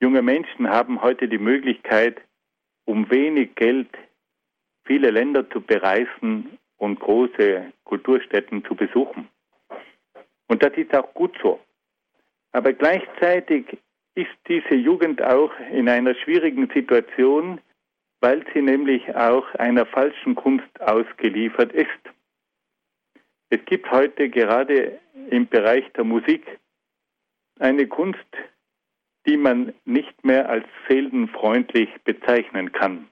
Junge 0.00 0.22
Menschen 0.22 0.68
haben 0.68 1.02
heute 1.02 1.26
die 1.26 1.38
Möglichkeit, 1.38 2.20
um 2.88 3.10
wenig 3.10 3.54
Geld 3.54 3.90
viele 4.84 5.10
Länder 5.10 5.48
zu 5.50 5.60
bereisen 5.60 6.58
und 6.78 6.98
große 6.98 7.70
Kulturstätten 7.84 8.64
zu 8.64 8.74
besuchen. 8.74 9.28
Und 10.46 10.62
das 10.62 10.72
ist 10.78 10.94
auch 10.94 11.12
gut 11.12 11.36
so. 11.42 11.60
Aber 12.52 12.72
gleichzeitig 12.72 13.76
ist 14.14 14.34
diese 14.48 14.74
Jugend 14.74 15.22
auch 15.22 15.52
in 15.70 15.86
einer 15.86 16.14
schwierigen 16.14 16.70
Situation, 16.74 17.60
weil 18.20 18.42
sie 18.54 18.62
nämlich 18.62 19.14
auch 19.14 19.46
einer 19.56 19.84
falschen 19.84 20.34
Kunst 20.34 20.80
ausgeliefert 20.80 21.72
ist. 21.72 22.02
Es 23.50 23.62
gibt 23.66 23.90
heute 23.90 24.30
gerade 24.30 24.98
im 25.30 25.46
Bereich 25.46 25.84
der 25.92 26.04
Musik 26.04 26.58
eine 27.58 27.86
Kunst, 27.86 28.32
die 29.28 29.36
man 29.36 29.74
nicht 29.84 30.24
mehr 30.24 30.48
als 30.48 30.64
seelenfreundlich 30.88 31.90
bezeichnen 32.02 32.72
kann. 32.72 33.08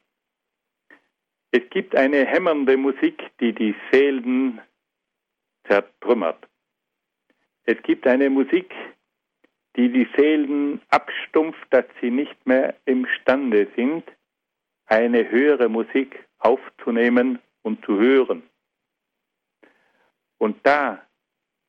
Es 1.50 1.60
gibt 1.68 1.94
eine 1.94 2.24
hämmernde 2.24 2.78
Musik, 2.78 3.22
die 3.38 3.52
die 3.52 3.74
Seelen 3.92 4.62
zertrümmert. 5.68 6.48
Es 7.64 7.82
gibt 7.82 8.06
eine 8.06 8.30
Musik, 8.30 8.74
die 9.76 9.92
die 9.92 10.08
Seelen 10.16 10.80
abstumpft, 10.88 11.66
dass 11.68 11.84
sie 12.00 12.10
nicht 12.10 12.46
mehr 12.46 12.74
imstande 12.86 13.68
sind, 13.76 14.04
eine 14.86 15.30
höhere 15.30 15.68
Musik 15.68 16.26
aufzunehmen 16.38 17.40
und 17.60 17.84
zu 17.84 17.98
hören. 17.98 18.42
Und 20.38 20.66
da 20.66 21.06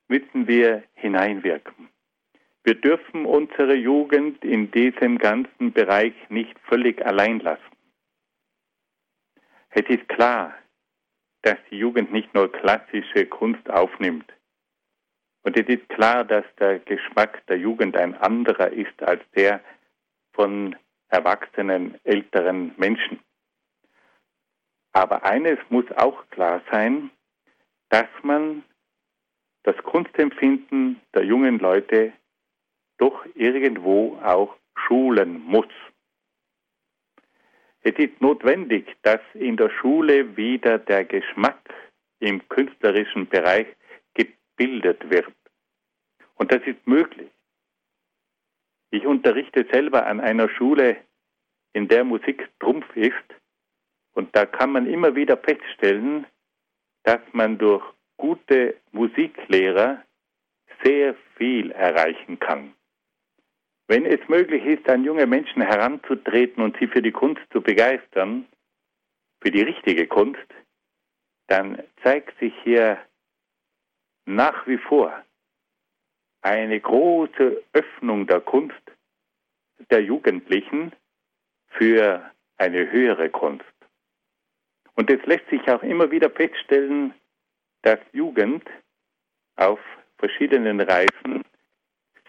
müssen 0.08 0.48
wir 0.48 0.84
hineinwirken. 0.94 1.90
Wir 2.68 2.76
dürfen 2.76 3.26
unsere 3.26 3.76
Jugend 3.76 4.44
in 4.44 4.70
diesem 4.72 5.20
ganzen 5.20 5.72
Bereich 5.72 6.14
nicht 6.28 6.60
völlig 6.68 7.02
allein 7.06 7.40
lassen. 7.40 7.64
Es 9.70 9.88
ist 9.88 10.10
klar, 10.10 10.54
dass 11.44 11.56
die 11.72 11.78
Jugend 11.78 12.12
nicht 12.12 12.34
nur 12.34 12.52
klassische 12.52 13.26
Kunst 13.26 13.70
aufnimmt, 13.70 14.30
und 15.44 15.58
es 15.58 15.66
ist 15.70 15.88
klar, 15.88 16.26
dass 16.26 16.44
der 16.60 16.80
Geschmack 16.80 17.42
der 17.48 17.58
Jugend 17.58 17.96
ein 17.96 18.16
anderer 18.16 18.70
ist 18.70 19.02
als 19.02 19.24
der 19.34 19.62
von 20.34 20.76
erwachsenen, 21.08 21.98
älteren 22.04 22.74
Menschen. 22.76 23.22
Aber 24.92 25.24
eines 25.24 25.58
muss 25.70 25.90
auch 25.96 26.30
klar 26.32 26.62
sein, 26.70 27.12
dass 27.88 28.10
man 28.24 28.66
das 29.64 29.78
Kunstempfinden 29.84 31.00
der 31.14 31.24
jungen 31.24 31.60
Leute 31.60 32.12
doch 32.98 33.26
irgendwo 33.36 34.18
auch 34.24 34.56
schulen 34.76 35.42
muss. 35.44 35.68
Es 37.82 37.96
ist 37.98 38.20
notwendig, 38.22 38.96
dass 39.04 39.22
in 39.34 39.56
der 39.56 39.70
Schule 39.70 40.36
wieder 40.36 40.78
der 40.78 41.06
Geschmack 41.06 41.74
im 42.20 42.48
künstlerischen 42.50 43.28
Bereich 43.28 43.68
gebildet 44.14 45.10
wird. 45.10 45.32
Und 46.36 46.52
das 46.52 46.62
ist 46.66 46.86
möglich. 46.86 47.30
Ich 48.90 49.06
unterrichte 49.06 49.66
selber 49.72 50.06
an 50.06 50.20
einer 50.20 50.50
Schule, 50.50 50.98
in 51.74 51.88
der 51.88 52.04
Musik 52.04 52.50
Trumpf 52.60 52.96
ist. 52.96 53.14
Und 54.14 54.36
da 54.36 54.46
kann 54.46 54.72
man 54.72 54.88
immer 54.88 55.16
wieder 55.16 55.38
feststellen, 55.38 56.26
dass 57.04 57.22
man 57.34 57.58
durch 57.58 57.84
gute 58.18 58.76
Musiklehrer 58.92 60.04
sehr 60.84 61.16
viel 61.36 61.72
erreichen 61.72 62.40
kann. 62.40 62.74
Wenn 63.88 64.06
es 64.06 64.20
möglich 64.28 64.66
ist, 64.66 64.90
an 64.90 65.06
junge 65.06 65.26
Menschen 65.26 65.62
heranzutreten 65.62 66.62
und 66.62 66.78
sie 66.78 66.88
für 66.88 67.02
die 67.02 67.12
Kunst 67.12 67.42
zu 67.52 67.62
begeistern, 67.62 68.46
für 69.42 69.52
die 69.52 69.62
richtige 69.62 70.08
Kunst, 70.08 70.48
dann 71.48 71.82
zeigt 72.04 72.38
sich 72.40 72.54
hier 72.64 72.98
nach 74.26 74.68
wie 74.68 74.78
vor 74.78 75.24
eine 76.42 76.80
große 76.80 77.64
Öffnung 77.72 78.28
der 78.28 78.42
Kunst 78.42 78.76
der 79.90 80.02
Jugendlichen 80.02 80.92
für 81.68 82.30
eine 82.58 82.92
höhere 82.92 83.30
Kunst. 83.30 83.66
Und 84.96 85.10
es 85.10 85.24
lässt 85.26 85.48
sich 85.50 85.62
auch 85.70 85.84
immer 85.84 86.12
wieder 86.12 86.30
feststellen, 86.30 87.14
dass 87.84 88.00
Jugend 88.12 88.64
auf 89.56 89.80
verschiedenen 90.18 90.82
Reisen 90.82 91.44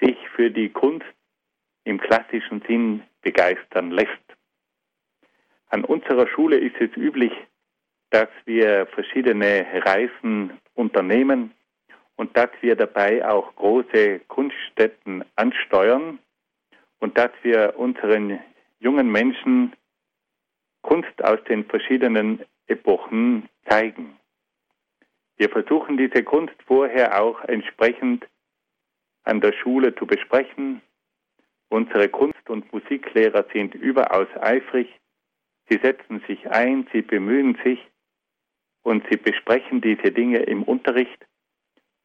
sich 0.01 0.17
für 0.37 0.51
die 0.51 0.69
Kunst 0.69 1.07
im 1.89 1.99
klassischen 1.99 2.61
Sinn 2.69 3.03
begeistern 3.23 3.91
lässt. 3.91 4.11
An 5.71 5.85
unserer 5.85 6.29
Schule 6.29 6.59
ist 6.59 6.77
es 6.81 6.95
üblich, 6.97 7.33
dass 8.11 8.29
wir 8.45 8.87
verschiedene 8.87 9.67
Reisen 9.85 10.59
unternehmen 10.75 11.53
und 12.17 12.37
dass 12.37 12.51
wir 12.61 12.77
dabei 12.77 13.27
auch 13.27 13.55
große 13.57 14.21
Kunststätten 14.29 15.25
ansteuern 15.37 16.19
und 17.01 17.17
dass 17.17 17.31
wir 17.43 17.75
unseren 17.79 18.39
jungen 18.81 19.11
Menschen 19.11 19.73
Kunst 20.83 21.25
aus 21.25 21.43
den 21.45 21.65
verschiedenen 21.65 22.45
Epochen 22.67 23.49
zeigen. 23.69 24.19
Wir 25.37 25.49
versuchen 25.49 25.97
diese 25.97 26.23
Kunst 26.23 26.55
vorher 26.67 27.23
auch 27.23 27.43
entsprechend 27.45 28.27
an 29.25 29.41
der 29.41 29.53
Schule 29.53 29.95
zu 29.95 30.07
besprechen. 30.07 30.83
Unsere 31.71 32.09
Kunst- 32.09 32.49
und 32.49 32.73
Musiklehrer 32.73 33.45
sind 33.53 33.75
überaus 33.75 34.29
eifrig. 34.41 34.89
Sie 35.69 35.79
setzen 35.83 36.23
sich 36.27 36.49
ein, 36.51 36.87
sie 36.93 37.03
bemühen 37.03 37.59
sich 37.63 37.79
und 38.83 39.05
sie 39.11 39.19
besprechen 39.19 39.81
diese 39.81 40.11
Dinge 40.11 40.39
im 40.39 40.63
Unterricht 40.63 41.27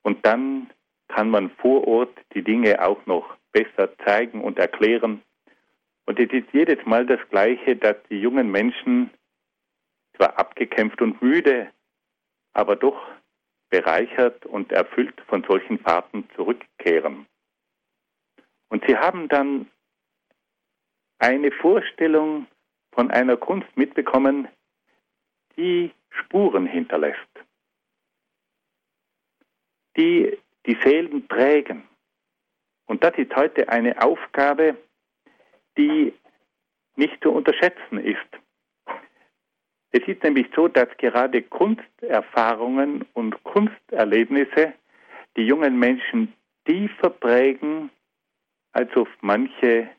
und 0.02 0.26
dann 0.26 0.70
kann 1.08 1.30
man 1.30 1.50
vor 1.52 1.88
Ort 1.88 2.18
die 2.34 2.44
Dinge 2.44 2.86
auch 2.86 3.06
noch 3.06 3.38
besser 3.52 3.96
zeigen 4.06 4.42
und 4.42 4.60
erklären. 4.60 5.22
Und 6.06 6.20
es 6.20 6.32
ist 6.32 6.48
jedes 6.52 6.86
Mal 6.86 7.06
das 7.06 7.20
Gleiche, 7.30 7.76
dass 7.76 7.96
die 8.10 8.20
jungen 8.20 8.52
Menschen 8.52 9.10
zwar 10.18 10.38
abgekämpft 10.38 11.02
und 11.02 11.22
müde, 11.22 11.70
aber 12.54 12.76
doch 12.76 13.00
bereichert 13.70 14.46
und 14.46 14.72
erfüllt 14.72 15.20
von 15.28 15.44
solchen 15.44 15.80
Fahrten 15.80 16.28
zurückkehren. 16.36 17.26
Und 18.74 18.84
sie 18.88 18.98
haben 18.98 19.30
dann 19.30 19.68
eine 21.20 21.52
Vorstellung 21.52 22.48
von 22.92 23.12
einer 23.12 23.38
Kunst 23.38 23.70
mitbekommen, 23.78 24.48
die 25.56 25.92
Spuren 26.10 26.66
hinterlässt 26.66 27.30
die 29.96 30.40
die 30.66 30.78
Seelen 30.82 31.28
prägen. 31.28 31.84
Und 32.86 33.04
das 33.04 33.16
ist 33.18 33.36
heute 33.36 33.70
eine 33.70 34.02
Aufgabe, 34.02 34.78
die 35.78 36.14
nicht 36.96 37.22
zu 37.22 37.32
unterschätzen 37.32 38.00
ist. 38.00 38.18
Es 39.92 40.08
ist 40.08 40.24
nämlich 40.24 40.48
so, 40.56 40.68
dass 40.68 40.88
gerade 40.98 41.44
Kunsterfahrungen 41.44 43.06
und 43.14 43.44
Kunsterlebnisse 43.44 44.74
die 45.36 45.44
jungen 45.46 45.78
Menschen 45.78 46.34
tiefer 46.66 47.12
prägen 47.12 47.92
als 48.74 48.94
auf 48.96 49.08
manche 49.22 49.90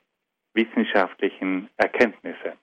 wissenschaftlichen 0.52 1.68
Erkenntnisse. 1.76 2.56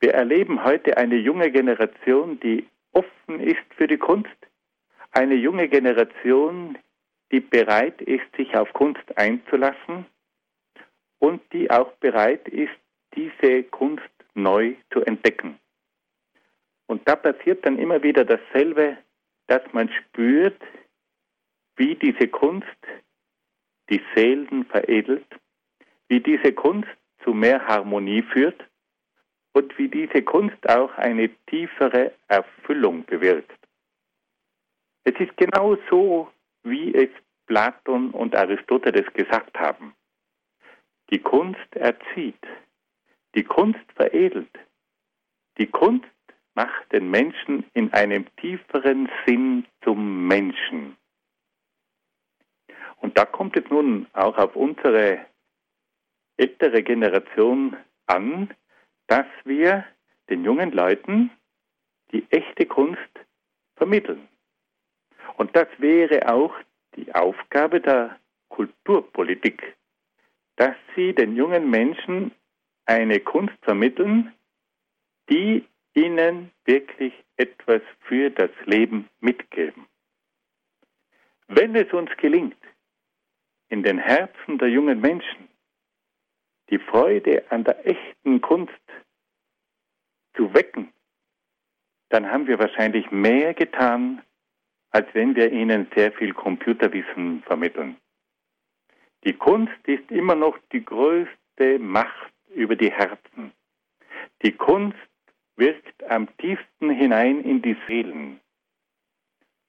Wir 0.00 0.14
erleben 0.14 0.64
heute 0.64 0.96
eine 0.96 1.16
junge 1.16 1.50
Generation, 1.50 2.38
die 2.40 2.66
offen 2.92 3.40
ist 3.40 3.64
für 3.76 3.86
die 3.86 3.96
Kunst, 3.96 4.36
eine 5.12 5.34
junge 5.34 5.68
Generation, 5.68 6.76
die 7.32 7.40
bereit 7.40 8.00
ist, 8.02 8.24
sich 8.36 8.54
auf 8.56 8.72
Kunst 8.72 9.16
einzulassen 9.16 10.06
und 11.18 11.40
die 11.52 11.70
auch 11.70 11.92
bereit 11.92 12.46
ist, 12.48 12.76
diese 13.14 13.62
Kunst 13.64 14.04
neu 14.34 14.74
zu 14.92 15.02
entdecken. 15.02 15.58
Und 16.86 17.06
da 17.08 17.16
passiert 17.16 17.64
dann 17.66 17.78
immer 17.78 18.02
wieder 18.02 18.24
dasselbe, 18.24 18.98
dass 19.46 19.62
man 19.72 19.90
spürt, 19.90 20.60
wie 21.76 21.94
diese 21.94 22.28
Kunst 22.28 22.66
die 23.90 24.02
Seelen 24.14 24.64
veredelt, 24.66 25.26
wie 26.08 26.20
diese 26.20 26.52
Kunst 26.52 26.88
zu 27.24 27.32
mehr 27.32 27.66
Harmonie 27.66 28.22
führt 28.22 28.62
und 29.52 29.76
wie 29.78 29.88
diese 29.88 30.22
Kunst 30.22 30.68
auch 30.68 30.92
eine 30.96 31.30
tiefere 31.46 32.12
Erfüllung 32.28 33.04
bewirkt. 33.04 33.58
Es 35.04 35.14
ist 35.20 35.36
genau 35.36 35.76
so, 35.88 36.30
wie 36.62 36.94
es 36.94 37.10
Platon 37.46 38.10
und 38.10 38.34
Aristoteles 38.34 39.06
gesagt 39.14 39.58
haben. 39.58 39.94
Die 41.10 41.20
Kunst 41.20 41.76
erzieht, 41.76 42.44
die 43.34 43.44
Kunst 43.44 43.84
veredelt, 43.94 44.50
die 45.58 45.68
Kunst 45.68 46.06
macht 46.54 46.92
den 46.92 47.10
Menschen 47.10 47.64
in 47.74 47.92
einem 47.92 48.26
tieferen 48.36 49.08
Sinn 49.24 49.66
zum 49.84 50.26
Menschen. 50.26 50.96
Und 53.00 53.16
da 53.18 53.24
kommt 53.24 53.56
es 53.56 53.68
nun 53.70 54.06
auch 54.12 54.36
auf 54.38 54.56
unsere 54.56 55.26
ältere 56.36 56.82
Generation 56.82 57.76
an, 58.06 58.52
dass 59.06 59.26
wir 59.44 59.84
den 60.28 60.44
jungen 60.44 60.72
Leuten 60.72 61.30
die 62.12 62.26
echte 62.30 62.66
Kunst 62.66 63.00
vermitteln. 63.76 64.28
Und 65.36 65.54
das 65.54 65.68
wäre 65.78 66.32
auch 66.32 66.54
die 66.94 67.14
Aufgabe 67.14 67.80
der 67.80 68.18
Kulturpolitik, 68.48 69.76
dass 70.56 70.74
sie 70.94 71.14
den 71.14 71.36
jungen 71.36 71.70
Menschen 71.70 72.32
eine 72.86 73.20
Kunst 73.20 73.56
vermitteln, 73.62 74.32
die 75.28 75.66
ihnen 75.94 76.50
wirklich 76.64 77.12
etwas 77.36 77.82
für 78.00 78.30
das 78.30 78.50
Leben 78.64 79.08
mitgeben. 79.20 79.86
Wenn 81.48 81.74
es 81.74 81.92
uns 81.92 82.10
gelingt, 82.16 82.56
in 83.68 83.82
den 83.82 83.98
Herzen 83.98 84.58
der 84.58 84.68
jungen 84.68 85.00
Menschen 85.00 85.48
die 86.70 86.78
Freude 86.78 87.44
an 87.50 87.64
der 87.64 87.86
echten 87.86 88.40
Kunst 88.40 88.72
zu 90.34 90.52
wecken, 90.52 90.92
dann 92.08 92.30
haben 92.30 92.46
wir 92.46 92.58
wahrscheinlich 92.58 93.10
mehr 93.10 93.54
getan, 93.54 94.22
als 94.90 95.06
wenn 95.12 95.34
wir 95.34 95.52
ihnen 95.52 95.88
sehr 95.94 96.12
viel 96.12 96.32
Computerwissen 96.32 97.42
vermitteln. 97.42 97.96
Die 99.24 99.32
Kunst 99.32 99.76
ist 99.86 100.10
immer 100.10 100.34
noch 100.34 100.58
die 100.72 100.84
größte 100.84 101.78
Macht 101.78 102.32
über 102.54 102.76
die 102.76 102.92
Herzen. 102.92 103.52
Die 104.42 104.52
Kunst 104.52 104.96
wirkt 105.56 106.04
am 106.04 106.28
tiefsten 106.38 106.90
hinein 106.90 107.42
in 107.42 107.62
die 107.62 107.76
Seelen. 107.86 108.40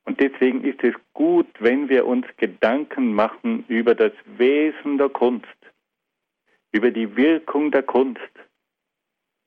Und 0.07 0.21
deswegen 0.21 0.63
ist 0.63 0.81
es 0.85 0.95
gut, 1.13 1.47
wenn 1.59 1.89
wir 1.89 2.07
uns 2.07 2.25
Gedanken 2.37 3.13
machen 3.13 3.65
über 3.67 3.93
das 3.93 4.13
Wesen 4.37 4.97
der 4.97 5.09
Kunst, 5.09 5.57
über 6.71 6.91
die 6.91 7.17
Wirkung 7.17 7.71
der 7.71 7.83
Kunst, 7.83 8.21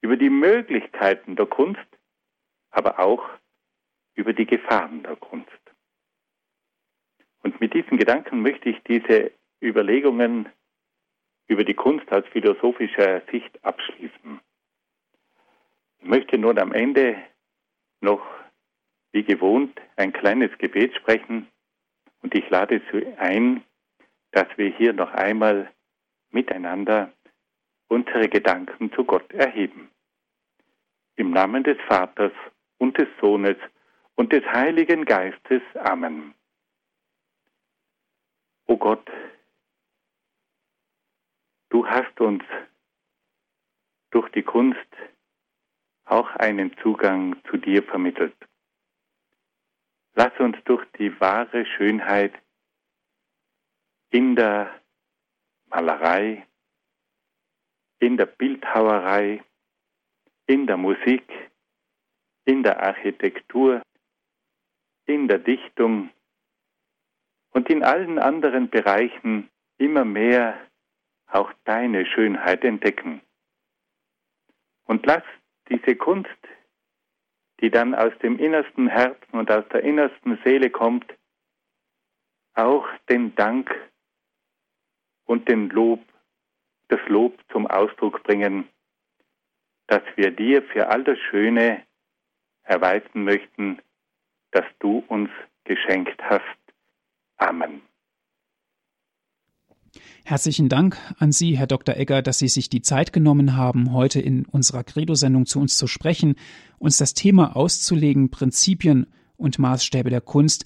über 0.02 0.18
die 0.18 0.28
Möglichkeiten 0.28 1.34
der 1.34 1.46
Kunst, 1.46 1.88
aber 2.72 2.98
auch 3.00 3.26
über 4.14 4.34
die 4.34 4.44
Gefahren 4.44 5.02
der 5.02 5.16
Kunst. 5.16 5.48
Und 7.42 7.58
mit 7.62 7.72
diesen 7.72 7.96
Gedanken 7.96 8.42
möchte 8.42 8.68
ich 8.68 8.82
diese 8.82 9.32
Überlegungen 9.62 10.46
über 11.46 11.64
die 11.64 11.72
Kunst 11.72 12.12
aus 12.12 12.24
philosophischer 12.32 13.22
Sicht 13.30 13.64
abschließen. 13.64 14.40
Ich 16.00 16.06
möchte 16.06 16.36
nun 16.36 16.58
am 16.58 16.74
Ende 16.74 17.16
noch 18.02 18.20
wie 19.12 19.24
gewohnt 19.24 19.80
ein 19.96 20.12
kleines 20.12 20.56
Gebet 20.58 20.94
sprechen 20.96 21.48
und 22.22 22.34
ich 22.34 22.48
lade 22.50 22.80
Sie 22.92 23.06
ein, 23.18 23.64
dass 24.32 24.46
wir 24.56 24.70
hier 24.70 24.92
noch 24.92 25.12
einmal 25.12 25.70
miteinander 26.30 27.12
unsere 27.88 28.28
Gedanken 28.28 28.92
zu 28.92 29.04
Gott 29.04 29.32
erheben. 29.32 29.90
Im 31.16 31.32
Namen 31.32 31.64
des 31.64 31.78
Vaters 31.88 32.32
und 32.78 32.96
des 32.96 33.08
Sohnes 33.20 33.56
und 34.14 34.32
des 34.32 34.44
Heiligen 34.44 35.04
Geistes. 35.04 35.62
Amen. 35.74 36.34
O 38.66 38.76
Gott, 38.76 39.10
du 41.70 41.86
hast 41.86 42.20
uns 42.20 42.44
durch 44.10 44.28
die 44.30 44.42
Kunst 44.42 44.78
auch 46.04 46.30
einen 46.36 46.76
Zugang 46.78 47.36
zu 47.50 47.56
dir 47.56 47.82
vermittelt. 47.82 48.36
Lass 50.22 50.38
uns 50.38 50.58
durch 50.64 50.84
die 50.98 51.18
wahre 51.18 51.64
Schönheit 51.64 52.34
in 54.10 54.36
der 54.36 54.68
Malerei, 55.70 56.46
in 58.00 58.18
der 58.18 58.26
Bildhauerei, 58.26 59.42
in 60.46 60.66
der 60.66 60.76
Musik, 60.76 61.24
in 62.44 62.62
der 62.62 62.82
Architektur, 62.82 63.80
in 65.06 65.26
der 65.26 65.38
Dichtung 65.38 66.10
und 67.54 67.70
in 67.70 67.82
allen 67.82 68.18
anderen 68.18 68.68
Bereichen 68.68 69.48
immer 69.78 70.04
mehr 70.04 70.60
auch 71.28 71.50
deine 71.64 72.04
Schönheit 72.04 72.62
entdecken. 72.62 73.22
Und 74.84 75.06
lass 75.06 75.24
diese 75.70 75.96
Kunst, 75.96 76.40
die 77.60 77.70
dann 77.70 77.94
aus 77.94 78.12
dem 78.22 78.38
innersten 78.38 78.88
Herzen 78.88 79.32
und 79.32 79.50
aus 79.50 79.64
der 79.72 79.82
innersten 79.82 80.38
Seele 80.44 80.70
kommt, 80.70 81.06
auch 82.54 82.86
den 83.08 83.34
Dank 83.34 83.70
und 85.26 85.48
den 85.48 85.68
Lob, 85.70 86.00
das 86.88 87.00
Lob 87.08 87.38
zum 87.52 87.66
Ausdruck 87.66 88.22
bringen, 88.24 88.68
dass 89.86 90.02
wir 90.16 90.30
dir 90.30 90.62
für 90.62 90.88
all 90.88 91.04
das 91.04 91.18
Schöne 91.18 91.84
erweisen 92.62 93.24
möchten, 93.24 93.80
das 94.52 94.64
du 94.78 95.04
uns 95.08 95.30
geschenkt 95.64 96.22
hast. 96.22 96.42
Amen. 97.36 97.89
Herzlichen 100.24 100.68
Dank 100.68 100.96
an 101.18 101.32
Sie, 101.32 101.58
Herr 101.58 101.66
Dr. 101.66 101.96
Egger, 101.96 102.22
dass 102.22 102.38
Sie 102.38 102.48
sich 102.48 102.68
die 102.68 102.82
Zeit 102.82 103.12
genommen 103.12 103.56
haben, 103.56 103.92
heute 103.92 104.20
in 104.20 104.46
unserer 104.46 104.84
Credo-Sendung 104.84 105.46
zu 105.46 105.58
uns 105.58 105.76
zu 105.76 105.86
sprechen, 105.86 106.36
uns 106.78 106.98
das 106.98 107.14
Thema 107.14 107.56
auszulegen, 107.56 108.30
Prinzipien 108.30 109.06
und 109.36 109.58
Maßstäbe 109.58 110.10
der 110.10 110.20
Kunst 110.20 110.64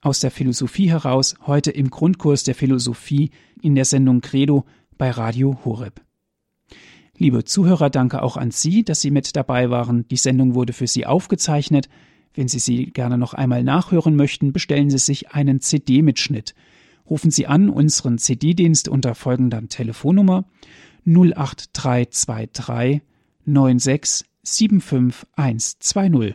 aus 0.00 0.20
der 0.20 0.30
Philosophie 0.30 0.90
heraus, 0.90 1.34
heute 1.46 1.70
im 1.70 1.90
Grundkurs 1.90 2.44
der 2.44 2.54
Philosophie 2.54 3.30
in 3.60 3.74
der 3.74 3.84
Sendung 3.84 4.20
Credo 4.20 4.64
bei 4.96 5.10
Radio 5.10 5.58
Horeb. 5.64 6.00
Liebe 7.18 7.44
Zuhörer, 7.44 7.90
danke 7.90 8.22
auch 8.22 8.36
an 8.36 8.50
Sie, 8.50 8.84
dass 8.84 9.00
Sie 9.00 9.10
mit 9.10 9.36
dabei 9.36 9.70
waren. 9.70 10.08
Die 10.08 10.16
Sendung 10.16 10.54
wurde 10.54 10.72
für 10.72 10.86
Sie 10.86 11.06
aufgezeichnet. 11.06 11.88
Wenn 12.34 12.48
Sie 12.48 12.58
sie 12.58 12.86
gerne 12.86 13.18
noch 13.18 13.34
einmal 13.34 13.62
nachhören 13.62 14.16
möchten, 14.16 14.52
bestellen 14.52 14.88
Sie 14.88 14.98
sich 14.98 15.32
einen 15.32 15.60
CD-Mitschnitt 15.60 16.54
rufen 17.08 17.30
Sie 17.30 17.46
an 17.46 17.68
unseren 17.68 18.18
CD-Dienst 18.18 18.88
unter 18.88 19.14
folgender 19.14 19.62
Telefonnummer 19.68 20.44
08323 21.06 23.02
96 23.44 24.26
75120. 24.42 26.34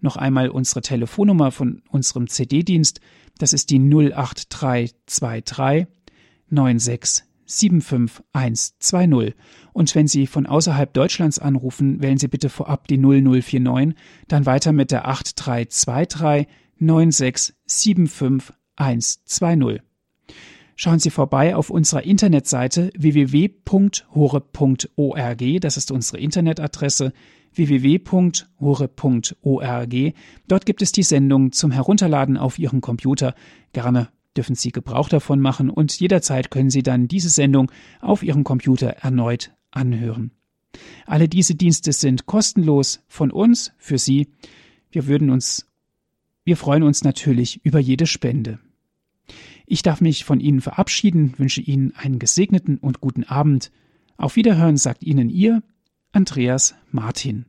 Noch 0.00 0.16
einmal 0.16 0.48
unsere 0.48 0.80
Telefonnummer 0.80 1.50
von 1.50 1.82
unserem 1.90 2.28
CD-Dienst, 2.28 3.00
das 3.38 3.52
ist 3.52 3.70
die 3.70 3.80
08323 3.80 5.88
96 6.50 7.24
75120. 7.46 9.34
Und 9.72 9.94
wenn 9.94 10.06
Sie 10.06 10.26
von 10.26 10.44
außerhalb 10.46 10.92
Deutschlands 10.92 11.38
anrufen, 11.38 12.02
wählen 12.02 12.18
Sie 12.18 12.28
bitte 12.28 12.50
vorab 12.50 12.86
die 12.88 12.98
0049, 12.98 13.94
dann 14.28 14.46
weiter 14.46 14.72
mit 14.72 14.90
der 14.90 15.08
8323 15.08 16.46
96 16.78 17.54
75120. 17.66 19.87
120. 20.78 20.80
Schauen 20.80 21.00
Sie 21.00 21.10
vorbei 21.10 21.56
auf 21.56 21.70
unserer 21.70 22.04
Internetseite 22.04 22.92
www.hore.org, 22.96 24.00
das 25.60 25.76
ist 25.76 25.90
unsere 25.90 26.18
Internetadresse 26.18 27.12
www.hore.org. 27.52 28.44
Dort 30.46 30.66
gibt 30.66 30.82
es 30.82 30.92
die 30.92 31.02
Sendung 31.02 31.50
zum 31.50 31.72
Herunterladen 31.72 32.36
auf 32.36 32.60
Ihren 32.60 32.80
Computer. 32.80 33.34
Gerne 33.72 34.10
dürfen 34.36 34.54
Sie 34.54 34.70
Gebrauch 34.70 35.08
davon 35.08 35.40
machen 35.40 35.68
und 35.68 35.98
jederzeit 35.98 36.52
können 36.52 36.70
Sie 36.70 36.84
dann 36.84 37.08
diese 37.08 37.30
Sendung 37.30 37.72
auf 38.00 38.22
Ihrem 38.22 38.44
Computer 38.44 38.90
erneut 38.90 39.50
anhören. 39.72 40.30
Alle 41.06 41.28
diese 41.28 41.56
Dienste 41.56 41.92
sind 41.92 42.26
kostenlos 42.26 43.02
von 43.08 43.32
uns 43.32 43.72
für 43.78 43.98
Sie. 43.98 44.28
Wir 44.92 45.08
würden 45.08 45.30
uns, 45.30 45.66
wir 46.44 46.56
freuen 46.56 46.84
uns 46.84 47.02
natürlich 47.02 47.64
über 47.64 47.80
jede 47.80 48.06
Spende. 48.06 48.60
Ich 49.70 49.82
darf 49.82 50.00
mich 50.00 50.24
von 50.24 50.40
Ihnen 50.40 50.62
verabschieden, 50.62 51.34
wünsche 51.36 51.60
Ihnen 51.60 51.94
einen 51.94 52.18
gesegneten 52.18 52.78
und 52.78 53.02
guten 53.02 53.24
Abend. 53.24 53.70
Auf 54.16 54.36
Wiederhören 54.36 54.78
sagt 54.78 55.02
Ihnen 55.02 55.28
Ihr 55.28 55.62
Andreas 56.10 56.74
Martin. 56.90 57.44